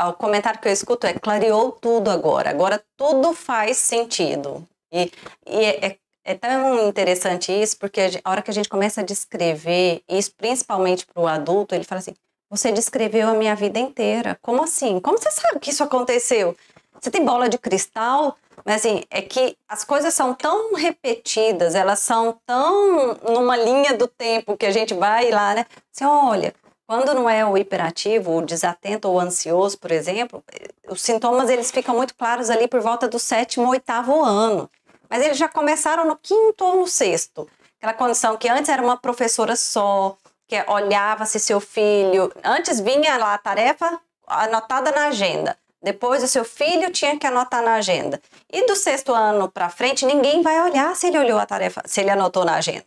o 0.10 0.14
comentário 0.14 0.60
que 0.60 0.68
eu 0.68 0.72
escuto 0.72 1.06
é 1.06 1.14
clareou 1.14 1.72
tudo 1.72 2.10
agora, 2.10 2.50
agora 2.50 2.82
tudo 2.98 3.34
faz 3.34 3.78
sentido. 3.78 4.68
E, 4.92 5.12
e 5.46 5.66
é, 5.66 5.86
é, 5.86 5.98
é 6.24 6.36
tão 6.36 6.88
interessante 6.88 7.52
isso, 7.52 7.78
porque 7.78 8.02
a 8.24 8.30
hora 8.30 8.42
que 8.42 8.52
a 8.52 8.54
gente 8.54 8.70
começa 8.70 9.02
a 9.02 9.06
descrever 9.06 10.02
isso, 10.10 10.34
principalmente 10.36 11.06
para 11.06 11.22
o 11.22 11.28
adulto, 11.28 11.76
ele 11.76 11.84
fala 11.84 12.00
assim: 12.00 12.16
você 12.50 12.70
descreveu 12.72 13.30
a 13.30 13.34
minha 13.34 13.56
vida 13.56 13.80
inteira. 13.80 14.38
Como 14.42 14.62
assim? 14.62 15.00
Como 15.00 15.18
você 15.18 15.32
sabe 15.32 15.60
que 15.60 15.70
isso 15.70 15.84
aconteceu? 15.84 16.56
Você 17.02 17.10
tem 17.10 17.26
bola 17.26 17.50
de 17.50 17.58
cristal? 17.58 18.38
Mas 18.64 18.86
assim, 18.86 19.04
é 19.10 19.24
que 19.24 19.58
as 19.68 19.84
coisas 19.84 20.14
são 20.14 20.36
tão 20.36 20.76
repetidas, 20.76 21.74
elas 21.74 22.00
são 22.00 22.40
tão 22.46 23.16
numa 23.28 23.58
linha 23.58 23.98
do 23.98 24.08
tempo 24.08 24.56
que 24.56 24.68
a 24.68 24.72
gente 24.72 24.94
vai 24.94 25.32
lá, 25.32 25.56
né? 25.56 25.66
Você 25.92 26.06
olha, 26.06 26.54
quando 26.86 27.14
não 27.16 27.28
é 27.28 27.44
o 27.44 27.58
hiperativo, 27.58 28.38
o 28.38 28.46
desatento 28.46 29.10
ou 29.10 29.20
ansioso, 29.20 29.80
por 29.80 29.92
exemplo, 29.92 30.44
os 30.88 31.02
sintomas 31.02 31.50
eles 31.50 31.72
ficam 31.72 31.96
muito 31.96 32.14
claros 32.14 32.52
ali 32.52 32.68
por 32.68 32.82
volta 32.82 33.08
do 33.08 33.18
sétimo, 33.18 33.70
oitavo 33.70 34.24
ano. 34.24 34.70
Mas 35.10 35.24
eles 35.24 35.38
já 35.38 35.50
começaram 35.50 36.06
no 36.06 36.16
quinto 36.16 36.64
ou 36.64 36.76
no 36.76 36.88
sexto. 36.88 37.50
Aquela 37.78 37.94
condição 37.94 38.38
que 38.38 38.48
antes 38.48 38.70
era 38.70 38.84
uma 38.84 38.96
professora 38.96 39.56
só, 39.56 40.16
que 40.48 40.56
olhava 40.68 41.26
se 41.26 41.40
seu 41.40 41.60
filho. 41.60 42.32
Antes 42.44 42.80
vinha 42.80 43.18
lá 43.18 43.34
a 43.34 43.40
tarefa 43.40 44.00
anotada 44.28 44.92
na 44.92 45.08
agenda. 45.08 45.58
Depois 45.82 46.24
o 46.24 46.28
seu 46.28 46.46
filho 46.46 46.92
tinha 46.92 47.18
que 47.18 47.26
anotar 47.26 47.64
na 47.64 47.76
agenda. 47.76 48.22
E 48.52 48.66
do 48.68 48.76
sexto 48.76 49.14
ano 49.14 49.50
para 49.50 49.70
frente, 49.70 50.06
ninguém 50.06 50.42
vai 50.42 50.62
olhar 50.62 50.96
se 50.96 51.08
ele 51.08 51.18
olhou 51.18 51.40
a 51.40 51.46
tarefa, 51.46 51.82
se 51.86 52.02
ele 52.02 52.12
anotou 52.12 52.46
na 52.46 52.56
agenda. 52.56 52.86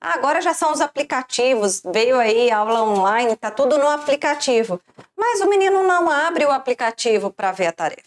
Agora 0.00 0.40
já 0.40 0.54
são 0.54 0.70
os 0.70 0.80
aplicativos, 0.80 1.82
veio 1.84 2.18
aí 2.18 2.50
aula 2.50 2.82
online, 2.82 3.34
tá 3.36 3.50
tudo 3.50 3.78
no 3.78 3.88
aplicativo. 3.88 4.80
Mas 5.16 5.40
o 5.40 5.48
menino 5.48 5.82
não 5.82 6.10
abre 6.10 6.44
o 6.44 6.50
aplicativo 6.50 7.30
para 7.30 7.52
ver 7.52 7.68
a 7.68 7.72
tarefa. 7.72 8.02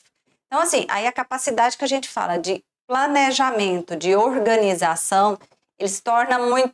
Então, 0.48 0.62
assim, 0.62 0.86
aí 0.90 1.08
a 1.08 1.12
capacidade 1.12 1.78
que 1.78 1.84
a 1.84 1.88
gente 1.88 2.08
fala 2.08 2.38
de 2.38 2.64
planejamento, 2.88 3.96
de 3.96 4.16
organização, 4.16 5.38
ele 5.80 5.90
se 5.90 6.02
torna 6.02 6.38
muito 6.38 6.74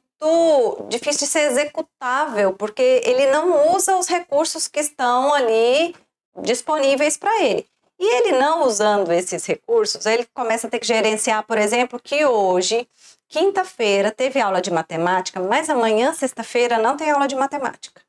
difícil 0.90 1.28
de 1.28 1.32
ser 1.32 1.52
executável, 1.52 2.54
porque 2.54 3.02
ele 3.06 3.28
não 3.28 3.76
usa 3.76 3.96
os 3.98 4.08
recursos 4.08 4.68
que 4.68 4.80
estão 4.80 5.34
ali 5.34 5.96
disponíveis 6.42 7.18
para 7.18 7.44
ele. 7.44 7.66
E 8.00 8.16
ele 8.18 8.38
não 8.38 8.64
usando 8.64 9.12
esses 9.12 9.46
recursos, 9.46 10.06
ele 10.06 10.28
começa 10.34 10.68
a 10.68 10.70
ter 10.70 10.80
que 10.80 10.86
gerenciar, 10.86 11.44
por 11.44 11.58
exemplo, 11.58 12.00
que 12.00 12.26
hoje, 12.26 12.88
quinta-feira, 13.28 14.12
teve 14.12 14.40
aula 14.40 14.62
de 14.62 14.72
matemática, 14.72 15.40
mas 15.40 15.70
amanhã, 15.70 16.14
sexta-feira, 16.14 16.78
não 16.78 16.96
tem 16.96 17.10
aula 17.10 17.28
de 17.28 17.36
matemática. 17.36 18.02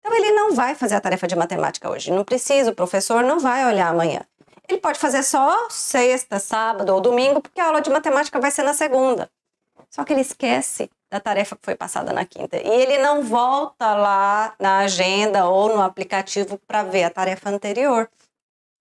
Então 0.00 0.14
ele 0.16 0.32
não 0.32 0.54
vai 0.54 0.74
fazer 0.74 0.94
a 0.94 1.00
tarefa 1.00 1.26
de 1.26 1.36
matemática 1.36 1.90
hoje. 1.90 2.10
Não 2.10 2.24
precisa, 2.24 2.70
o 2.70 2.74
professor 2.74 3.22
não 3.22 3.38
vai 3.38 3.66
olhar 3.66 3.88
amanhã. 3.88 4.22
Ele 4.68 4.80
pode 4.80 4.98
fazer 4.98 5.22
só 5.22 5.68
sexta, 5.68 6.38
sábado 6.38 6.94
ou 6.94 7.00
domingo, 7.00 7.40
porque 7.40 7.60
a 7.60 7.66
aula 7.66 7.80
de 7.80 7.90
matemática 7.90 8.40
vai 8.40 8.50
ser 8.50 8.62
na 8.62 8.72
segunda. 8.72 9.30
Só 9.90 10.04
que 10.04 10.12
ele 10.12 10.22
esquece 10.22 10.90
da 11.14 11.20
tarefa 11.20 11.54
que 11.54 11.64
foi 11.64 11.76
passada 11.76 12.12
na 12.12 12.24
quinta. 12.24 12.56
E 12.56 12.68
ele 12.68 12.98
não 12.98 13.22
volta 13.22 13.94
lá 13.94 14.52
na 14.58 14.78
agenda 14.78 15.46
ou 15.46 15.68
no 15.68 15.80
aplicativo 15.80 16.58
para 16.66 16.82
ver 16.82 17.04
a 17.04 17.10
tarefa 17.10 17.50
anterior. 17.50 18.10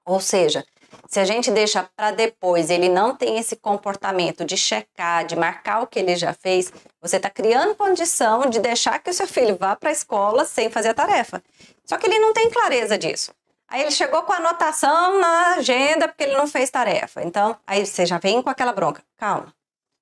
Ou 0.03 0.19
seja, 0.19 0.65
se 1.07 1.19
a 1.19 1.25
gente 1.25 1.51
deixa 1.51 1.87
para 1.95 2.09
depois, 2.09 2.71
ele 2.71 2.89
não 2.89 3.15
tem 3.15 3.37
esse 3.37 3.55
comportamento 3.55 4.43
de 4.43 4.57
checar, 4.57 5.25
de 5.25 5.35
marcar 5.35 5.83
o 5.83 5.87
que 5.87 5.99
ele 5.99 6.15
já 6.15 6.33
fez, 6.33 6.73
você 6.99 7.17
está 7.17 7.29
criando 7.29 7.75
condição 7.75 8.49
de 8.49 8.59
deixar 8.59 8.97
que 8.97 9.11
o 9.11 9.13
seu 9.13 9.27
filho 9.27 9.55
vá 9.55 9.75
para 9.75 9.89
a 9.89 9.93
escola 9.93 10.43
sem 10.43 10.71
fazer 10.71 10.89
a 10.89 10.93
tarefa. 10.95 11.39
Só 11.85 11.97
que 11.97 12.07
ele 12.07 12.17
não 12.17 12.33
tem 12.33 12.49
clareza 12.49 12.97
disso. 12.97 13.31
Aí 13.67 13.81
ele 13.81 13.91
chegou 13.91 14.23
com 14.23 14.33
a 14.33 14.37
anotação 14.37 15.19
na 15.19 15.53
agenda 15.53 16.07
porque 16.07 16.23
ele 16.23 16.35
não 16.35 16.47
fez 16.47 16.71
tarefa. 16.71 17.21
Então, 17.23 17.55
aí 17.67 17.85
você 17.85 18.07
já 18.07 18.17
vem 18.17 18.41
com 18.41 18.49
aquela 18.49 18.73
bronca. 18.73 19.03
Calma. 19.17 19.53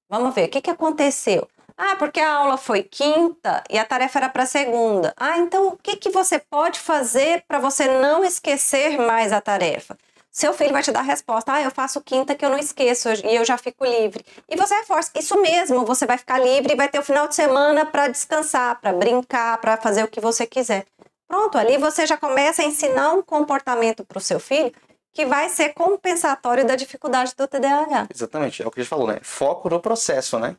Vamos 0.10 0.34
ver, 0.34 0.46
o 0.48 0.50
que, 0.50 0.62
que 0.62 0.70
aconteceu? 0.70 1.48
Ah, 1.78 1.96
porque 1.98 2.20
a 2.20 2.34
aula 2.34 2.58
foi 2.58 2.84
quinta 2.84 3.64
e 3.70 3.78
a 3.78 3.86
tarefa 3.86 4.20
era 4.20 4.30
para 4.30 4.46
segunda. 4.46 5.14
Ah, 5.18 5.38
então 5.38 5.70
o 5.70 5.78
que, 5.78 5.96
que 5.96 6.10
você 6.10 6.40
pode 6.40 6.80
fazer 6.80 7.44
para 7.48 7.60
você 7.60 7.88
não 7.88 8.24
esquecer 8.24 8.98
mais 8.98 9.32
a 9.32 9.42
tarefa? 9.42 9.98
Seu 10.32 10.54
filho 10.54 10.72
vai 10.72 10.82
te 10.82 10.92
dar 10.92 11.02
a 11.02 11.04
resposta: 11.04 11.52
ah, 11.52 11.62
eu 11.62 11.70
faço 11.70 12.00
quinta 12.02 12.34
que 12.34 12.46
eu 12.46 12.50
não 12.50 12.58
esqueço 12.58 13.10
e 13.10 13.36
eu 13.36 13.44
já 13.44 13.58
fico 13.58 13.86
livre. 13.86 14.24
E 14.48 14.56
você 14.56 14.74
reforça: 14.76 15.12
isso 15.16 15.40
mesmo, 15.42 15.86
você 15.86 16.06
vai 16.06 16.18
ficar 16.18 16.40
livre 16.40 16.74
e 16.74 16.76
vai 16.76 16.88
ter 16.88 17.00
o 17.00 17.04
final 17.04 17.28
de 17.28 17.36
semana 17.36 17.86
para 17.86 18.08
descansar, 18.08 18.80
para 18.80 18.94
brincar, 18.94 19.58
para 19.58 19.76
fazer 19.76 20.04
o 20.04 20.08
que 20.08 20.22
você 20.22 20.46
quiser. 20.48 20.86
Pronto, 21.28 21.58
ali 21.58 21.78
você 21.78 22.06
já 22.06 22.18
começa 22.18 22.62
a 22.62 22.66
ensinar 22.66 23.14
um 23.14 23.22
comportamento 23.22 24.06
para 24.06 24.18
o 24.18 24.22
seu 24.22 24.40
filho 24.40 24.72
que 25.14 25.26
vai 25.26 25.50
ser 25.50 25.74
compensatório 25.74 26.66
da 26.66 26.76
dificuldade 26.76 27.34
do 27.36 27.46
TDAH. 27.48 28.08
Exatamente, 28.14 28.64
é 28.64 28.68
o 28.68 28.72
que 28.72 28.80
a 28.80 28.84
gente 28.84 28.90
falou, 28.90 29.08
né? 29.08 29.20
Foco 29.22 29.70
no 29.70 29.82
processo, 29.82 30.40
né? 30.40 30.56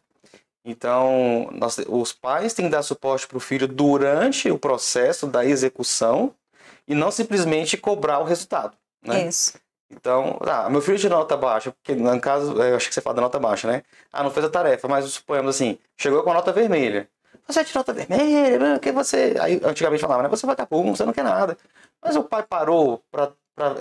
Então, 0.65 1.49
nós, 1.53 1.79
os 1.89 2.13
pais 2.13 2.55
têm 2.55 2.67
que 2.67 2.71
dar 2.71 2.83
suporte 2.83 3.27
para 3.27 3.37
o 3.37 3.41
filho 3.41 3.67
durante 3.67 4.51
o 4.51 4.59
processo 4.59 5.27
da 5.27 5.45
execução 5.45 6.35
e 6.87 6.95
não 6.95 7.11
simplesmente 7.11 7.77
cobrar 7.77 8.21
o 8.21 8.25
resultado. 8.25 8.77
Né? 9.05 9.27
Isso. 9.27 9.55
Então, 9.91 10.39
ah, 10.43 10.71
meu 10.71 10.81
filho 10.81 10.99
tirou 10.99 11.19
nota 11.19 11.37
baixa, 11.37 11.73
porque 11.73 11.95
no 11.95 12.21
caso, 12.21 12.53
eu 12.63 12.77
acho 12.77 12.89
que 12.89 12.95
você 12.95 13.01
fala 13.01 13.17
da 13.17 13.23
nota 13.23 13.39
baixa, 13.39 13.69
né? 13.69 13.83
Ah, 14.11 14.23
não 14.23 14.31
fez 14.31 14.47
a 14.47 14.49
tarefa, 14.49 14.89
mas 14.89 15.05
suponhamos 15.07 15.55
assim, 15.55 15.79
chegou 16.01 16.23
com 16.23 16.31
a 16.31 16.35
nota 16.35 16.53
vermelha. 16.53 17.09
Você 17.47 17.63
tirou 17.65 17.81
nota 17.81 17.93
vermelha, 17.93 18.79
que 18.79 18.91
você. 18.91 19.37
Aí 19.39 19.61
antigamente 19.63 20.01
falava, 20.01 20.23
né? 20.23 20.29
Você 20.29 20.47
vai 20.47 20.57
capum, 20.57 20.95
você 20.95 21.05
não 21.05 21.13
quer 21.13 21.25
nada. 21.25 21.59
Mas 22.03 22.17
o 22.17 22.25
pai 22.25 22.43
parou 22.43 23.03
para 23.11 23.33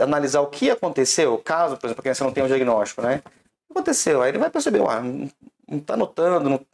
analisar 0.02 0.42
o 0.42 0.48
que 0.48 0.70
aconteceu, 0.70 1.38
caso, 1.38 1.78
por 1.78 1.88
exemplo, 1.88 2.02
a 2.02 2.04
criança 2.04 2.24
não 2.26 2.34
tenha 2.34 2.46
um 2.46 2.50
diagnóstico, 2.50 3.02
né? 3.02 3.22
O 3.26 3.74
que 3.74 3.80
aconteceu? 3.80 4.22
Aí 4.22 4.32
ele 4.32 4.38
vai 4.38 4.50
perceber, 4.50 4.82
ah, 4.82 5.02
não 5.72 5.80
está 5.80 5.93
anotando, 5.95 6.49
não... 6.49 6.65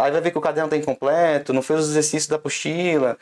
aí 0.00 0.10
vai 0.10 0.20
ver 0.20 0.30
que 0.30 0.38
o 0.38 0.40
caderno 0.40 0.68
está 0.68 0.76
incompleto, 0.76 1.52
não 1.52 1.62
fez 1.62 1.80
os 1.80 1.90
exercícios 1.90 2.28
da 2.28 2.36
apostila. 2.36 3.18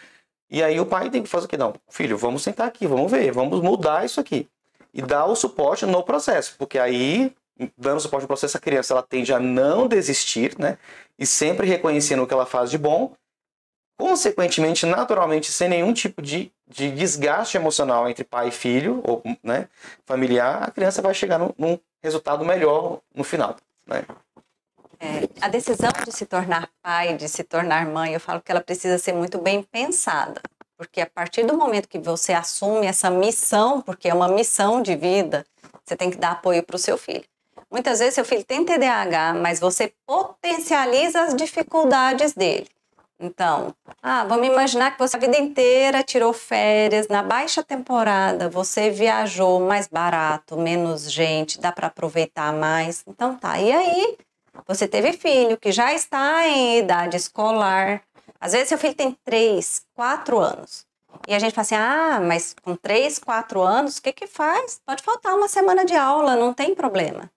E 0.51 0.63
aí 0.63 0.79
o 0.79 0.87
pai 0.87 1.11
tem 1.11 1.23
que 1.23 1.29
fazer 1.29 1.47
o 1.47 1.49
quê? 1.49 1.57
Não, 1.57 1.75
filho, 1.89 2.17
vamos 2.17 2.43
sentar 2.43 2.69
aqui, 2.69 2.87
vamos 2.87 3.11
ver, 3.11 3.33
vamos 3.33 3.61
mudar 3.61 4.05
isso 4.05 4.21
aqui. 4.21 4.49
E 4.93 5.03
dar 5.03 5.27
o 5.27 5.35
suporte 5.35 5.85
no 5.87 6.03
processo, 6.05 6.55
porque 6.59 6.79
aí, 6.79 7.35
dando 7.77 8.01
suporte 8.01 8.23
no 8.23 8.29
processo, 8.29 8.57
a 8.57 8.61
criança 8.61 8.95
ela 8.95 9.03
tende 9.03 9.33
a 9.33 9.41
não 9.41 9.89
desistir, 9.89 10.57
né? 10.59 10.79
E 11.19 11.27
sempre 11.27 11.67
reconhecendo 11.67 12.23
o 12.23 12.27
que 12.27 12.35
ela 12.35 12.47
faz 12.47 12.71
de 12.71 12.79
bom 12.79 13.15
consequentemente, 13.97 14.87
naturalmente, 14.87 15.53
sem 15.53 15.69
nenhum 15.69 15.93
tipo 15.93 16.21
de, 16.21 16.53
de 16.67 16.91
desgaste 16.91 17.57
emocional 17.57 18.09
entre 18.09 18.25
pai 18.25 18.49
e 18.49 18.53
filho, 18.53 19.01
ou 19.05 19.23
né, 19.43 19.69
familiar, 20.05 20.63
a 20.65 20.71
criança 20.71 21.01
vai 21.01 21.15
chegar 21.15 21.39
num, 21.39 21.53
num 21.57 21.79
resultado 22.03 22.45
melhor 22.45 23.01
no 23.15 23.25
final. 23.25 23.57
Né? 23.87 24.05
É, 25.01 25.29
a 25.41 25.49
decisão 25.49 25.91
de 26.05 26.13
se 26.13 26.27
tornar 26.27 26.69
pai, 26.83 27.17
de 27.17 27.29
se 27.29 27.45
tornar 27.45 27.87
mãe, 27.87 28.15
eu 28.15 28.21
falo 28.21 28.41
que 28.41 28.51
ela 28.51 28.61
precisa 28.61 28.99
ser 28.99 29.13
muito 29.13 29.39
bem 29.39 29.63
pensada. 29.63 30.41
Porque 30.77 31.01
a 31.01 31.07
partir 31.07 31.45
do 31.45 31.57
momento 31.57 31.89
que 31.89 31.99
você 31.99 32.33
assume 32.33 32.87
essa 32.87 33.11
missão, 33.11 33.81
porque 33.81 34.09
é 34.09 34.15
uma 34.15 34.29
missão 34.29 34.83
de 34.83 34.97
vida, 34.97 35.47
você 35.85 35.97
tem 35.97 36.11
que 36.11 36.17
dar 36.17 36.33
apoio 36.33 36.63
para 36.63 36.77
o 36.77 36.79
seu 36.79 36.99
filho. 36.99 37.25
Muitas 37.71 37.99
vezes 37.99 38.15
seu 38.15 38.25
filho 38.25 38.45
tem 38.45 38.65
TDAH, 38.65 39.35
mas 39.35 39.61
você 39.61 39.93
potencializa 40.07 41.23
as 41.23 41.35
dificuldades 41.35 42.33
dele. 42.33 42.69
Então, 43.19 43.75
ah, 44.03 44.25
vamos 44.25 44.47
imaginar 44.47 44.91
que 44.93 44.99
você 44.99 45.17
a 45.17 45.21
vida 45.21 45.37
inteira 45.39 46.03
tirou 46.03 46.33
férias, 46.33 47.09
na 47.09 47.23
baixa 47.23 47.63
temporada 47.63 48.49
você 48.49 48.91
viajou 48.91 49.61
mais 49.61 49.87
barato, 49.87 50.57
menos 50.59 51.11
gente, 51.11 51.61
dá 51.61 51.71
para 51.71 51.87
aproveitar 51.87 52.53
mais. 52.53 53.05
Então 53.07 53.37
tá. 53.37 53.59
E 53.59 53.73
aí, 53.73 54.19
você 54.67 54.87
teve 54.89 55.13
filho 55.13 55.57
que 55.57 55.73
já 55.73 55.93
está 55.93 56.47
em 56.49 56.79
idade 56.79 57.17
escolar. 57.17 58.03
Às 58.41 58.53
vezes 58.53 58.69
seu 58.69 58.79
filho 58.79 58.95
tem 58.95 59.17
3, 59.25 59.85
4 59.95 60.39
anos. 60.39 60.87
E 61.27 61.35
a 61.35 61.39
gente 61.39 61.55
fala 61.55 61.63
assim: 61.63 61.75
ah, 61.75 62.21
mas 62.21 62.55
com 62.63 62.77
3, 62.77 63.19
4 63.19 63.63
anos, 63.63 63.99
o 63.99 64.03
que 64.03 64.13
que 64.13 64.27
faz? 64.27 64.81
Pode 64.85 65.03
faltar 65.03 65.35
uma 65.35 65.49
semana 65.49 65.85
de 65.85 65.95
aula, 65.95 66.37
não 66.37 66.53
tem 66.53 66.75
problema. 66.75 67.31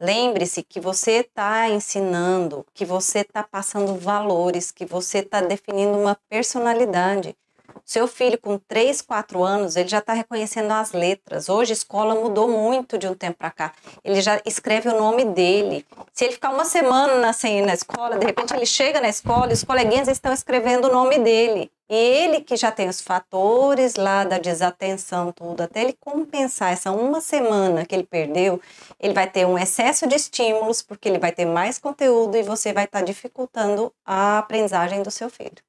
Lembre-se 0.00 0.64
que 0.64 0.80
você 0.80 1.20
está 1.20 1.68
ensinando, 1.68 2.66
que 2.74 2.84
você 2.84 3.20
está 3.20 3.42
passando 3.42 3.94
valores, 3.94 4.72
que 4.72 4.84
você 4.84 5.18
está 5.18 5.40
definindo 5.40 5.96
uma 5.96 6.18
personalidade. 6.28 7.36
Seu 7.84 8.06
filho, 8.08 8.38
com 8.38 8.58
3, 8.58 9.02
4 9.02 9.42
anos, 9.42 9.76
ele 9.76 9.88
já 9.88 9.98
está 9.98 10.12
reconhecendo 10.12 10.70
as 10.72 10.92
letras. 10.92 11.48
Hoje 11.48 11.72
a 11.72 11.74
escola 11.74 12.14
mudou 12.14 12.48
muito 12.48 12.96
de 12.96 13.06
um 13.06 13.14
tempo 13.14 13.38
para 13.38 13.50
cá. 13.50 13.72
Ele 14.04 14.20
já 14.20 14.40
escreve 14.44 14.88
o 14.88 14.98
nome 14.98 15.24
dele. 15.24 15.86
Se 16.12 16.24
ele 16.24 16.34
ficar 16.34 16.50
uma 16.50 16.64
semana 16.64 17.32
sem 17.32 17.58
ir 17.58 17.66
na 17.66 17.74
escola, 17.74 18.18
de 18.18 18.26
repente 18.26 18.54
ele 18.54 18.66
chega 18.66 19.00
na 19.00 19.08
escola 19.08 19.50
e 19.50 19.54
os 19.54 19.64
coleguinhas 19.64 20.08
estão 20.08 20.32
escrevendo 20.32 20.88
o 20.88 20.92
nome 20.92 21.18
dele. 21.18 21.70
E 21.90 21.94
ele 21.94 22.40
que 22.40 22.56
já 22.56 22.72
tem 22.72 22.88
os 22.88 23.02
fatores 23.02 23.96
lá 23.96 24.24
da 24.24 24.38
desatenção, 24.38 25.30
tudo, 25.30 25.60
até 25.60 25.82
ele 25.82 25.92
compensar 26.00 26.72
essa 26.72 26.90
uma 26.90 27.20
semana 27.20 27.84
que 27.84 27.94
ele 27.94 28.04
perdeu, 28.04 28.58
ele 28.98 29.12
vai 29.12 29.28
ter 29.28 29.46
um 29.46 29.58
excesso 29.58 30.06
de 30.06 30.16
estímulos, 30.16 30.80
porque 30.80 31.06
ele 31.06 31.18
vai 31.18 31.32
ter 31.32 31.44
mais 31.44 31.78
conteúdo 31.78 32.34
e 32.36 32.42
você 32.42 32.72
vai 32.72 32.84
estar 32.84 33.00
tá 33.00 33.04
dificultando 33.04 33.92
a 34.06 34.38
aprendizagem 34.38 35.02
do 35.02 35.10
seu 35.10 35.28
filho. 35.28 35.62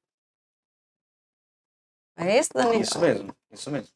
É 2.16 2.38
isso, 2.38 2.50
Daniel? 2.54 2.80
Isso 2.80 2.98
mesmo, 2.98 3.36
isso 3.50 3.70
mesmo. 3.70 3.88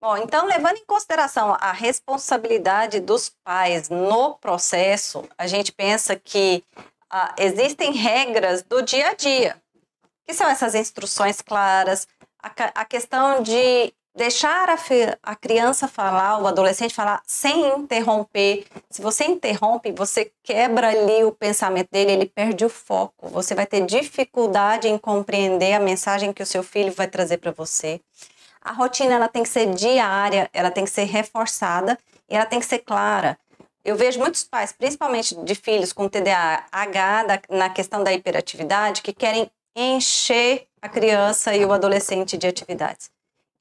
Bom, 0.00 0.16
então, 0.16 0.46
levando 0.46 0.78
em 0.78 0.84
consideração 0.84 1.56
a 1.60 1.70
responsabilidade 1.70 2.98
dos 2.98 3.30
pais 3.44 3.88
no 3.88 4.34
processo, 4.34 5.24
a 5.38 5.46
gente 5.46 5.70
pensa 5.70 6.16
que 6.16 6.64
ah, 7.08 7.34
existem 7.38 7.92
regras 7.92 8.62
do 8.62 8.82
dia 8.82 9.10
a 9.10 9.14
dia, 9.14 9.62
que 10.24 10.34
são 10.34 10.48
essas 10.48 10.74
instruções 10.74 11.40
claras, 11.40 12.08
a, 12.42 12.48
a 12.80 12.84
questão 12.84 13.42
de 13.42 13.94
deixar 14.14 14.68
a, 14.68 14.76
a, 15.22 15.34
criança 15.34 15.88
falar, 15.88 16.38
o 16.38 16.46
adolescente 16.46 16.94
falar 16.94 17.22
sem 17.26 17.78
interromper. 17.78 18.66
Se 18.90 19.00
você 19.00 19.24
interrompe, 19.24 19.92
você 19.92 20.30
quebra 20.42 20.88
ali 20.88 21.24
o 21.24 21.32
pensamento 21.32 21.88
dele, 21.90 22.12
ele 22.12 22.26
perde 22.26 22.64
o 22.64 22.68
foco. 22.68 23.28
Você 23.28 23.54
vai 23.54 23.66
ter 23.66 23.84
dificuldade 23.86 24.88
em 24.88 24.98
compreender 24.98 25.74
a 25.74 25.80
mensagem 25.80 26.32
que 26.32 26.42
o 26.42 26.46
seu 26.46 26.62
filho 26.62 26.92
vai 26.92 27.08
trazer 27.08 27.38
para 27.38 27.52
você. 27.52 28.00
A 28.60 28.72
rotina 28.72 29.14
ela 29.14 29.28
tem 29.28 29.42
que 29.42 29.48
ser 29.48 29.72
diária, 29.74 30.48
ela 30.52 30.70
tem 30.70 30.84
que 30.84 30.90
ser 30.90 31.04
reforçada 31.04 31.98
e 32.28 32.36
ela 32.36 32.46
tem 32.46 32.60
que 32.60 32.66
ser 32.66 32.78
clara. 32.78 33.38
Eu 33.84 33.96
vejo 33.96 34.20
muitos 34.20 34.44
pais, 34.44 34.72
principalmente 34.72 35.34
de 35.34 35.54
filhos 35.56 35.92
com 35.92 36.08
TDAH, 36.08 37.24
da, 37.24 37.40
na 37.50 37.68
questão 37.68 38.04
da 38.04 38.12
hiperatividade, 38.12 39.02
que 39.02 39.12
querem 39.12 39.50
encher 39.74 40.68
a 40.80 40.88
criança 40.88 41.56
e 41.56 41.64
o 41.64 41.72
adolescente 41.72 42.36
de 42.36 42.46
atividades. 42.46 43.10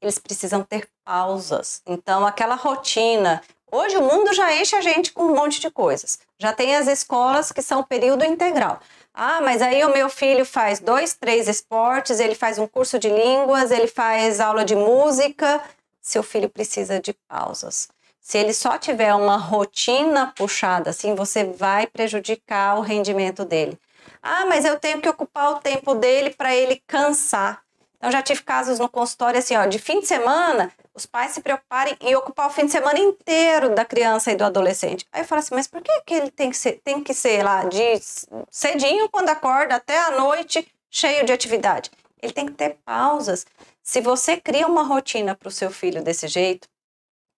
Eles 0.01 0.17
precisam 0.17 0.63
ter 0.63 0.87
pausas. 1.05 1.81
Então, 1.85 2.25
aquela 2.25 2.55
rotina. 2.55 3.41
Hoje 3.71 3.95
o 3.95 4.01
mundo 4.01 4.33
já 4.33 4.53
enche 4.53 4.75
a 4.75 4.81
gente 4.81 5.13
com 5.13 5.23
um 5.23 5.35
monte 5.35 5.61
de 5.61 5.69
coisas. 5.69 6.19
Já 6.37 6.51
tem 6.51 6.75
as 6.75 6.87
escolas 6.87 7.51
que 7.51 7.61
são 7.61 7.83
período 7.83 8.25
integral. 8.25 8.81
Ah, 9.13 9.39
mas 9.41 9.61
aí 9.61 9.83
o 9.85 9.93
meu 9.93 10.09
filho 10.09 10.45
faz 10.45 10.79
dois, 10.79 11.13
três 11.13 11.47
esportes, 11.47 12.19
ele 12.19 12.35
faz 12.35 12.57
um 12.57 12.67
curso 12.67 12.97
de 12.97 13.09
línguas, 13.09 13.71
ele 13.71 13.87
faz 13.87 14.39
aula 14.39 14.65
de 14.65 14.75
música. 14.75 15.61
Seu 16.01 16.23
filho 16.23 16.49
precisa 16.49 16.99
de 16.99 17.13
pausas. 17.29 17.87
Se 18.19 18.37
ele 18.37 18.53
só 18.53 18.77
tiver 18.77 19.13
uma 19.13 19.37
rotina 19.37 20.33
puxada, 20.35 20.89
assim, 20.89 21.15
você 21.15 21.43
vai 21.43 21.87
prejudicar 21.87 22.77
o 22.77 22.81
rendimento 22.81 23.43
dele. 23.45 23.79
Ah, 24.21 24.45
mas 24.45 24.65
eu 24.65 24.79
tenho 24.79 25.01
que 25.01 25.09
ocupar 25.09 25.51
o 25.51 25.59
tempo 25.59 25.95
dele 25.95 26.29
para 26.29 26.55
ele 26.55 26.81
cansar. 26.85 27.63
Então, 28.01 28.11
já 28.11 28.23
tive 28.23 28.41
casos 28.41 28.79
no 28.79 28.89
consultório 28.89 29.37
assim, 29.37 29.55
ó, 29.55 29.67
de 29.67 29.77
fim 29.77 29.99
de 29.99 30.07
semana, 30.07 30.71
os 30.91 31.05
pais 31.05 31.33
se 31.33 31.41
preocuparem 31.41 31.95
em 32.01 32.15
ocupar 32.15 32.47
o 32.47 32.49
fim 32.49 32.65
de 32.65 32.71
semana 32.71 32.97
inteiro 32.97 33.75
da 33.75 33.85
criança 33.85 34.31
e 34.31 34.35
do 34.35 34.43
adolescente. 34.43 35.05
Aí 35.11 35.21
eu 35.21 35.25
falo 35.25 35.37
assim, 35.37 35.53
mas 35.53 35.67
por 35.67 35.83
que, 35.83 36.01
que 36.01 36.15
ele 36.15 36.31
tem 36.31 36.49
que 36.49 36.57
ser, 36.57 36.81
tem 36.83 37.03
que 37.03 37.13
ser 37.13 37.43
lá 37.43 37.63
de 37.65 38.01
cedinho 38.49 39.07
quando 39.07 39.29
acorda 39.29 39.75
até 39.75 39.99
a 39.99 40.19
noite 40.19 40.67
cheio 40.89 41.23
de 41.23 41.31
atividade? 41.31 41.91
Ele 42.19 42.33
tem 42.33 42.47
que 42.47 42.53
ter 42.53 42.79
pausas. 42.83 43.45
Se 43.83 44.01
você 44.01 44.35
cria 44.35 44.65
uma 44.65 44.81
rotina 44.81 45.35
para 45.35 45.49
o 45.49 45.51
seu 45.51 45.69
filho 45.69 46.03
desse 46.03 46.27
jeito, 46.27 46.67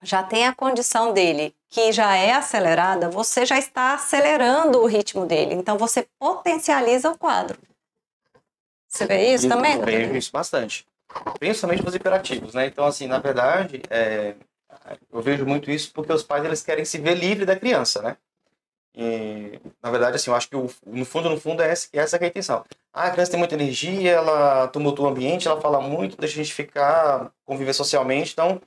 já 0.02 0.24
tem 0.24 0.48
a 0.48 0.56
condição 0.56 1.12
dele 1.12 1.54
que 1.70 1.92
já 1.92 2.16
é 2.16 2.32
acelerada, 2.32 3.10
você 3.10 3.46
já 3.46 3.60
está 3.60 3.96
acelerando 3.96 4.80
o 4.80 4.86
ritmo 4.86 5.26
dele. 5.26 5.56
Então 5.56 5.78
você 5.78 6.08
potencializa 6.18 7.12
o 7.12 7.18
quadro. 7.18 7.60
Você 8.94 9.08
vê 9.08 9.34
isso 9.34 9.50
também? 9.50 9.74
Eu 9.74 9.86
vejo 9.86 10.16
isso 10.16 10.32
bastante. 10.32 10.86
Principalmente 11.40 11.86
os 11.86 11.96
hiperativos, 11.96 12.54
né? 12.54 12.68
Então, 12.68 12.86
assim, 12.86 13.08
na 13.08 13.18
verdade, 13.18 13.82
é, 13.90 14.36
eu 15.12 15.20
vejo 15.20 15.46
muito 15.48 15.72
isso 15.72 15.92
porque 15.92 16.14
os 16.14 16.22
pais 16.22 16.46
eles 16.46 16.62
querem 16.62 16.86
se 16.86 17.00
ver 17.00 17.16
livre 17.16 17.44
da 17.44 17.56
criança, 17.56 18.04
né? 18.04 18.18
E, 18.96 19.60
na 19.82 19.90
verdade, 19.90 20.18
assim, 20.18 20.30
eu 20.30 20.36
acho 20.36 20.48
que 20.48 20.56
o, 20.56 20.70
no 20.86 21.06
fundo, 21.06 21.28
no 21.28 21.40
fundo, 21.40 21.64
é 21.64 21.72
essa, 21.72 21.88
é 21.92 21.98
essa 21.98 22.20
que 22.20 22.26
é 22.26 22.28
a 22.28 22.30
intenção. 22.30 22.64
Ah, 22.94 23.06
a 23.06 23.12
criança 23.12 23.32
tem 23.32 23.40
muita 23.40 23.56
energia, 23.56 24.12
ela 24.12 24.68
tumultua 24.68 25.08
o 25.08 25.10
ambiente, 25.10 25.48
ela 25.48 25.60
fala 25.60 25.82
muito, 25.82 26.16
deixa 26.16 26.40
a 26.40 26.44
gente 26.44 26.54
ficar, 26.54 27.32
conviver 27.44 27.74
socialmente, 27.74 28.34
então 28.34 28.62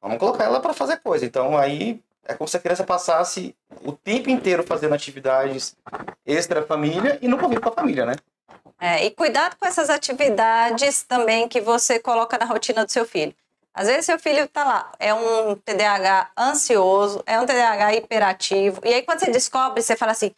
vamos 0.00 0.18
colocar 0.18 0.44
ela 0.44 0.60
para 0.60 0.74
fazer 0.74 0.98
coisa. 0.98 1.26
Então, 1.26 1.58
aí 1.58 2.00
é 2.24 2.34
como 2.34 2.46
se 2.46 2.56
a 2.56 2.60
criança 2.60 2.84
passasse 2.84 3.52
o 3.82 3.90
tempo 3.90 4.30
inteiro 4.30 4.62
fazendo 4.62 4.94
atividades 4.94 5.76
extra-família 6.24 7.18
e 7.20 7.26
não 7.26 7.36
convive 7.36 7.60
com 7.60 7.68
a 7.70 7.72
família, 7.72 8.06
né? 8.06 8.14
É, 8.86 9.04
e 9.04 9.10
cuidado 9.10 9.56
com 9.56 9.66
essas 9.66 9.90
atividades 9.90 11.02
também 11.02 11.48
que 11.48 11.60
você 11.60 11.98
coloca 11.98 12.38
na 12.38 12.44
rotina 12.44 12.86
do 12.86 12.92
seu 12.92 13.04
filho. 13.04 13.34
Às 13.74 13.88
vezes 13.88 14.06
seu 14.06 14.16
filho 14.16 14.44
está 14.44 14.62
lá, 14.62 14.92
é 15.00 15.12
um 15.12 15.56
TDAH 15.56 16.30
ansioso, 16.38 17.20
é 17.26 17.40
um 17.40 17.44
TDAH 17.44 17.94
hiperativo, 17.96 18.80
e 18.84 18.94
aí 18.94 19.02
quando 19.02 19.18
você 19.18 19.30
descobre, 19.32 19.82
você 19.82 19.96
fala 19.96 20.12
assim, 20.12 20.30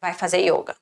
vai 0.00 0.12
fazer 0.14 0.40
yoga. 0.40 0.74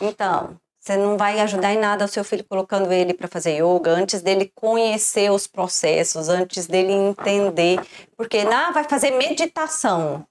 Então, 0.00 0.58
você 0.80 0.96
não 0.96 1.18
vai 1.18 1.40
ajudar 1.40 1.74
em 1.74 1.78
nada 1.78 2.06
o 2.06 2.08
seu 2.08 2.24
filho 2.24 2.44
colocando 2.44 2.90
ele 2.90 3.12
para 3.12 3.28
fazer 3.28 3.62
yoga 3.62 3.90
antes 3.90 4.22
dele 4.22 4.50
conhecer 4.54 5.30
os 5.30 5.46
processos, 5.46 6.30
antes 6.30 6.66
dele 6.66 6.92
entender, 6.92 7.78
porque 8.16 8.44
não 8.44 8.72
vai 8.72 8.84
fazer 8.84 9.10
meditação. 9.10 10.26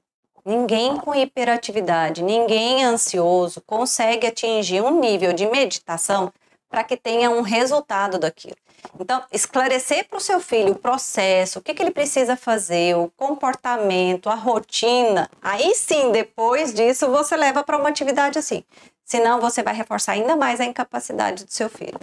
Ninguém 0.46 0.96
com 0.98 1.16
hiperatividade, 1.16 2.22
ninguém 2.22 2.84
ansioso 2.84 3.60
consegue 3.62 4.28
atingir 4.28 4.80
um 4.82 5.00
nível 5.00 5.34
de 5.34 5.48
meditação 5.48 6.32
para 6.70 6.84
que 6.84 6.96
tenha 6.96 7.32
um 7.32 7.42
resultado 7.42 8.20
daquilo. 8.20 8.56
Então, 9.00 9.24
esclarecer 9.32 10.08
para 10.08 10.18
o 10.18 10.22
seu 10.22 10.40
filho 10.40 10.74
o 10.74 10.78
processo, 10.78 11.58
o 11.58 11.62
que, 11.64 11.74
que 11.74 11.82
ele 11.82 11.90
precisa 11.90 12.36
fazer, 12.36 12.96
o 12.96 13.12
comportamento, 13.18 14.30
a 14.30 14.36
rotina, 14.36 15.28
aí 15.42 15.74
sim, 15.74 16.12
depois 16.12 16.74
disso, 16.74 17.10
você 17.10 17.36
leva 17.36 17.64
para 17.64 17.78
uma 17.78 17.90
atividade 17.90 18.38
assim. 18.38 18.64
Senão, 19.04 19.42
você 19.42 19.64
vai 19.64 19.74
reforçar 19.74 20.12
ainda 20.12 20.36
mais 20.36 20.60
a 20.60 20.66
incapacidade 20.66 21.46
do 21.46 21.52
seu 21.52 21.70
filho. 21.70 22.00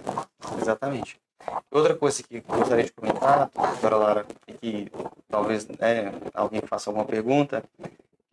Exatamente. 0.61 1.17
Outra 1.71 1.95
coisa 1.95 2.23
que 2.23 2.41
gostaria 2.41 2.85
de 2.85 2.91
comentar, 2.91 3.49
doutora 3.53 3.95
Lara, 3.95 4.25
e 4.47 4.53
que 4.53 4.91
talvez 5.29 5.67
né, 5.67 6.13
alguém 6.33 6.61
faça 6.61 6.89
alguma 6.89 7.05
pergunta, 7.05 7.63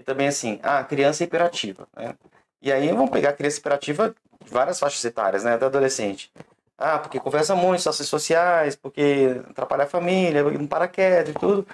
e 0.01 0.03
também 0.03 0.29
assim, 0.29 0.59
a 0.63 0.83
criança 0.83 1.23
é 1.23 1.27
hiperativa, 1.27 1.87
né? 1.95 2.15
E 2.63 2.73
aí 2.73 2.91
vamos 2.91 3.11
pegar 3.11 3.31
a 3.31 3.33
criança 3.35 3.59
hiperativa 3.59 4.15
de 4.43 4.51
várias 4.51 4.81
faixas 4.81 5.05
etárias, 5.05 5.45
né? 5.45 5.55
Até 5.55 5.67
adolescente. 5.67 6.33
Ah, 6.79 6.99
porque 6.99 7.21
conversa 7.21 7.55
muito, 7.55 7.87
ações 7.87 8.09
sociais, 8.09 8.75
porque 8.75 9.43
atrapalha 9.51 9.85
a 9.85 9.87
família, 9.87 10.43
não 10.43 10.67
para 10.67 10.89
quieto 10.89 11.31
e 11.31 11.35
tudo. 11.35 11.67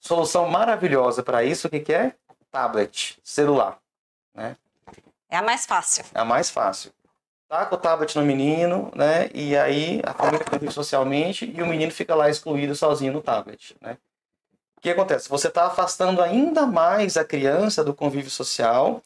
Solução 0.00 0.48
maravilhosa 0.48 1.22
para 1.22 1.44
isso, 1.44 1.68
o 1.68 1.70
que, 1.70 1.78
que 1.78 1.92
é? 1.92 2.16
Tablet, 2.50 3.20
celular, 3.22 3.78
né? 4.34 4.56
É 5.28 5.36
a 5.36 5.42
mais 5.42 5.64
fácil. 5.64 6.04
É 6.12 6.18
a 6.18 6.24
mais 6.24 6.50
fácil. 6.50 6.92
taca 7.48 7.76
o 7.76 7.78
tablet 7.78 8.16
no 8.16 8.24
menino, 8.24 8.90
né? 8.96 9.30
E 9.32 9.56
aí 9.56 10.00
a 10.04 10.12
família 10.12 10.44
convive 10.44 10.72
socialmente 10.72 11.48
e 11.56 11.62
o 11.62 11.66
menino 11.68 11.92
fica 11.92 12.16
lá 12.16 12.28
excluído 12.28 12.74
sozinho 12.74 13.12
no 13.12 13.22
tablet, 13.22 13.76
né? 13.80 13.96
O 14.80 14.82
que 14.82 14.88
acontece? 14.88 15.28
Você 15.28 15.48
está 15.48 15.66
afastando 15.66 16.22
ainda 16.22 16.64
mais 16.64 17.18
a 17.18 17.24
criança 17.24 17.84
do 17.84 17.92
convívio 17.92 18.30
social. 18.30 19.02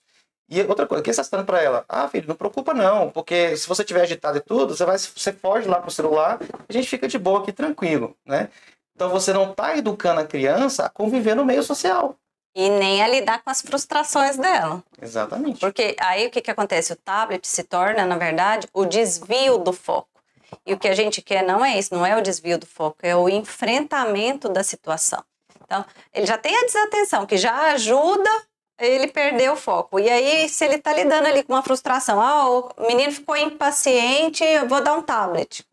E 0.48 0.62
outra 0.62 0.86
coisa, 0.86 1.00
o 1.00 1.04
que 1.04 1.12
você 1.12 1.20
está 1.20 1.36
dando 1.36 1.46
para 1.46 1.60
ela? 1.60 1.84
Ah, 1.88 2.06
filho, 2.06 2.28
não 2.28 2.36
preocupa 2.36 2.72
não, 2.72 3.10
porque 3.10 3.56
se 3.56 3.66
você 3.66 3.82
tiver 3.82 4.02
agitado 4.02 4.38
e 4.38 4.40
tudo, 4.40 4.76
você 4.76 4.84
vai, 4.84 4.96
você 4.96 5.32
foge 5.32 5.66
lá 5.66 5.80
pro 5.80 5.90
celular, 5.90 6.38
a 6.68 6.72
gente 6.72 6.86
fica 6.86 7.08
de 7.08 7.18
boa 7.18 7.40
aqui 7.40 7.50
tranquilo, 7.50 8.16
né? 8.24 8.50
Então 8.94 9.10
você 9.10 9.32
não 9.32 9.50
está 9.50 9.76
educando 9.76 10.20
a 10.20 10.24
criança 10.24 10.86
a 10.86 10.88
conviver 10.88 11.34
no 11.34 11.44
meio 11.44 11.64
social. 11.64 12.14
E 12.54 12.70
nem 12.70 13.02
a 13.02 13.08
lidar 13.08 13.42
com 13.42 13.50
as 13.50 13.60
frustrações 13.60 14.36
dela. 14.36 14.80
Exatamente. 15.02 15.58
Porque 15.58 15.96
aí 15.98 16.28
o 16.28 16.30
que, 16.30 16.40
que 16.40 16.52
acontece? 16.52 16.92
O 16.92 16.96
tablet 16.96 17.44
se 17.48 17.64
torna, 17.64 18.06
na 18.06 18.16
verdade, 18.16 18.68
o 18.72 18.84
desvio 18.84 19.58
do 19.58 19.72
foco. 19.72 20.08
E 20.64 20.72
o 20.72 20.78
que 20.78 20.86
a 20.86 20.94
gente 20.94 21.20
quer 21.20 21.42
não 21.42 21.64
é 21.64 21.76
isso, 21.76 21.92
não 21.92 22.06
é 22.06 22.16
o 22.16 22.22
desvio 22.22 22.58
do 22.58 22.66
foco, 22.66 22.98
é 23.02 23.16
o 23.16 23.28
enfrentamento 23.28 24.48
da 24.48 24.62
situação. 24.62 25.24
Então, 25.64 25.84
ele 26.12 26.26
já 26.26 26.38
tem 26.38 26.56
a 26.56 26.64
desatenção, 26.64 27.26
que 27.26 27.36
já 27.36 27.72
ajuda 27.72 28.30
ele 28.78 29.08
perder 29.08 29.50
o 29.50 29.56
foco. 29.56 29.98
E 29.98 30.08
aí, 30.08 30.48
se 30.48 30.64
ele 30.64 30.76
está 30.76 30.92
lidando 30.92 31.26
ali 31.26 31.42
com 31.42 31.52
uma 31.52 31.62
frustração, 31.62 32.20
ah, 32.20 32.48
o 32.48 32.86
menino 32.86 33.12
ficou 33.12 33.36
impaciente, 33.36 34.44
eu 34.44 34.68
vou 34.68 34.82
dar 34.82 34.94
um 34.94 35.02
tablet. 35.02 35.64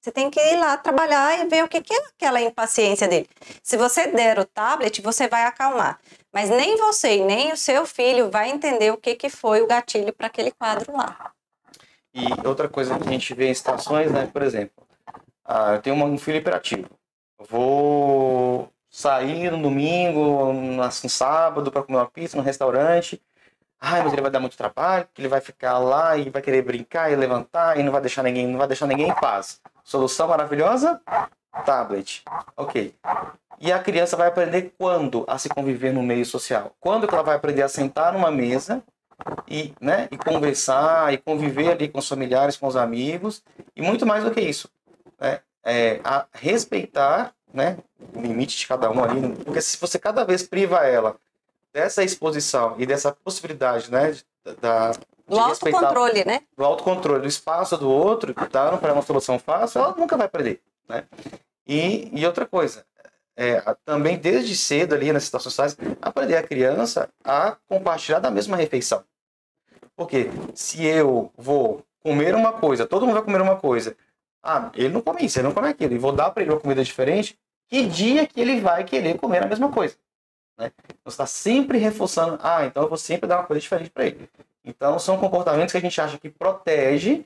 Você 0.00 0.12
tem 0.12 0.30
que 0.30 0.40
ir 0.40 0.56
lá 0.56 0.76
trabalhar 0.76 1.38
e 1.38 1.48
ver 1.48 1.64
o 1.64 1.68
que, 1.68 1.78
é 1.78 2.06
aquela 2.14 2.40
impaciência 2.40 3.08
dele. 3.08 3.28
Se 3.62 3.76
você 3.76 4.06
der 4.06 4.38
o 4.38 4.44
tablet, 4.44 5.02
você 5.02 5.28
vai 5.28 5.44
acalmar. 5.44 5.98
Mas 6.32 6.48
nem 6.48 6.76
você 6.76 7.16
e 7.16 7.24
nem 7.24 7.52
o 7.52 7.56
seu 7.56 7.84
filho 7.84 8.30
vai 8.30 8.48
entender 8.48 8.92
o 8.92 8.96
que, 8.96 9.14
que 9.16 9.28
foi 9.28 9.60
o 9.60 9.66
gatilho 9.66 10.12
para 10.12 10.28
aquele 10.28 10.52
quadro 10.52 10.96
lá. 10.96 11.32
E 12.14 12.24
outra 12.46 12.68
coisa 12.68 12.98
que 12.98 13.06
a 13.06 13.10
gente 13.10 13.34
vê 13.34 13.48
em 13.48 13.54
situações, 13.54 14.10
né? 14.10 14.26
Por 14.26 14.42
exemplo, 14.42 14.86
ah, 15.44 15.74
eu 15.74 15.82
tenho 15.82 15.96
um 15.96 16.16
filho 16.16 16.38
hiperativo. 16.38 16.88
Vou 17.38 18.72
sair 18.90 19.50
no 19.50 19.62
domingo, 19.62 20.52
no 20.52 20.90
sábado, 20.90 21.70
para 21.70 21.82
comer 21.82 21.98
uma 21.98 22.10
pizza 22.10 22.36
no 22.36 22.42
restaurante. 22.42 23.22
Ai, 23.80 24.02
mas 24.02 24.12
ele 24.12 24.22
vai 24.22 24.30
dar 24.30 24.40
muito 24.40 24.56
trabalho, 24.56 25.04
porque 25.06 25.20
ele 25.20 25.28
vai 25.28 25.40
ficar 25.40 25.78
lá 25.78 26.16
e 26.16 26.30
vai 26.30 26.42
querer 26.42 26.62
brincar 26.62 27.12
e 27.12 27.16
levantar 27.16 27.78
e 27.78 27.82
não 27.82 27.92
vai 27.92 28.00
deixar 28.00 28.24
ninguém, 28.24 28.46
não 28.46 28.58
vai 28.58 28.66
deixar 28.66 28.86
ninguém 28.86 29.08
em 29.08 29.14
paz. 29.14 29.60
Solução 29.84 30.28
maravilhosa? 30.28 31.00
Tablet. 31.64 32.24
Ok. 32.56 32.94
E 33.60 33.72
a 33.72 33.78
criança 33.78 34.16
vai 34.16 34.28
aprender 34.28 34.72
quando 34.78 35.24
a 35.26 35.38
se 35.38 35.48
conviver 35.48 35.92
no 35.92 36.02
meio 36.02 36.24
social? 36.24 36.72
Quando 36.80 37.06
que 37.06 37.14
ela 37.14 37.22
vai 37.22 37.36
aprender 37.36 37.62
a 37.62 37.68
sentar 37.68 38.12
numa 38.12 38.30
mesa 38.30 38.82
e, 39.48 39.72
né, 39.80 40.08
e 40.10 40.16
conversar 40.16 41.12
e 41.12 41.18
conviver 41.18 41.72
ali 41.72 41.88
com 41.88 41.98
os 41.98 42.08
familiares, 42.08 42.56
com 42.56 42.66
os 42.66 42.76
amigos 42.76 43.42
e 43.74 43.82
muito 43.82 44.06
mais 44.06 44.22
do 44.22 44.30
que 44.30 44.40
isso, 44.40 44.68
né? 45.20 45.40
É, 45.64 46.00
a 46.04 46.24
respeitar, 46.32 47.34
né, 47.52 47.78
o 48.14 48.20
limite 48.20 48.56
de 48.56 48.66
cada 48.66 48.90
um 48.90 49.02
ali, 49.02 49.34
porque 49.44 49.60
se 49.60 49.78
você 49.78 49.98
cada 49.98 50.24
vez 50.24 50.42
priva 50.42 50.86
ela 50.86 51.16
dessa 51.72 52.02
exposição 52.02 52.74
e 52.78 52.86
dessa 52.86 53.12
possibilidade, 53.12 53.90
né, 53.90 54.16
da 54.60 54.92
do 55.26 55.38
autocontrole, 55.38 56.24
né? 56.24 56.40
Do 56.56 56.64
autocontrole, 56.64 57.20
do 57.20 57.28
espaço 57.28 57.76
do 57.76 57.90
outro, 57.90 58.34
dando 58.50 58.78
para 58.78 58.94
uma 58.94 59.02
solução 59.02 59.38
fácil, 59.38 59.80
ela 59.80 59.94
nunca 59.94 60.16
vai 60.16 60.26
aprender, 60.26 60.62
né? 60.88 61.04
E, 61.66 62.10
e 62.18 62.26
outra 62.26 62.46
coisa, 62.46 62.84
é, 63.36 63.60
também 63.84 64.16
desde 64.18 64.56
cedo 64.56 64.94
ali 64.94 65.12
nas 65.12 65.24
situações 65.24 65.52
sociais, 65.52 65.76
aprender 66.00 66.36
a 66.36 66.42
criança 66.42 67.10
a 67.22 67.56
compartilhar 67.68 68.20
da 68.20 68.30
mesma 68.30 68.56
refeição. 68.56 69.04
Porque 69.94 70.30
se 70.54 70.86
eu 70.86 71.30
vou 71.36 71.84
comer 72.02 72.34
uma 72.34 72.52
coisa, 72.52 72.86
todo 72.86 73.04
mundo 73.04 73.16
vai 73.16 73.22
comer 73.22 73.42
uma 73.42 73.56
coisa, 73.56 73.94
ah, 74.42 74.70
ele 74.74 74.90
não 74.90 75.00
come 75.00 75.24
isso, 75.24 75.38
ele 75.38 75.48
não 75.48 75.54
come 75.54 75.68
aquilo, 75.68 75.94
e 75.94 75.98
vou 75.98 76.12
dar 76.12 76.30
para 76.30 76.42
ele 76.42 76.52
uma 76.52 76.60
comida 76.60 76.82
diferente, 76.82 77.38
que 77.68 77.86
dia 77.86 78.26
que 78.26 78.40
ele 78.40 78.60
vai 78.60 78.84
querer 78.84 79.18
comer 79.18 79.42
a 79.42 79.46
mesma 79.46 79.70
coisa? 79.70 79.96
Né? 80.58 80.72
Você 81.04 81.14
está 81.14 81.26
sempre 81.26 81.78
reforçando, 81.78 82.38
ah, 82.42 82.64
então 82.64 82.82
eu 82.82 82.88
vou 82.88 82.98
sempre 82.98 83.28
dar 83.28 83.38
uma 83.38 83.46
coisa 83.46 83.60
diferente 83.60 83.90
para 83.90 84.06
ele. 84.06 84.28
Então 84.64 84.98
são 84.98 85.18
comportamentos 85.18 85.72
que 85.72 85.78
a 85.78 85.80
gente 85.80 86.00
acha 86.00 86.18
que 86.18 86.28
protege 86.28 87.24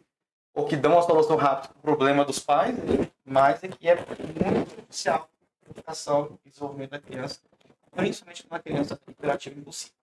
ou 0.54 0.66
que 0.66 0.76
dão 0.76 0.92
uma 0.92 1.02
solução 1.02 1.36
rápida 1.36 1.68
para 1.68 1.78
o 1.78 1.82
problema 1.82 2.24
dos 2.24 2.38
pais, 2.38 2.76
mas 3.24 3.62
é 3.64 3.68
que 3.68 3.88
é 3.88 3.96
muito 3.96 4.74
crucial 4.86 5.28
educação 5.70 6.38
e 6.44 6.50
desenvolvimento 6.50 6.90
da 6.90 6.98
criança, 6.98 7.40
principalmente 7.96 8.46
uma 8.48 8.60
criança 8.60 9.00
hiperativa 9.08 9.58
impulsiva. 9.58 9.94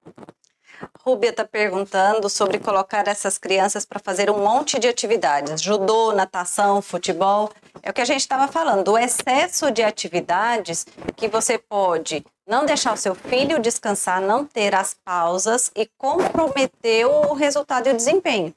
Rúbia 1.06 1.30
está 1.30 1.46
perguntando 1.46 2.30
sobre 2.30 2.60
colocar 2.60 3.08
essas 3.08 3.38
crianças 3.38 3.86
para 3.86 4.00
fazer 4.00 4.30
um 4.30 4.44
monte 4.44 4.80
de 4.80 4.88
atividades, 4.88 5.62
judô, 5.62 6.12
natação, 6.14 6.82
futebol. 6.82 7.50
É 7.82 7.90
o 7.90 7.94
que 7.94 8.02
a 8.02 8.06
gente 8.06 8.22
estava 8.22 8.48
falando, 8.48 8.90
o 8.90 8.98
excesso 8.98 9.72
de 9.72 9.82
atividades 9.82 10.86
que 11.16 11.28
você 11.28 11.58
pode 11.58 12.26
não 12.48 12.66
deixar 12.66 12.94
o 12.94 12.98
seu 12.98 13.14
filho 13.14 13.60
descansar, 13.60 14.20
não 14.20 14.44
ter 14.44 14.74
as 14.74 14.96
pausas 15.06 15.72
e 15.76 15.88
comprometer 15.98 17.06
o 17.06 17.34
resultado 17.34 17.88
e 17.88 17.92
o 17.92 17.96
desempenho. 17.96 18.54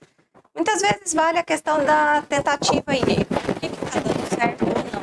Muitas 0.55 0.81
vezes 0.81 1.15
vale 1.15 1.39
a 1.39 1.43
questão 1.43 1.85
da 1.85 2.23
tentativa 2.23 2.95
e 2.95 3.01
erro. 3.01 3.27
O 3.49 3.61
que 3.61 3.67
está 3.67 4.01
dando 4.01 4.29
certo 4.35 4.65
ou 4.65 4.75
não? 4.93 5.03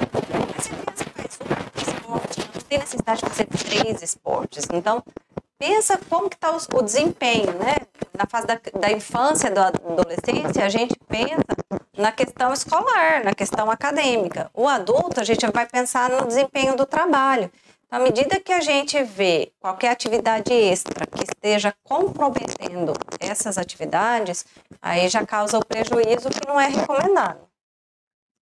Mas 0.55 0.63
se 0.63 0.71
a 0.71 0.75
criança 0.75 1.05
faz 1.15 1.39
um 1.41 1.81
esporte, 1.81 2.39
não 2.39 2.61
tem 2.61 2.79
necessidade 2.79 3.21
de 3.21 3.29
fazer 3.29 3.45
três 3.45 4.01
esportes. 4.03 4.67
Então, 4.71 5.03
pensa 5.59 5.99
como 6.09 6.29
que 6.29 6.37
está 6.37 6.55
o, 6.55 6.81
desempenho, 6.81 7.51
né? 7.59 7.75
Na 8.17 8.25
fase 8.25 8.47
da, 8.47 8.59
da 8.79 8.91
infância, 8.91 9.51
da 9.51 9.67
adolescência, 9.67 10.65
a 10.65 10.69
gente 10.69 10.95
pensa 11.07 11.43
na 11.95 12.13
questão 12.13 12.53
escolar, 12.53 13.23
na 13.25 13.35
questão 13.35 13.69
acadêmica. 13.69 14.49
O 14.53 14.67
adulto, 14.67 15.19
a 15.19 15.23
gente 15.23 15.45
vai 15.51 15.67
pensar 15.67 16.09
no 16.09 16.25
desempenho 16.25 16.75
do 16.77 16.85
trabalho. 16.85 17.51
Então, 17.85 17.99
à 17.99 18.03
medida 18.03 18.39
que 18.39 18.53
a 18.53 18.61
gente 18.61 19.03
vê 19.03 19.51
qualquer 19.59 19.89
atividade 19.89 20.53
extra 20.53 21.05
que 21.05 21.23
esteja 21.23 21.73
comprometendo 21.83 22.93
essas 23.19 23.57
atividades, 23.57 24.45
aí 24.81 25.09
já 25.09 25.25
causa 25.25 25.57
o 25.57 25.65
prejuízo 25.65 26.29
que 26.29 26.47
não 26.47 26.59
é 26.59 26.67
recomendado. 26.67 27.49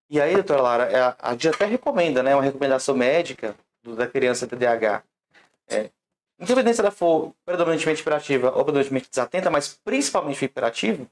E 0.10 0.22
aí, 0.22 0.34
doutora 0.34 0.62
Lara, 0.62 0.84
é, 0.92 1.16
a 1.18 1.32
gente 1.32 1.50
até 1.50 1.66
recomenda, 1.66 2.22
né, 2.22 2.36
uma 2.36 2.44
recomendação 2.44 2.96
médica 2.96 3.56
da 3.84 4.06
criança 4.06 4.48
TDAH. 4.48 5.02
É, 5.70 5.90
independente 6.40 6.76
se 6.76 6.82
ela 6.82 6.92
for 6.92 7.34
predominantemente 7.46 8.02
hiperativa 8.02 8.50
ou 8.50 8.64
predominantemente 8.64 9.10
desatenta, 9.10 9.50
mas 9.50 9.80
principalmente 9.84 10.44
hiperativa, 10.44 11.06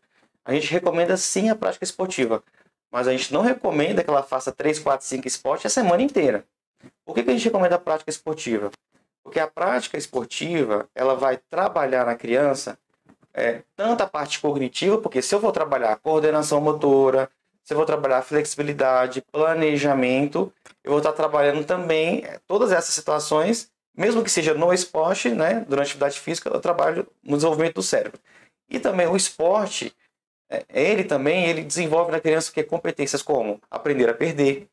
a 0.44 0.54
gente 0.54 0.72
recomenda 0.72 1.18
sim 1.18 1.50
a 1.50 1.56
prática 1.56 1.84
esportiva. 1.84 2.44
Mas 2.92 3.08
a 3.08 3.12
gente 3.12 3.34
não 3.34 3.42
recomenda 3.42 4.04
que 4.04 4.10
ela 4.10 4.24
faça 4.24 4.52
3, 4.52 4.80
4, 4.80 5.06
5 5.06 5.28
esportes 5.28 5.66
a 5.66 5.70
semana 5.70 6.04
inteira. 6.04 6.46
Por 7.04 7.16
que, 7.16 7.24
que 7.24 7.30
a 7.32 7.34
gente 7.34 7.46
recomenda 7.46 7.76
a 7.76 7.80
prática 7.80 8.10
esportiva? 8.10 8.70
Porque 9.24 9.40
a 9.40 9.48
prática 9.48 9.98
esportiva 9.98 10.88
ela 10.94 11.16
vai 11.16 11.38
trabalhar 11.50 12.06
na 12.06 12.16
criança 12.16 12.78
é, 13.34 13.64
tanto 13.76 14.02
a 14.02 14.08
parte 14.08 14.40
cognitiva, 14.40 14.98
porque 15.00 15.22
se 15.22 15.36
eu 15.36 15.40
vou 15.40 15.52
trabalhar 15.52 15.98
coordenação 15.98 16.62
motora, 16.62 17.30
se 17.64 17.74
eu 17.74 17.78
vou 17.78 17.86
trabalhar 17.86 18.22
flexibilidade, 18.22 19.24
planejamento, 19.32 20.54
eu 20.84 20.92
vou 20.92 21.00
estar 21.00 21.12
trabalhando 21.12 21.66
também 21.66 22.24
é, 22.24 22.40
todas 22.48 22.72
essas 22.72 22.94
situações, 22.94 23.70
mesmo 23.96 24.24
que 24.24 24.30
seja 24.30 24.54
no 24.54 24.74
esporte, 24.74 25.30
né, 25.30 25.66
durante 25.68 25.88
a 25.88 25.90
atividade 25.90 26.20
física, 26.20 26.50
eu 26.50 26.60
trabalho 26.60 27.08
no 27.24 27.36
desenvolvimento 27.36 27.76
do 27.76 27.84
cérebro. 27.84 28.20
E 28.70 28.80
também 28.80 29.08
o 29.08 29.16
esporte, 29.16 29.94
é, 30.50 30.66
ele 30.70 31.04
também 31.04 31.46
ele 31.46 31.64
desenvolve 31.64 32.12
na 32.12 32.20
criança 32.20 32.52
que 32.52 32.64
competências 32.64 33.22
como 33.22 33.60
aprender 33.70 34.10
a 34.10 34.14
perder, 34.14 34.68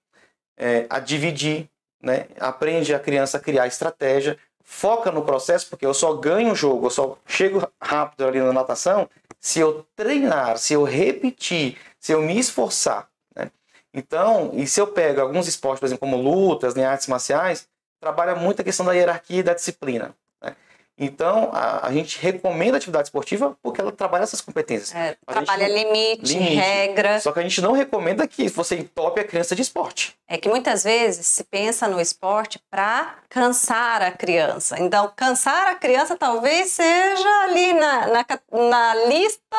é, 0.59 0.87
a 0.91 0.99
dividir, 0.99 1.69
né, 2.03 2.27
aprende 2.41 2.95
a 2.95 2.99
criança 2.99 3.39
a 3.39 3.41
criar 3.41 3.67
estratégia, 3.67 4.39
foca 4.65 5.11
no 5.11 5.25
processo, 5.25 5.69
porque 5.69 5.87
eu 5.87 5.95
só 5.95 6.15
ganho 6.15 6.53
o 6.53 6.57
jogo, 6.57 6.87
eu 6.87 6.91
só 6.91 7.19
chego 7.27 7.67
rápido 7.81 8.27
ali 8.27 8.41
na 8.41 8.53
natação 8.53 9.09
se 9.43 9.59
eu 9.59 9.85
treinar, 9.97 10.57
se 10.57 10.73
eu 10.73 10.85
repetir, 10.85 11.77
se 11.99 12.13
eu 12.13 12.23
me 12.23 12.39
esforçar. 12.39 13.09
Né? 13.35 13.51
Então, 13.93 14.53
e 14.55 14.69
se 14.69 14.81
eu 14.81 14.87
pego 14.87 15.21
alguns 15.21 15.49
esportes, 15.49 15.81
por 15.81 15.87
exemplo, 15.87 16.01
como 16.01 16.17
lutas, 16.17 16.77
né, 16.77 16.87
artes 16.87 17.09
marciais, 17.09 17.69
trabalha 18.03 18.35
muito 18.35 18.61
a 18.61 18.65
questão 18.65 18.85
da 18.85 18.93
hierarquia 18.93 19.39
e 19.39 19.43
da 19.45 19.55
disciplina. 19.55 20.13
Né? 20.43 20.57
Então, 20.99 21.51
a, 21.53 21.87
a, 21.87 21.93
gente 21.93 22.19
recomenda 22.19 22.77
a 22.77 22.79
atividade 22.79 23.07
esportiva 23.07 23.57
porque 23.63 23.81
ela 23.81 23.93
trabalha 23.93 24.25
essas 24.25 24.41
competências. 24.41 24.93
É, 24.93 25.17
trabalha 25.25 25.69
gente, 25.69 25.85
limite, 25.85 26.35
limite, 26.35 26.55
regra. 26.57 27.21
Só 27.21 27.31
que 27.31 27.39
a 27.39 27.43
gente 27.43 27.61
não 27.61 27.71
recomenda 27.71 28.27
que 28.27 28.49
você 28.49 28.77
entope 28.77 29.21
a 29.21 29.25
criança 29.25 29.55
de 29.55 29.63
esporte. 29.63 30.17
É 30.27 30.37
que 30.37 30.49
muitas 30.49 30.83
vezes 30.83 31.29
se 31.29 31.45
pensa 31.45 31.87
no 31.87 32.01
esporte 32.01 32.61
para 32.69 33.15
cansar 33.29 34.03
a 34.03 34.11
criança. 34.11 34.77
Então, 34.81 35.13
cansar 35.15 35.69
a 35.69 35.77
criança 35.77 36.17
talvez 36.17 36.73
seja 36.73 37.29
ali 37.45 37.73
na, 37.73 38.09
na, 38.09 38.27
na 38.69 38.95
lista 39.07 39.57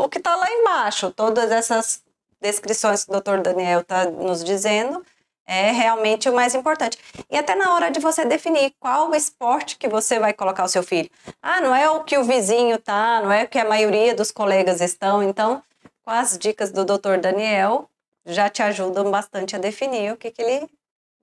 o 0.00 0.08
que 0.08 0.18
está 0.18 0.36
lá 0.36 0.48
embaixo. 0.48 1.10
Todas 1.10 1.50
essas 1.50 2.04
descrições 2.40 3.04
que 3.04 3.10
o 3.10 3.14
doutor 3.14 3.40
Daniel 3.42 3.80
está 3.80 4.04
nos 4.04 4.44
dizendo 4.44 5.04
é 5.50 5.72
realmente 5.72 6.28
o 6.28 6.32
mais 6.32 6.54
importante. 6.54 6.96
E 7.28 7.36
até 7.36 7.56
na 7.56 7.74
hora 7.74 7.90
de 7.90 7.98
você 7.98 8.24
definir 8.24 8.72
qual 8.78 9.12
esporte 9.16 9.76
que 9.76 9.88
você 9.88 10.20
vai 10.20 10.32
colocar 10.32 10.62
o 10.62 10.68
seu 10.68 10.80
filho. 10.80 11.10
Ah, 11.42 11.60
não 11.60 11.74
é 11.74 11.90
o 11.90 12.04
que 12.04 12.16
o 12.16 12.22
vizinho 12.22 12.78
tá, 12.78 13.20
não 13.20 13.32
é 13.32 13.42
o 13.42 13.48
que 13.48 13.58
a 13.58 13.64
maioria 13.64 14.14
dos 14.14 14.30
colegas 14.30 14.80
estão. 14.80 15.24
Então, 15.24 15.60
com 16.04 16.10
as 16.12 16.38
dicas 16.38 16.70
do 16.70 16.84
Dr. 16.84 17.18
Daniel, 17.20 17.90
já 18.24 18.48
te 18.48 18.62
ajudam 18.62 19.10
bastante 19.10 19.56
a 19.56 19.58
definir 19.58 20.12
o 20.12 20.16
que, 20.16 20.30
que 20.30 20.40
ele 20.40 20.68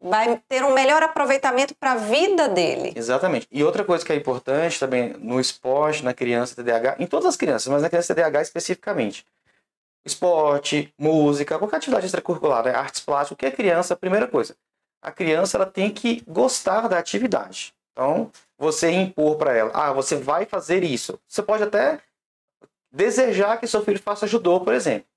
vai 0.02 0.42
ter 0.50 0.62
um 0.62 0.74
melhor 0.74 1.02
aproveitamento 1.02 1.74
para 1.74 1.94
a 1.94 1.96
vida 1.96 2.50
dele. 2.50 2.92
Exatamente. 2.98 3.48
E 3.50 3.64
outra 3.64 3.86
coisa 3.86 4.06
que 4.06 4.12
é 4.12 4.16
importante 4.18 4.78
também 4.78 5.16
no 5.20 5.40
esporte, 5.40 6.04
na 6.04 6.14
criança 6.14 6.54
TDAH, 6.54 6.98
em 7.00 7.08
todas 7.08 7.28
as 7.28 7.38
crianças, 7.38 7.68
mas 7.72 7.82
na 7.82 7.90
criança 7.90 8.14
TDAH 8.14 8.42
especificamente. 8.42 9.26
Esporte, 10.08 10.94
música, 10.98 11.60
qualquer 11.60 11.78
atividade 11.78 12.06
extracurricular, 12.06 12.64
né? 12.64 12.72
artes 12.72 13.02
plásticas, 13.02 13.32
o 13.32 13.36
que 13.36 13.46
é 13.46 13.52
criança, 13.52 13.96
primeira 13.96 14.28
coisa. 14.28 14.56
A 15.02 15.12
criança 15.12 15.58
ela 15.58 15.66
tem 15.66 15.92
que 15.92 16.24
gostar 16.28 16.88
da 16.88 16.98
atividade. 16.98 17.74
Então, 17.92 18.32
você 18.58 18.92
impor 18.92 19.38
para 19.38 19.56
ela, 19.56 19.72
ah, 19.74 19.92
você 19.92 20.16
vai 20.16 20.46
fazer 20.46 20.84
isso. 20.84 21.20
Você 21.28 21.42
pode 21.42 21.64
até 21.64 22.00
desejar 22.92 23.58
que 23.60 23.68
seu 23.68 23.84
filho 23.84 24.00
faça 24.00 24.28
judô, 24.28 24.60
por 24.62 24.74
exemplo. 24.74 25.08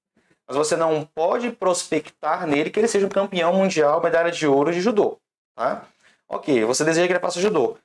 Mas 0.47 0.57
você 0.57 0.77
não 0.77 1.05
pode 1.05 1.51
prospectar 1.53 2.47
nele 2.47 2.71
que 2.71 2.81
ele 2.81 2.89
seja 2.89 3.07
um 3.07 3.11
campeão 3.11 3.53
mundial, 3.53 4.03
medalha 4.03 4.31
de 4.31 4.47
ouro 4.47 4.73
de 4.73 4.81
judô. 4.81 5.19
Tá? 5.55 5.85
Ok, 6.29 6.65
você 6.65 6.85
deseja 6.85 7.07
que 7.07 7.13
ele 7.13 7.21
faça 7.21 7.41
judô. 7.41 7.77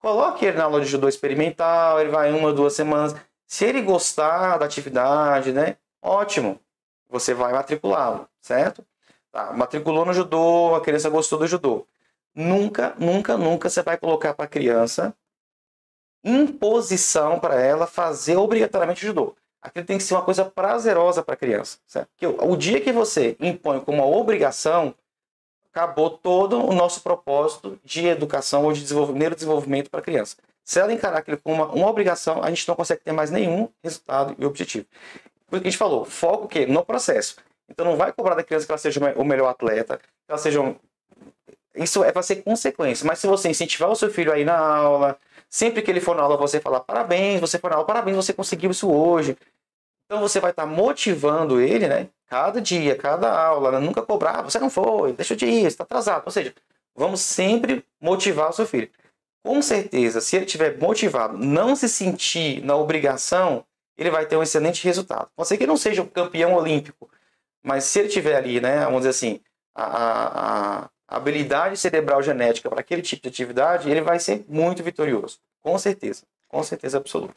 Coloque 0.00 0.44
ele 0.44 0.58
na 0.58 0.64
aula 0.64 0.80
de 0.80 0.86
judô 0.86 1.08
experimental, 1.08 2.00
ele 2.00 2.10
vai 2.10 2.30
uma, 2.30 2.52
duas 2.52 2.74
semanas. 2.74 3.14
Se 3.46 3.64
ele 3.64 3.80
gostar 3.80 4.58
da 4.58 4.66
atividade, 4.66 5.52
né? 5.52 5.76
Ótimo. 6.04 6.60
Você 7.08 7.32
vai 7.32 7.52
matriculá-lo, 7.52 8.28
certo? 8.40 8.84
Tá, 9.32 9.52
matriculou 9.52 10.04
no 10.04 10.12
judô, 10.12 10.74
a 10.74 10.80
criança 10.82 11.08
gostou 11.08 11.38
do 11.38 11.46
judô. 11.46 11.86
Nunca, 12.34 12.94
nunca, 12.98 13.38
nunca 13.38 13.70
você 13.70 13.82
vai 13.82 13.96
colocar 13.96 14.34
para 14.34 14.44
a 14.44 14.48
criança 14.48 15.16
imposição 16.22 17.38
para 17.38 17.60
ela 17.60 17.86
fazer 17.86 18.36
obrigatoriamente 18.36 19.04
judô. 19.04 19.34
Aquilo 19.60 19.86
tem 19.86 19.98
que 19.98 20.04
ser 20.04 20.14
uma 20.14 20.22
coisa 20.22 20.44
prazerosa 20.44 21.22
para 21.22 21.34
a 21.34 21.36
criança. 21.36 21.78
Certo? 21.86 22.08
Porque 22.08 22.26
o 22.26 22.56
dia 22.56 22.80
que 22.80 22.92
você 22.92 23.36
impõe 23.40 23.80
como 23.80 23.98
uma 23.98 24.06
obrigação, 24.06 24.94
acabou 25.70 26.10
todo 26.10 26.62
o 26.62 26.74
nosso 26.74 27.02
propósito 27.02 27.78
de 27.82 28.06
educação 28.06 28.64
ou 28.64 28.72
de 28.72 28.82
desenvolvimento, 28.82 29.34
desenvolvimento 29.34 29.90
para 29.90 30.00
a 30.00 30.02
criança. 30.02 30.36
Se 30.62 30.80
ela 30.80 30.92
encarar 30.92 31.18
aquilo 31.18 31.38
como 31.38 31.62
uma, 31.62 31.72
uma, 31.72 31.88
obrigação, 31.88 32.42
a 32.42 32.48
gente 32.48 32.66
não 32.66 32.74
consegue 32.74 33.02
ter 33.02 33.12
mais 33.12 33.30
nenhum 33.30 33.68
resultado 33.82 34.34
e 34.38 34.46
objetivo. 34.46 34.86
Isso 35.50 35.60
que 35.60 35.68
a 35.68 35.70
gente 35.70 35.78
falou, 35.78 36.04
foco 36.04 36.44
o 36.44 36.48
quê? 36.48 36.66
No 36.66 36.84
processo. 36.84 37.36
Então 37.68 37.84
não 37.84 37.96
vai 37.96 38.12
cobrar 38.12 38.34
da 38.34 38.42
criança 38.42 38.66
que 38.66 38.72
ela 38.72 38.78
seja 38.78 39.00
o 39.16 39.24
melhor 39.24 39.48
atleta, 39.48 39.98
que 39.98 40.04
ela 40.28 40.38
seja 40.38 40.60
um... 40.60 40.76
Isso 41.74 42.04
é 42.04 42.12
para 42.12 42.22
ser 42.22 42.36
consequência. 42.36 43.06
Mas 43.06 43.18
se 43.18 43.26
você 43.26 43.48
incentivar 43.48 43.90
o 43.90 43.96
seu 43.96 44.10
filho 44.10 44.32
a 44.32 44.38
ir 44.38 44.44
na 44.44 44.56
aula, 44.56 45.18
sempre 45.48 45.82
que 45.82 45.90
ele 45.90 46.00
for 46.00 46.14
na 46.14 46.22
aula 46.22 46.36
você 46.36 46.60
falar 46.60 46.80
parabéns, 46.80 47.40
você 47.40 47.58
for 47.58 47.70
na 47.70 47.76
aula, 47.76 47.86
parabéns, 47.86 48.16
você 48.16 48.32
conseguiu 48.32 48.70
isso 48.70 48.90
hoje. 48.90 49.36
Então 50.06 50.20
você 50.20 50.38
vai 50.38 50.50
estar 50.50 50.66
motivando 50.66 51.60
ele, 51.60 51.88
né? 51.88 52.08
Cada 52.26 52.60
dia, 52.60 52.96
cada 52.96 53.32
aula, 53.32 53.72
né? 53.72 53.78
nunca 53.78 54.02
cobrar, 54.02 54.42
você 54.42 54.58
não 54.58 54.70
foi, 54.70 55.12
deixa 55.12 55.34
de 55.34 55.46
ir, 55.46 55.62
você 55.62 55.68
está 55.68 55.84
atrasado. 55.84 56.22
Ou 56.26 56.32
seja, 56.32 56.54
vamos 56.94 57.20
sempre 57.20 57.84
motivar 58.00 58.50
o 58.50 58.52
seu 58.52 58.66
filho. 58.66 58.90
Com 59.44 59.60
certeza, 59.60 60.20
se 60.20 60.36
ele 60.36 60.46
estiver 60.46 60.78
motivado, 60.78 61.36
não 61.36 61.76
se 61.76 61.88
sentir 61.88 62.64
na 62.64 62.76
obrigação, 62.76 63.64
ele 63.96 64.10
vai 64.10 64.26
ter 64.26 64.36
um 64.36 64.42
excelente 64.42 64.84
resultado. 64.84 65.28
Pode 65.36 65.48
ser 65.48 65.56
que 65.56 65.64
ele 65.64 65.70
não 65.70 65.76
seja 65.76 66.02
o 66.02 66.08
campeão 66.08 66.54
olímpico, 66.54 67.08
mas 67.62 67.84
se 67.84 68.00
ele 68.00 68.08
tiver 68.08 68.36
ali, 68.36 68.60
né, 68.60 68.84
vamos 68.84 69.00
dizer 69.00 69.10
assim, 69.10 69.40
a, 69.74 69.84
a, 69.84 70.90
a 71.08 71.16
habilidade 71.16 71.76
cerebral 71.76 72.22
genética 72.22 72.68
para 72.68 72.80
aquele 72.80 73.02
tipo 73.02 73.22
de 73.22 73.28
atividade, 73.28 73.90
ele 73.90 74.00
vai 74.00 74.18
ser 74.18 74.44
muito 74.48 74.82
vitorioso. 74.82 75.38
Com 75.62 75.78
certeza. 75.78 76.24
Com 76.48 76.62
certeza 76.62 76.98
absoluta. 76.98 77.34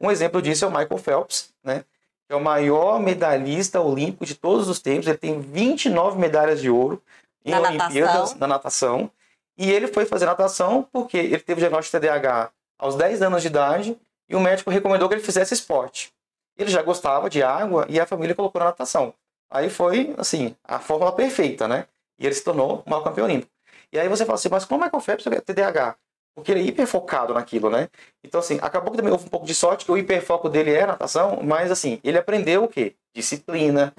Um 0.00 0.10
exemplo 0.10 0.40
disso 0.40 0.64
é 0.64 0.68
o 0.68 0.70
Michael 0.70 0.98
Phelps, 0.98 1.52
né? 1.62 1.84
Que 2.26 2.32
é 2.32 2.36
o 2.36 2.40
maior 2.40 3.00
medalhista 3.00 3.80
olímpico 3.80 4.24
de 4.24 4.34
todos 4.34 4.68
os 4.68 4.78
tempos. 4.80 5.06
Ele 5.06 5.18
tem 5.18 5.40
29 5.40 6.18
medalhas 6.18 6.60
de 6.60 6.70
ouro 6.70 7.02
em 7.44 7.50
na 7.50 7.60
Olimpíadas 7.60 8.14
natação. 8.14 8.38
na 8.38 8.46
natação. 8.46 9.10
E 9.58 9.70
ele 9.70 9.88
foi 9.88 10.06
fazer 10.06 10.26
natação 10.26 10.88
porque 10.90 11.18
ele 11.18 11.38
teve 11.38 11.60
diagnóstico 11.60 11.98
de 11.98 12.06
TDAH 12.06 12.50
aos 12.78 12.96
10 12.96 13.22
anos 13.22 13.42
de 13.42 13.48
idade 13.48 13.98
e 14.34 14.36
o 14.36 14.40
médico 14.40 14.68
recomendou 14.68 15.08
que 15.08 15.14
ele 15.14 15.22
fizesse 15.22 15.54
esporte. 15.54 16.12
Ele 16.58 16.68
já 16.68 16.82
gostava 16.82 17.30
de 17.30 17.40
água 17.40 17.86
e 17.88 18.00
a 18.00 18.06
família 18.06 18.34
colocou 18.34 18.58
na 18.58 18.66
natação. 18.66 19.14
Aí 19.48 19.70
foi, 19.70 20.12
assim, 20.18 20.56
a 20.64 20.80
fórmula 20.80 21.12
perfeita, 21.12 21.68
né? 21.68 21.86
E 22.18 22.26
ele 22.26 22.34
se 22.34 22.42
tornou 22.42 22.82
maior 22.84 23.02
campeão 23.02 23.26
olímpico. 23.26 23.52
E 23.92 23.98
aí 23.98 24.08
você 24.08 24.24
fala 24.24 24.34
assim, 24.34 24.48
mas 24.48 24.64
como 24.64 24.84
é 24.84 24.90
que 24.90 24.96
o 24.96 25.00
Phelps 25.00 25.24
é 25.28 25.40
TDAH? 25.40 25.96
Porque 26.34 26.50
ele 26.50 26.60
é 26.60 26.64
hiper 26.64 26.84
focado 26.84 27.32
naquilo, 27.32 27.70
né? 27.70 27.88
Então, 28.24 28.40
assim, 28.40 28.58
acabou 28.60 28.90
que 28.90 28.96
também 28.96 29.12
houve 29.12 29.26
um 29.26 29.28
pouco 29.28 29.46
de 29.46 29.54
sorte, 29.54 29.84
que 29.84 29.92
o 29.92 29.96
hiperfoco 29.96 30.48
dele 30.48 30.72
é 30.72 30.84
natação, 30.84 31.40
mas, 31.40 31.70
assim, 31.70 32.00
ele 32.02 32.18
aprendeu 32.18 32.64
o 32.64 32.68
quê? 32.68 32.96
Disciplina. 33.14 33.94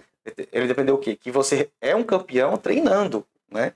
Ele 0.52 0.70
aprendeu 0.70 0.96
o 0.96 0.98
quê? 0.98 1.16
Que 1.16 1.32
você 1.32 1.70
é 1.80 1.96
um 1.96 2.04
campeão 2.04 2.58
treinando, 2.58 3.26
né? 3.50 3.72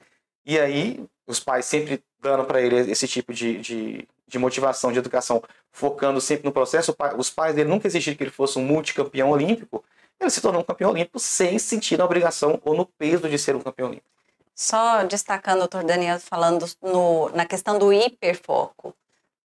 E 0.45 0.59
aí, 0.59 1.05
os 1.25 1.39
pais 1.39 1.65
sempre 1.65 2.03
dando 2.19 2.43
para 2.43 2.61
ele 2.61 2.91
esse 2.91 3.07
tipo 3.07 3.33
de, 3.33 3.59
de, 3.59 4.07
de, 4.29 4.39
motivação, 4.39 4.91
de 4.91 4.99
educação, 4.99 5.43
focando 5.71 6.21
sempre 6.21 6.45
no 6.45 6.51
processo. 6.51 6.95
Os 7.17 7.29
pais 7.29 7.55
dele 7.55 7.69
nunca 7.69 7.87
exigiram 7.87 8.17
que 8.17 8.23
ele 8.23 8.31
fosse 8.31 8.57
um 8.57 8.63
multicampeão 8.63 9.29
olímpico. 9.31 9.83
Ele 10.19 10.29
se 10.29 10.41
tornou 10.41 10.61
um 10.61 10.65
campeão 10.65 10.91
olímpico 10.91 11.19
sem 11.19 11.57
sentir 11.57 11.97
na 11.97 12.05
obrigação 12.05 12.59
ou 12.63 12.75
no 12.75 12.85
peso 12.85 13.27
de 13.27 13.37
ser 13.37 13.55
um 13.55 13.61
campeão 13.61 13.87
olímpico. 13.87 14.07
Só 14.53 15.03
destacando 15.03 15.59
doutor 15.59 15.83
Daniel 15.83 16.19
falando 16.19 16.65
no, 16.81 17.29
na 17.29 17.45
questão 17.45 17.79
do 17.79 17.93
hiperfoco. 17.93 18.93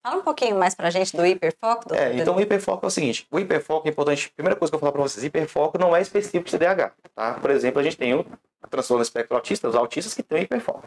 Fala 0.01 0.17
um 0.17 0.21
pouquinho 0.21 0.55
mais 0.57 0.73
pra 0.73 0.89
gente 0.89 1.15
do 1.17 1.25
hiperfoco, 1.25 1.89
doutor 1.89 2.01
É, 2.01 2.15
então 2.15 2.35
o 2.35 2.39
hiperfoco 2.39 2.85
é 2.85 2.87
o 2.87 2.91
seguinte, 2.91 3.27
o 3.29 3.37
hiperfoco 3.37 3.87
é 3.87 3.91
importante, 3.91 4.31
primeira 4.31 4.55
coisa 4.55 4.71
que 4.71 4.75
eu 4.75 4.79
vou 4.79 4.87
falar 4.87 4.93
pra 4.93 5.01
vocês, 5.01 5.25
hiperfoco 5.25 5.77
não 5.77 5.93
é 5.93 6.01
específico 6.01 6.45
de 6.45 6.57
TDAH, 6.57 6.93
tá? 7.13 7.33
Por 7.33 7.49
exemplo, 7.49 7.81
a 7.81 7.83
gente 7.83 7.97
tem 7.97 8.13
o 8.13 8.25
transtorno 8.69 9.03
espectro 9.03 9.35
autista, 9.35 9.67
os 9.67 9.75
autistas 9.75 10.13
que 10.13 10.23
têm 10.23 10.43
hiperfoco. 10.43 10.83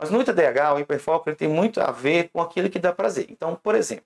Mas 0.00 0.10
no 0.10 0.24
TDAH, 0.24 0.74
o 0.74 0.80
hiperfoco 0.80 1.28
ele 1.28 1.36
tem 1.36 1.48
muito 1.48 1.80
a 1.80 1.90
ver 1.90 2.30
com 2.32 2.40
aquilo 2.40 2.70
que 2.70 2.78
dá 2.78 2.92
prazer. 2.92 3.26
Então, 3.28 3.54
por 3.54 3.74
exemplo, 3.74 4.04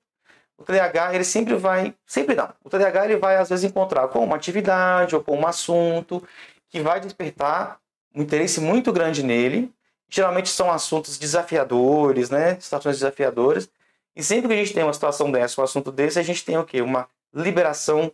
o 0.59 0.65
TDAH 0.65 1.15
ele 1.15 1.25
sempre 1.25 1.55
vai, 1.55 1.95
sempre 2.05 2.35
não, 2.35 2.53
o 2.65 2.69
TDAH 2.69 3.05
ele 3.05 3.17
vai 3.17 3.37
às 3.37 3.49
vezes 3.49 3.65
encontrar 3.65 4.09
com 4.09 4.25
uma 4.25 4.37
atividade 4.37 5.15
ou 5.15 5.23
com 5.23 5.37
um 5.37 5.47
assunto 5.47 6.27
que 6.69 6.81
vai 6.81 7.01
despertar 7.01 7.79
um 8.15 8.23
interesse 8.23 8.61
muito 8.61 8.93
grande 8.93 9.23
nele. 9.23 9.73
Geralmente 10.09 10.49
são 10.49 10.71
assuntos 10.71 11.17
desafiadores, 11.17 12.31
né? 12.31 12.59
Situações 12.61 12.97
desafiadoras. 12.97 13.69
E 14.17 14.23
sempre 14.23 14.49
que 14.49 14.55
a 14.55 14.57
gente 14.57 14.75
tem 14.75 14.83
uma 14.83 14.93
situação 14.93 15.31
dessa, 15.31 15.61
um 15.61 15.65
assunto 15.65 15.91
desse, 15.91 16.19
a 16.19 16.23
gente 16.23 16.45
tem 16.45 16.57
o 16.57 16.65
quê? 16.65 16.81
Uma 16.83 17.09
liberação 17.33 18.13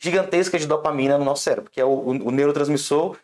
gigantesca 0.00 0.58
de 0.58 0.66
dopamina 0.66 1.18
no 1.18 1.24
nosso 1.24 1.42
cérebro, 1.42 1.70
que 1.70 1.80
é 1.80 1.84
o, 1.84 1.90
o, 1.90 2.30
neurotransmissor 2.30 3.16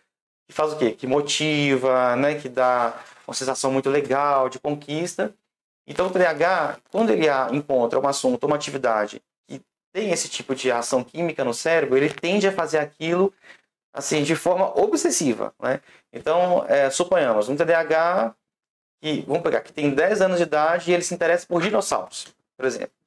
que 0.47 0.53
faz 0.53 0.73
o 0.73 0.77
quê? 0.77 0.93
Que 0.93 1.07
motiva, 1.07 2.15
né? 2.17 2.35
Que 2.35 2.49
dá 2.49 2.95
uma 3.27 3.35
sensação 3.35 3.71
muito 3.71 3.91
legal 3.91 4.49
de 4.49 4.59
conquista. 4.59 5.35
Então 5.87 6.07
o 6.07 6.11
TDAH, 6.11 6.79
quando 6.91 7.11
ele 7.11 7.27
encontra 7.53 8.01
um 8.01 8.07
assunto, 8.07 8.47
uma 8.47 8.57
atividade 8.57 9.23
que 9.47 9.61
tem 9.93 10.11
esse 10.11 10.29
tipo 10.29 10.55
de 10.55 10.71
ação 10.71 11.05
química 11.05 11.45
no 11.45 11.53
cérebro, 11.53 11.97
ele 11.97 12.11
tende 12.11 12.47
a 12.47 12.53
fazer 12.53 12.79
aquilo 12.79 13.33
assim, 13.93 14.25
de 14.25 14.35
forma 14.35 14.77
obsessiva, 14.79 15.55
né? 15.61 15.81
Então, 16.13 16.65
é, 16.69 16.91
suponhamos, 16.91 17.49
um 17.49 17.57
TDAH 17.57 18.35
que, 19.01 19.23
vamos 19.27 19.43
pegar, 19.43 19.61
que 19.61 19.73
tem 19.73 19.95
10 19.95 20.21
anos 20.21 20.39
de 20.39 20.43
idade 20.43 20.91
e 20.91 20.95
ele 20.95 21.05
se 21.05 21.15
interessa 21.15 21.47
por 21.47 21.63
dinossauros, 21.63 22.35
por 22.57 22.67
exemplo. 22.67 23.04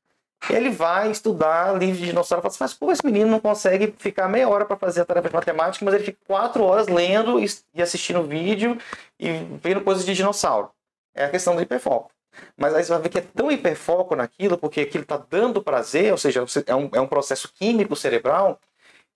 Ele 0.49 0.69
vai 0.69 1.11
estudar 1.11 1.77
livro 1.77 1.99
de 1.99 2.05
dinossauro 2.05 2.41
e 2.41 2.43
fala 2.43 2.53
assim, 2.53 2.63
mas 2.63 2.73
como 2.73 2.91
esse 2.91 3.05
menino 3.05 3.29
não 3.29 3.39
consegue 3.39 3.93
ficar 3.97 4.29
meia 4.29 4.47
hora 4.47 4.65
para 4.65 4.77
fazer 4.77 5.01
a 5.01 5.05
tarefa 5.05 5.29
de 5.29 5.35
matemática, 5.35 5.83
mas 5.83 5.93
ele 5.95 6.03
fica 6.03 6.19
quatro 6.25 6.63
horas 6.63 6.87
lendo 6.87 7.39
e 7.39 7.81
assistindo 7.81 8.23
vídeo 8.23 8.77
e 9.19 9.31
vendo 9.61 9.81
coisas 9.81 10.05
de 10.05 10.13
dinossauro. 10.13 10.69
É 11.13 11.25
a 11.25 11.29
questão 11.29 11.55
do 11.55 11.61
hiperfoco. 11.61 12.11
Mas 12.55 12.73
aí 12.73 12.83
você 12.83 12.91
vai 12.91 13.01
ver 13.01 13.09
que 13.09 13.17
é 13.17 13.21
tão 13.21 13.51
hiperfoco 13.51 14.15
naquilo, 14.15 14.57
porque 14.57 14.81
aquilo 14.81 15.03
está 15.03 15.17
dando 15.17 15.61
prazer, 15.61 16.11
ou 16.11 16.17
seja, 16.17 16.45
é 16.65 16.75
um, 16.75 16.89
é 16.93 17.01
um 17.01 17.07
processo 17.07 17.51
químico 17.53 17.95
cerebral, 17.95 18.59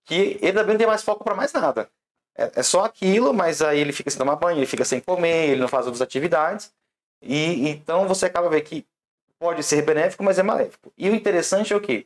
que 0.06 0.40
ele 0.42 0.54
também 0.54 0.74
não 0.74 0.78
tem 0.80 0.88
mais 0.88 1.04
foco 1.04 1.24
para 1.24 1.36
mais 1.36 1.54
nada. 1.54 1.88
É, 2.36 2.52
é, 2.56 2.64
só 2.64 2.86
aquilo, 2.86 3.34
mas 3.34 3.62
aí 3.62 3.80
ele 3.80 3.92
fica 3.92 4.10
sem 4.10 4.18
tomar 4.18 4.36
banho, 4.36 4.58
ele 4.60 4.66
fica 4.66 4.86
sem 4.86 5.00
comer, 5.00 5.50
ele 5.50 5.62
não 5.62 5.68
faz 5.68 5.86
outras 5.86 6.02
atividades. 6.02 6.74
E 7.22 7.70
então 7.70 8.08
você 8.08 8.26
acaba 8.26 8.50
vendo 8.50 8.64
que 8.64 8.86
pode 9.42 9.64
ser 9.64 9.82
benéfico, 9.82 10.24
mas 10.24 10.38
é 10.38 10.44
maléfico. 10.44 10.94
E 10.96 11.10
o 11.10 11.16
interessante 11.16 11.74
é 11.74 11.76
o 11.76 11.82
quê? 11.82 12.06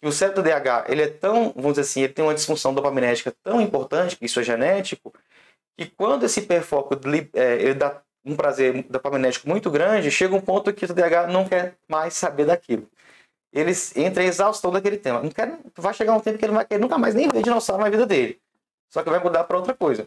Que 0.00 0.08
o 0.08 0.12
cérebro 0.12 0.42
DH, 0.42 0.90
ele 0.90 1.02
é 1.02 1.08
tão, 1.08 1.52
vamos 1.54 1.74
dizer 1.74 1.82
assim, 1.82 2.02
ele 2.02 2.12
tem 2.12 2.24
uma 2.24 2.34
disfunção 2.34 2.74
dopaminética 2.74 3.32
tão 3.44 3.60
importante, 3.60 4.16
que 4.16 4.26
isso 4.26 4.40
é 4.40 4.42
genético, 4.42 5.14
que 5.78 5.86
quando 5.86 6.24
esse 6.24 6.40
hiperfoco 6.40 6.98
é, 7.34 7.54
ele 7.54 7.74
dá 7.74 8.02
um 8.24 8.34
prazer 8.34 8.82
dopaminético 8.90 9.48
muito 9.48 9.70
grande, 9.70 10.10
chega 10.10 10.34
um 10.34 10.40
ponto 10.40 10.72
que 10.72 10.84
o 10.84 10.88
DH 10.88 11.30
não 11.30 11.48
quer 11.48 11.76
mais 11.88 12.14
saber 12.14 12.46
daquilo 12.46 12.90
eles 13.56 13.96
entra 13.96 14.22
em 14.22 14.26
exaustão 14.26 14.70
daquele 14.70 14.98
tema. 14.98 15.22
Não 15.22 15.30
quer, 15.30 15.58
vai 15.76 15.94
chegar 15.94 16.12
um 16.12 16.20
tempo 16.20 16.38
que 16.38 16.44
ele 16.44 16.52
vai 16.52 16.66
querer 16.66 16.80
nunca 16.80 16.98
mais 16.98 17.14
nem 17.14 17.28
ver 17.28 17.42
dinossauro 17.42 17.82
na 17.82 17.88
vida 17.88 18.04
dele. 18.04 18.38
Só 18.90 19.02
que 19.02 19.08
vai 19.08 19.22
mudar 19.22 19.44
para 19.44 19.56
outra 19.56 19.72
coisa. 19.72 20.06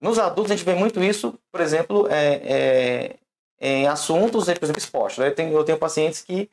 Nos 0.00 0.18
adultos 0.18 0.50
a 0.50 0.56
gente 0.56 0.66
vê 0.66 0.74
muito 0.74 1.00
isso, 1.00 1.38
por 1.52 1.60
exemplo, 1.60 2.08
é, 2.10 2.34
é, 2.44 3.16
em 3.60 3.86
assuntos, 3.86 4.44
por 4.44 4.64
exemplo, 4.64 4.78
esporte. 4.78 5.20
Né? 5.20 5.28
Eu, 5.28 5.34
tenho, 5.34 5.52
eu 5.52 5.64
tenho 5.64 5.78
pacientes 5.78 6.22
que. 6.22 6.50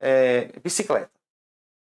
É, 0.00 0.48
bicicleta. 0.64 1.10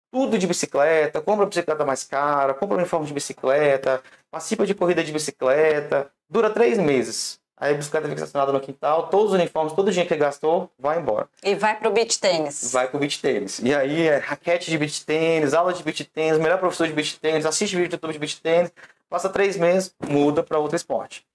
tudo 0.09 0.37
de 0.37 0.47
bicicleta, 0.47 1.21
compra 1.21 1.45
bicicleta 1.45 1.83
mais 1.83 2.03
cara, 2.05 2.53
compra 2.53 2.77
uniforme 2.77 3.05
de 3.05 3.13
bicicleta, 3.13 4.01
participa 4.31 4.65
de 4.65 4.73
corrida 4.73 5.03
de 5.03 5.11
bicicleta, 5.11 6.09
dura 6.29 6.49
três 6.49 6.77
meses. 6.77 7.39
Aí 7.57 7.73
a 7.73 7.77
bicicleta 7.77 8.07
fica 8.09 8.19
estacionada 8.21 8.51
no 8.51 8.59
quintal, 8.59 9.07
todos 9.07 9.27
os 9.27 9.33
uniformes, 9.33 9.71
todo 9.73 9.87
o 9.87 9.91
dinheiro 9.91 10.07
que 10.07 10.13
ele 10.13 10.21
gastou, 10.21 10.69
vai 10.77 10.99
embora. 10.99 11.29
E 11.41 11.55
vai 11.55 11.77
pro 11.79 11.89
beach 11.89 12.19
tênis. 12.19 12.71
Vai 12.71 12.89
pro 12.89 12.99
beach 12.99 13.21
tênis. 13.21 13.59
E 13.59 13.73
aí 13.73 14.07
é 14.07 14.17
raquete 14.17 14.69
de 14.69 14.77
beach 14.77 15.05
tênis, 15.05 15.53
aula 15.53 15.73
de 15.73 15.81
beach 15.81 16.03
tênis, 16.03 16.37
melhor 16.37 16.59
professor 16.59 16.85
de 16.85 16.93
beach 16.93 17.17
tênis, 17.19 17.45
assiste 17.45 17.75
vídeo 17.75 17.89
do 17.89 17.93
YouTube 17.93 18.13
de 18.13 18.19
beach 18.19 18.41
tênis, 18.41 18.71
passa 19.09 19.29
três 19.29 19.55
meses, 19.55 19.95
muda 20.05 20.43
para 20.43 20.59
outro 20.59 20.75
esporte. 20.75 21.25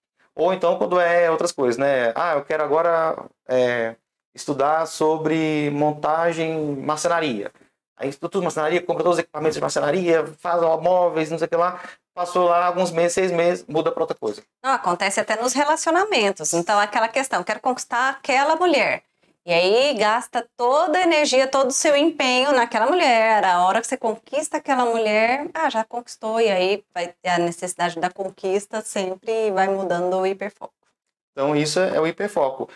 Ou 0.41 0.55
então 0.55 0.79
quando 0.79 0.99
é 0.99 1.31
outras 1.31 1.53
coisas, 1.53 1.77
né? 1.77 2.13
Ah, 2.15 2.33
eu 2.33 2.43
quero 2.43 2.63
agora 2.63 3.27
é, 3.47 3.95
estudar 4.35 4.87
sobre 4.87 5.71
montagem 5.71 6.77
marcenaria. 6.77 7.53
Aí 7.95 8.09
estuda 8.09 8.31
tudo 8.31 8.45
marcenaria, 8.45 8.81
compra 8.81 9.05
todos 9.05 9.19
os 9.19 9.23
equipamentos 9.23 9.57
de 9.57 9.61
marcenaria, 9.61 10.27
faz 10.39 10.63
móveis, 10.81 11.31
não 11.31 11.37
sei 11.37 11.47
o 11.47 11.51
que 11.51 11.57
lá. 11.57 11.79
Passou 12.15 12.49
lá 12.49 12.65
alguns 12.65 12.91
meses, 12.91 13.13
seis 13.13 13.31
meses, 13.31 13.67
muda 13.69 13.93
para 13.93 14.03
outra 14.03 14.17
coisa. 14.19 14.43
Não, 14.65 14.73
acontece 14.73 15.21
até 15.21 15.37
nos 15.37 15.53
relacionamentos. 15.53 16.55
Então, 16.55 16.81
aquela 16.81 17.09
questão, 17.09 17.45
quero 17.45 17.61
conquistar 17.61 18.09
aquela 18.09 18.57
mulher. 18.57 19.03
E 19.47 19.53
aí 19.53 19.95
gasta 19.95 20.47
toda 20.57 20.99
a 20.99 21.03
energia, 21.03 21.49
todo 21.49 21.69
o 21.69 21.73
seu 21.73 21.97
empenho 21.97 22.53
naquela 22.53 22.87
mulher. 22.87 23.43
A 23.45 23.65
hora 23.65 23.81
que 23.81 23.87
você 23.87 23.97
conquista 23.97 24.59
aquela 24.59 24.85
mulher, 24.85 25.49
ah, 25.55 25.71
já 25.71 25.83
conquistou. 25.83 26.41
E 26.41 26.51
aí 26.51 26.85
vai 26.95 27.15
ter 27.23 27.31
a 27.31 27.39
necessidade 27.39 27.99
da 27.99 28.11
conquista, 28.11 28.83
sempre 28.83 29.51
vai 29.51 29.69
mudando 29.69 30.15
o 30.19 30.27
hiperfoco. 30.27 30.75
Então, 31.33 31.57
isso 31.57 31.81
é 31.81 31.99
o 31.99 32.07
hiperfoco. 32.07 32.69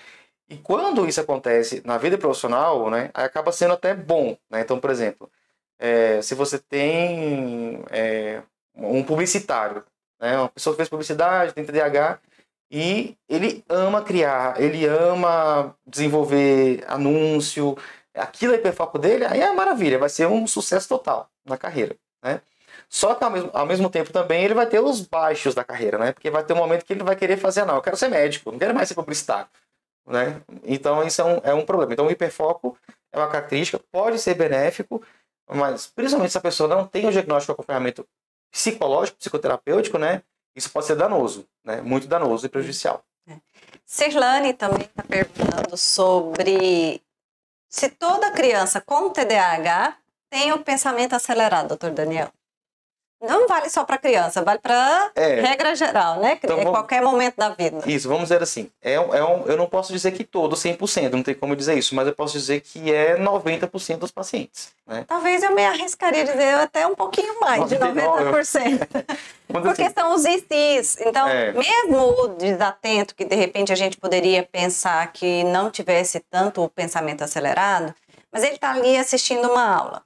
E 0.49 0.57
quando 0.57 1.07
isso 1.07 1.21
acontece 1.21 1.83
na 1.85 1.99
vida 1.99 2.19
profissional, 2.19 2.91
né, 2.91 3.11
acaba 3.15 3.53
sendo 3.53 3.75
até 3.75 3.95
bom. 3.95 4.37
Né? 4.51 4.61
Então, 4.61 4.79
por 4.79 4.91
exemplo, 4.91 5.31
é, 5.79 6.23
se 6.23 6.35
você 6.35 6.59
tem 6.59 7.83
é, 7.91 8.43
um 8.75 9.03
publicitário, 9.03 9.85
né, 10.21 10.39
uma 10.39 10.49
pessoa 10.49 10.75
que 10.75 10.79
fez 10.79 10.89
publicidade, 10.89 11.53
tem 11.53 11.65
TDAH, 11.65 12.19
e 12.71 13.17
ele 13.29 13.65
ama 13.69 14.03
criar, 14.03 14.61
ele 14.61 14.87
ama 14.87 15.77
desenvolver 15.87 16.85
anúncio, 16.87 17.77
aquilo 18.15 18.53
é 18.53 18.57
hiperfoco 18.57 18.99
dele, 18.99 19.25
aí 19.25 19.41
é 19.41 19.53
maravilha, 19.53 19.99
vai 19.99 20.09
ser 20.09 20.27
um 20.27 20.47
sucesso 20.47 20.89
total 20.89 21.29
na 21.45 21.57
carreira. 21.57 21.97
Né? 22.23 22.41
Só 22.89 23.15
que 23.15 23.25
ao 23.25 23.31
mesmo, 23.31 23.51
ao 23.53 23.67
mesmo 23.67 23.91
tempo 23.91 24.13
também 24.13 24.45
ele 24.45 24.55
vai 24.55 24.67
ter 24.67 24.81
os 24.81 25.01
baixos 25.01 25.55
da 25.55 25.65
carreira, 25.65 25.99
né? 25.99 26.13
Porque 26.13 26.31
vai 26.31 26.45
ter 26.45 26.53
um 26.53 26.57
momento 26.57 26.85
que 26.85 26.93
ele 26.93 27.03
vai 27.03 27.17
querer 27.17 27.37
fazer, 27.37 27.65
não, 27.65 27.77
eu 27.77 27.83
quero 27.83 27.97
ser 27.97 28.09
médico, 28.09 28.53
não 28.53 28.59
quero 28.59 28.75
mais 28.75 28.89
ser 28.89 28.95
publicitário. 28.95 29.49
Né? 30.07 30.43
Então, 30.65 31.03
isso 31.07 31.21
é 31.21 31.25
um, 31.25 31.41
é 31.45 31.55
um 31.55 31.65
problema. 31.65 31.93
Então, 31.93 32.07
o 32.07 32.11
hiperfoco 32.11 32.77
é 33.13 33.19
uma 33.19 33.29
característica, 33.29 33.81
pode 33.91 34.19
ser 34.19 34.35
benéfico, 34.35 35.03
mas 35.49 35.87
principalmente 35.87 36.33
se 36.33 36.39
a 36.39 36.43
pessoa 36.43 36.69
não 36.69 36.87
tem 36.87 37.07
o 37.07 37.13
diagnóstico 37.13 37.53
de 37.53 37.55
acompanhamento 37.55 38.07
psicológico, 38.51 39.19
psicoterapêutico, 39.19 39.99
né? 39.99 40.23
Isso 40.55 40.71
pode 40.71 40.87
ser 40.87 40.97
danoso, 40.97 41.47
né? 41.65 41.81
Muito 41.81 42.07
danoso 42.07 42.47
e 42.47 42.49
prejudicial. 42.49 43.03
É. 43.29 43.37
Cirlane 43.85 44.53
também 44.55 44.83
está 44.83 45.03
perguntando 45.03 45.77
sobre 45.77 47.03
se 47.69 47.89
toda 47.89 48.31
criança 48.31 48.81
com 48.81 49.11
TDAH 49.11 49.97
tem 50.31 50.53
o 50.53 50.59
pensamento 50.63 51.15
acelerado, 51.15 51.69
doutor 51.69 51.91
Daniel. 51.91 52.31
Não 53.29 53.49
vale 53.49 53.69
só 53.69 53.85
para 53.85 53.99
criança, 53.99 54.43
vale 54.43 54.59
para 54.59 55.11
é, 55.15 55.41
regra 55.41 55.75
geral, 55.75 56.21
né? 56.21 56.39
Então, 56.43 56.59
é 56.59 56.65
qualquer 56.65 57.03
momento 57.03 57.37
da 57.37 57.51
vida. 57.51 57.83
Isso, 57.87 58.09
vamos 58.09 58.25
dizer 58.25 58.43
assim. 58.43 58.71
É, 58.83 58.95
é 58.95 59.25
um, 59.25 59.47
eu 59.47 59.57
não 59.57 59.67
posso 59.67 59.93
dizer 59.93 60.13
que 60.13 60.25
todo, 60.25 60.57
100%, 60.57 61.11
não 61.11 61.23
tem 61.23 61.35
como 61.35 61.57
dizer 61.57 61.77
isso, 61.77 61.95
mas 61.95 62.07
eu 62.07 62.15
posso 62.15 62.33
dizer 62.33 62.61
que 62.61 62.93
é 62.93 63.17
90% 63.17 63.99
dos 63.99 64.11
pacientes. 64.11 64.73
Né? 64.87 65.05
Talvez 65.07 65.43
eu 65.43 65.55
me 65.55 65.65
arriscaria 65.65 66.23
a 66.23 66.27
dizer 66.27 66.55
até 66.55 66.87
um 66.87 66.95
pouquinho 66.95 67.41
mais 67.41 67.61
99. 67.61 68.25
de 68.25 68.31
90%. 68.31 69.05
Porque 69.49 69.83
assim, 69.83 69.95
são 69.95 70.15
os 70.15 70.25
ICs. 70.25 70.99
Então, 71.01 71.29
é. 71.29 71.53
mesmo 71.53 71.99
o 71.99 72.29
desatento, 72.29 73.15
que 73.15 73.25
de 73.25 73.37
repente 73.37 73.73
a 73.73 73.77
gente 73.77 73.97
poderia 73.97 74.43
pensar 74.43 75.13
que 75.13 75.45
não 75.45 75.71
tivesse 75.71 76.21
tanto 76.31 76.63
o 76.63 76.69
pensamento 76.69 77.23
acelerado, 77.23 77.95
mas 78.33 78.43
ele 78.43 78.57
está 78.57 78.73
ali 78.73 78.97
assistindo 78.97 79.49
uma 79.49 79.65
aula. 79.65 80.03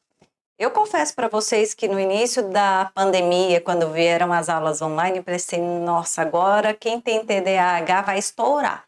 Eu 0.58 0.72
confesso 0.72 1.14
para 1.14 1.28
vocês 1.28 1.72
que 1.72 1.86
no 1.86 2.00
início 2.00 2.42
da 2.50 2.90
pandemia, 2.92 3.60
quando 3.60 3.92
vieram 3.92 4.32
as 4.32 4.48
aulas 4.48 4.82
online, 4.82 5.18
eu 5.18 5.22
pensei, 5.22 5.60
nossa, 5.60 6.22
agora 6.22 6.74
quem 6.74 7.00
tem 7.00 7.24
TDAH 7.24 8.02
vai 8.02 8.18
estourar. 8.18 8.84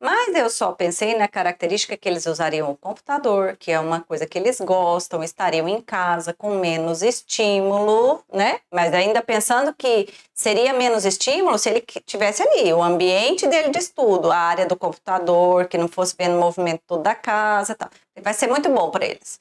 Mas 0.00 0.34
eu 0.34 0.48
só 0.48 0.72
pensei 0.72 1.14
na 1.14 1.28
característica 1.28 1.94
que 1.94 2.08
eles 2.08 2.24
usariam 2.24 2.70
o 2.70 2.76
computador, 2.76 3.54
que 3.58 3.70
é 3.70 3.78
uma 3.78 4.00
coisa 4.00 4.26
que 4.26 4.38
eles 4.38 4.62
gostam, 4.62 5.22
estariam 5.22 5.68
em 5.68 5.82
casa 5.82 6.32
com 6.32 6.54
menos 6.54 7.02
estímulo, 7.02 8.24
né? 8.32 8.60
Mas 8.72 8.94
ainda 8.94 9.20
pensando 9.20 9.74
que 9.74 10.08
seria 10.32 10.72
menos 10.72 11.04
estímulo 11.04 11.58
se 11.58 11.68
ele 11.68 11.82
tivesse 12.06 12.42
ali 12.42 12.72
o 12.72 12.82
ambiente 12.82 13.46
dele 13.46 13.68
de 13.68 13.78
estudo, 13.78 14.32
a 14.32 14.38
área 14.38 14.64
do 14.64 14.74
computador, 14.74 15.66
que 15.66 15.76
não 15.76 15.86
fosse 15.86 16.14
vendo 16.18 16.38
o 16.38 16.40
movimento 16.40 16.80
todo 16.86 17.02
da 17.02 17.14
casa, 17.14 17.74
tal. 17.74 17.90
Vai 18.22 18.32
ser 18.32 18.46
muito 18.46 18.70
bom 18.70 18.90
para 18.90 19.04
eles. 19.04 19.38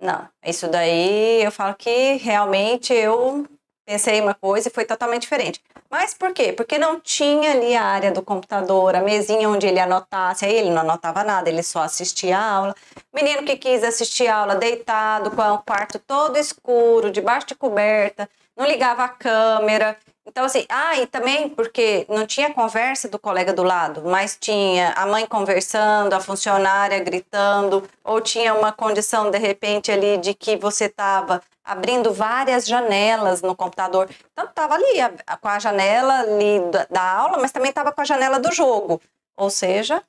Não, 0.00 0.28
isso 0.44 0.68
daí 0.68 1.42
eu 1.42 1.50
falo 1.50 1.74
que 1.74 2.16
realmente 2.16 2.92
eu 2.92 3.46
pensei 3.84 4.20
uma 4.20 4.34
coisa 4.34 4.68
e 4.68 4.70
foi 4.70 4.84
totalmente 4.84 5.22
diferente. 5.22 5.60
Mas 5.90 6.12
por 6.12 6.34
quê? 6.34 6.52
Porque 6.52 6.76
não 6.76 7.00
tinha 7.00 7.52
ali 7.52 7.74
a 7.74 7.82
área 7.82 8.12
do 8.12 8.22
computador, 8.22 8.94
a 8.94 9.00
mesinha 9.00 9.48
onde 9.48 9.66
ele 9.66 9.80
anotasse, 9.80 10.44
aí 10.44 10.54
ele 10.54 10.70
não 10.70 10.82
anotava 10.82 11.24
nada, 11.24 11.48
ele 11.48 11.62
só 11.62 11.80
assistia 11.80 12.38
a 12.38 12.52
aula. 12.52 12.74
Menino 13.14 13.44
que 13.44 13.56
quis 13.56 13.82
assistir 13.82 14.28
a 14.28 14.36
aula 14.36 14.54
deitado, 14.54 15.30
com 15.30 15.42
o 15.42 15.58
quarto 15.58 15.98
todo 15.98 16.36
escuro, 16.36 17.10
debaixo 17.10 17.48
de 17.48 17.54
coberta, 17.54 18.28
não 18.54 18.66
ligava 18.66 19.04
a 19.04 19.08
câmera. 19.08 19.96
Então, 20.28 20.44
assim, 20.44 20.66
ah, 20.68 20.98
e 20.98 21.06
também 21.06 21.48
porque 21.48 22.04
não 22.06 22.26
tinha 22.26 22.52
conversa 22.52 23.08
do 23.08 23.18
colega 23.18 23.50
do 23.50 23.62
lado, 23.62 24.02
mas 24.04 24.36
tinha 24.38 24.92
a 24.92 25.06
mãe 25.06 25.26
conversando, 25.26 26.12
a 26.12 26.20
funcionária 26.20 27.00
gritando, 27.00 27.82
ou 28.04 28.20
tinha 28.20 28.52
uma 28.52 28.70
condição, 28.70 29.30
de 29.30 29.38
repente, 29.38 29.90
ali 29.90 30.18
de 30.18 30.34
que 30.34 30.54
você 30.54 30.84
estava 30.84 31.40
abrindo 31.64 32.12
várias 32.12 32.66
janelas 32.66 33.40
no 33.40 33.56
computador. 33.56 34.10
Então, 34.32 34.44
estava 34.44 34.74
ali 34.74 35.00
a, 35.00 35.36
com 35.38 35.48
a 35.48 35.58
janela 35.58 36.20
ali 36.20 36.60
da, 36.70 36.86
da 36.90 37.10
aula, 37.10 37.38
mas 37.38 37.50
também 37.50 37.70
estava 37.70 37.90
com 37.90 38.02
a 38.02 38.04
janela 38.04 38.38
do 38.38 38.52
jogo. 38.52 39.00
Ou 39.34 39.48
seja, 39.48 40.02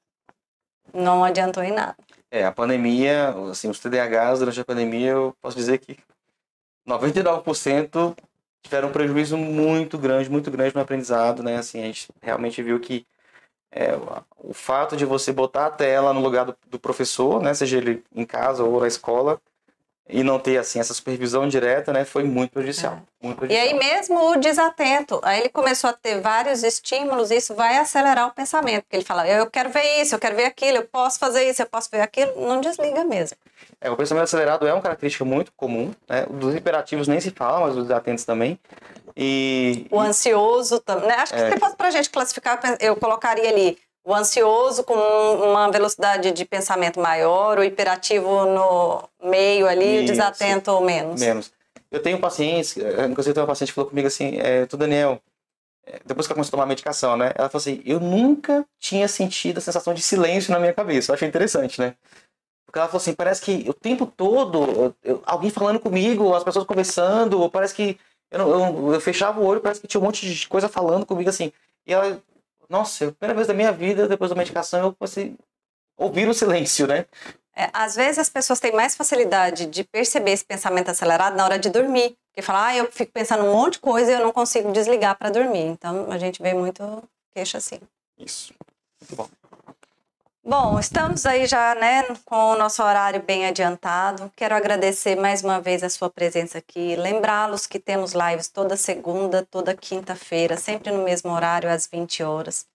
não 0.93 1.23
adiantou 1.23 1.63
em 1.63 1.71
nada. 1.71 1.95
É, 2.29 2.43
a 2.43 2.51
pandemia, 2.51 3.33
assim, 3.49 3.69
os 3.69 3.79
TDAHs 3.79 4.39
durante 4.39 4.59
a 4.59 4.65
pandemia, 4.65 5.11
eu 5.11 5.33
posso 5.41 5.55
dizer 5.55 5.77
que 5.77 5.97
99% 6.85 8.15
tiveram 8.61 8.89
um 8.89 8.91
prejuízo 8.91 9.37
muito 9.37 9.97
grande, 9.97 10.29
muito 10.29 10.51
grande 10.51 10.75
no 10.75 10.81
aprendizado, 10.81 11.43
né? 11.43 11.57
Assim, 11.57 11.81
a 11.81 11.85
gente 11.85 12.09
realmente 12.21 12.61
viu 12.61 12.79
que 12.79 13.05
é, 13.71 13.91
o 14.37 14.53
fato 14.53 14.97
de 14.97 15.05
você 15.05 15.31
botar 15.31 15.67
a 15.67 15.71
tela 15.71 16.13
no 16.13 16.21
lugar 16.21 16.45
do, 16.45 16.55
do, 16.67 16.79
professor, 16.79 17.41
né, 17.41 17.53
seja 17.53 17.77
ele 17.77 18.03
em 18.15 18.25
casa 18.25 18.63
ou 18.63 18.81
na 18.81 18.87
escola, 18.87 19.39
e 20.09 20.23
não 20.23 20.39
ter 20.39 20.57
assim 20.57 20.79
essa 20.79 20.93
supervisão 20.93 21.47
direta, 21.47 21.93
né, 21.93 22.03
foi 22.03 22.23
muito 22.23 22.51
prejudicial, 22.51 22.93
é. 22.93 23.25
muito 23.25 23.37
prejudicial. 23.37 23.67
E 23.67 23.71
aí 23.71 23.77
mesmo 23.77 24.31
o 24.31 24.35
desatento, 24.37 25.19
aí 25.23 25.41
ele 25.41 25.49
começou 25.49 25.89
a 25.89 25.93
ter 25.93 26.19
vários 26.19 26.63
estímulos, 26.63 27.29
isso 27.29 27.53
vai 27.53 27.77
acelerar 27.77 28.27
o 28.27 28.31
pensamento, 28.31 28.83
porque 28.83 28.95
ele 28.95 29.05
fala, 29.05 29.27
eu 29.27 29.45
quero 29.45 29.69
ver 29.69 30.01
isso, 30.01 30.15
eu 30.15 30.19
quero 30.19 30.35
ver 30.35 30.45
aquilo, 30.45 30.77
eu 30.77 30.85
posso 30.85 31.19
fazer 31.19 31.47
isso, 31.47 31.61
eu 31.61 31.67
posso 31.67 31.89
ver 31.91 32.01
aquilo, 32.01 32.33
não 32.35 32.59
desliga 32.59 33.03
mesmo. 33.05 33.37
É, 33.79 33.89
o 33.89 33.95
pensamento 33.95 34.23
acelerado 34.23 34.67
é 34.67 34.73
uma 34.73 34.81
característica 34.81 35.23
muito 35.23 35.51
comum, 35.53 35.93
né? 36.07 36.25
Dos 36.29 36.53
hiperativos 36.53 37.07
nem 37.07 37.21
se 37.21 37.31
fala, 37.31 37.67
mas 37.67 37.75
dos 37.75 37.83
desatentos 37.87 38.25
também. 38.25 38.59
E, 39.15 39.85
o 39.89 39.99
ansioso 39.99 40.79
também. 40.79 41.07
Né? 41.07 41.15
Acho 41.15 41.33
que 41.33 41.39
é. 41.39 41.51
se 41.51 41.59
fosse 41.59 41.75
para 41.75 41.87
a 41.87 41.91
gente 41.91 42.09
classificar, 42.09 42.59
eu 42.79 42.95
colocaria 42.95 43.49
ali 43.49 43.77
o 44.03 44.13
ansioso 44.13 44.83
com 44.83 44.93
uma 44.93 45.69
velocidade 45.71 46.31
de 46.31 46.45
pensamento 46.45 46.99
maior, 46.99 47.59
o 47.59 47.63
hiperativo 47.63 48.45
no 48.45 49.03
meio 49.23 49.67
ali, 49.67 49.99
o 49.99 50.05
desatento 50.05 50.71
ou 50.71 50.81
menos. 50.81 51.19
Menos. 51.19 51.51
Eu 51.91 52.01
tenho 52.01 52.19
pacientes, 52.19 52.77
eh, 52.77 53.05
inclusive 53.05 53.33
tem 53.33 53.41
uma 53.41 53.47
paciente 53.47 53.69
que 53.69 53.75
falou 53.75 53.89
comigo 53.89 54.07
assim, 54.07 54.37
é, 54.39 54.65
tu 54.65 54.77
Daniel, 54.77 55.19
eh, 55.85 55.99
depois 56.05 56.27
que 56.27 56.31
ela 56.31 56.35
começou 56.35 56.49
a 56.49 56.57
tomar 56.57 56.65
medicação, 56.65 57.17
né? 57.17 57.31
Ela 57.35 57.49
falou 57.49 57.61
assim, 57.61 57.81
eu 57.83 57.99
nunca 57.99 58.65
tinha 58.79 59.07
sentido 59.07 59.57
a 59.57 59.61
sensação 59.61 59.93
de 59.93 60.01
silêncio 60.01 60.51
na 60.51 60.59
minha 60.59 60.73
cabeça. 60.73 61.11
Eu 61.11 61.15
achei 61.15 61.27
interessante, 61.27 61.81
né? 61.81 61.95
Porque 62.65 62.77
ela 62.77 62.87
falou 62.87 63.01
assim, 63.01 63.13
parece 63.13 63.41
que 63.41 63.67
o 63.67 63.73
tempo 63.73 64.05
todo, 64.05 64.95
eu, 65.03 65.23
alguém 65.25 65.49
falando 65.49 65.79
comigo, 65.79 66.35
as 66.35 66.43
pessoas 66.43 66.65
conversando, 66.65 67.49
parece 67.49 67.73
que 67.73 67.97
eu, 68.29 68.47
eu, 68.47 68.93
eu, 68.93 69.01
fechava 69.01 69.39
o 69.41 69.45
olho, 69.45 69.59
parece 69.59 69.81
que 69.81 69.87
tinha 69.87 69.99
um 69.99 70.03
monte 70.03 70.31
de 70.31 70.47
coisa 70.47 70.69
falando 70.69 71.05
comigo 71.05 71.29
assim. 71.29 71.51
E 71.87 71.93
ela, 71.93 72.21
nossa, 72.69 73.05
é 73.05 73.07
a 73.07 73.11
primeira 73.11 73.35
vez 73.35 73.47
da 73.47 73.53
minha 73.53 73.71
vida, 73.71 74.07
depois 74.07 74.29
da 74.29 74.35
medicação, 74.35 74.79
eu 74.79 74.93
comecei 74.93 75.35
a 75.97 76.03
ouvir 76.03 76.29
o 76.29 76.33
silêncio, 76.33 76.87
né? 76.87 77.05
É, 77.55 77.69
às 77.73 77.95
vezes 77.95 78.19
as 78.19 78.29
pessoas 78.29 78.59
têm 78.59 78.71
mais 78.71 78.95
facilidade 78.95 79.65
de 79.65 79.83
perceber 79.83 80.31
esse 80.31 80.45
pensamento 80.45 80.89
acelerado 80.89 81.35
na 81.35 81.43
hora 81.43 81.59
de 81.59 81.69
dormir. 81.69 82.15
Porque 82.29 82.41
fala, 82.41 82.67
ah, 82.67 82.75
eu 82.77 82.89
fico 82.89 83.11
pensando 83.11 83.43
um 83.43 83.51
monte 83.51 83.73
de 83.73 83.79
coisa 83.79 84.11
e 84.11 84.13
eu 84.13 84.21
não 84.21 84.31
consigo 84.31 84.71
desligar 84.71 85.17
para 85.17 85.29
dormir. 85.29 85.65
Então 85.65 86.09
a 86.09 86.17
gente 86.17 86.41
vê 86.41 86.53
muito 86.53 87.03
queixa 87.33 87.57
assim. 87.57 87.79
Isso. 88.17 88.53
Muito 89.01 89.15
bom. 89.15 89.27
Bom, 90.43 90.79
estamos 90.79 91.25
aí 91.25 91.45
já, 91.45 91.75
né, 91.75 92.03
com 92.25 92.53
o 92.53 92.57
nosso 92.57 92.81
horário 92.81 93.21
bem 93.21 93.45
adiantado. 93.45 94.31
Quero 94.35 94.55
agradecer 94.55 95.15
mais 95.15 95.43
uma 95.43 95.59
vez 95.59 95.83
a 95.83 95.89
sua 95.89 96.09
presença 96.09 96.57
aqui. 96.57 96.95
Lembrá-los 96.95 97.67
que 97.67 97.77
temos 97.77 98.13
lives 98.13 98.47
toda 98.47 98.77
segunda, 98.77 99.45
toda 99.45 99.75
quinta-feira, 99.75 100.55
sempre 100.57 100.91
no 100.91 101.03
mesmo 101.03 101.31
horário, 101.31 101.69
às 101.69 101.85
20 101.85 102.23
horas. 102.23 102.65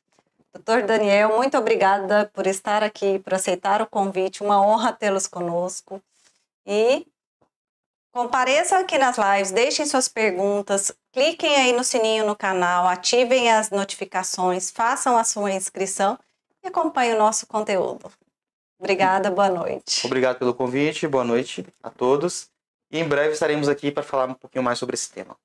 Doutor 0.53 0.83
Daniel, 0.83 1.37
muito 1.37 1.57
obrigada 1.57 2.31
por 2.35 2.47
estar 2.47 2.83
aqui, 2.85 3.19
por 3.19 3.35
aceitar 3.35 3.81
o 3.83 3.87
convite. 3.87 4.43
Uma 4.43 4.61
honra 4.61 4.93
tê-los 4.93 5.27
conosco. 5.27 6.01
E 6.67 7.07
compareçam 8.13 8.79
aqui 8.79 8.99
nas 8.99 9.17
lives, 9.17 9.51
deixem 9.51 9.87
suas 9.87 10.07
perguntas, 10.07 10.93
cliquem 11.13 11.57
aí 11.57 11.73
no 11.73 11.83
sininho 11.83 12.27
no 12.27 12.37
canal, 12.37 12.87
ativem 12.87 13.51
as 13.51 13.71
notificações, 13.71 14.71
façam 14.71 15.17
a 15.17 15.25
sua 15.25 15.51
inscrição 15.51 16.19
e 16.65 16.69
acompanhe 16.69 17.15
o 17.15 17.19
nosso 17.19 17.47
conteúdo. 17.47 18.11
Obrigada, 18.79 19.31
boa 19.31 19.49
noite. 19.49 20.05
Obrigado 20.07 20.39
pelo 20.39 20.55
convite, 20.55 21.07
boa 21.07 21.25
noite 21.25 21.65
a 21.83 21.91
todos. 21.91 22.49
E 22.91 22.99
em 22.99 23.07
breve 23.07 23.33
estaremos 23.33 23.69
aqui 23.69 23.93
para 23.93 24.03
falar 24.03 24.29
um 24.29 24.35
pouquinho 24.35 24.65
mais 24.65 24.79
sobre 24.79 24.95
esse 24.95 25.11
tema. 25.13 25.37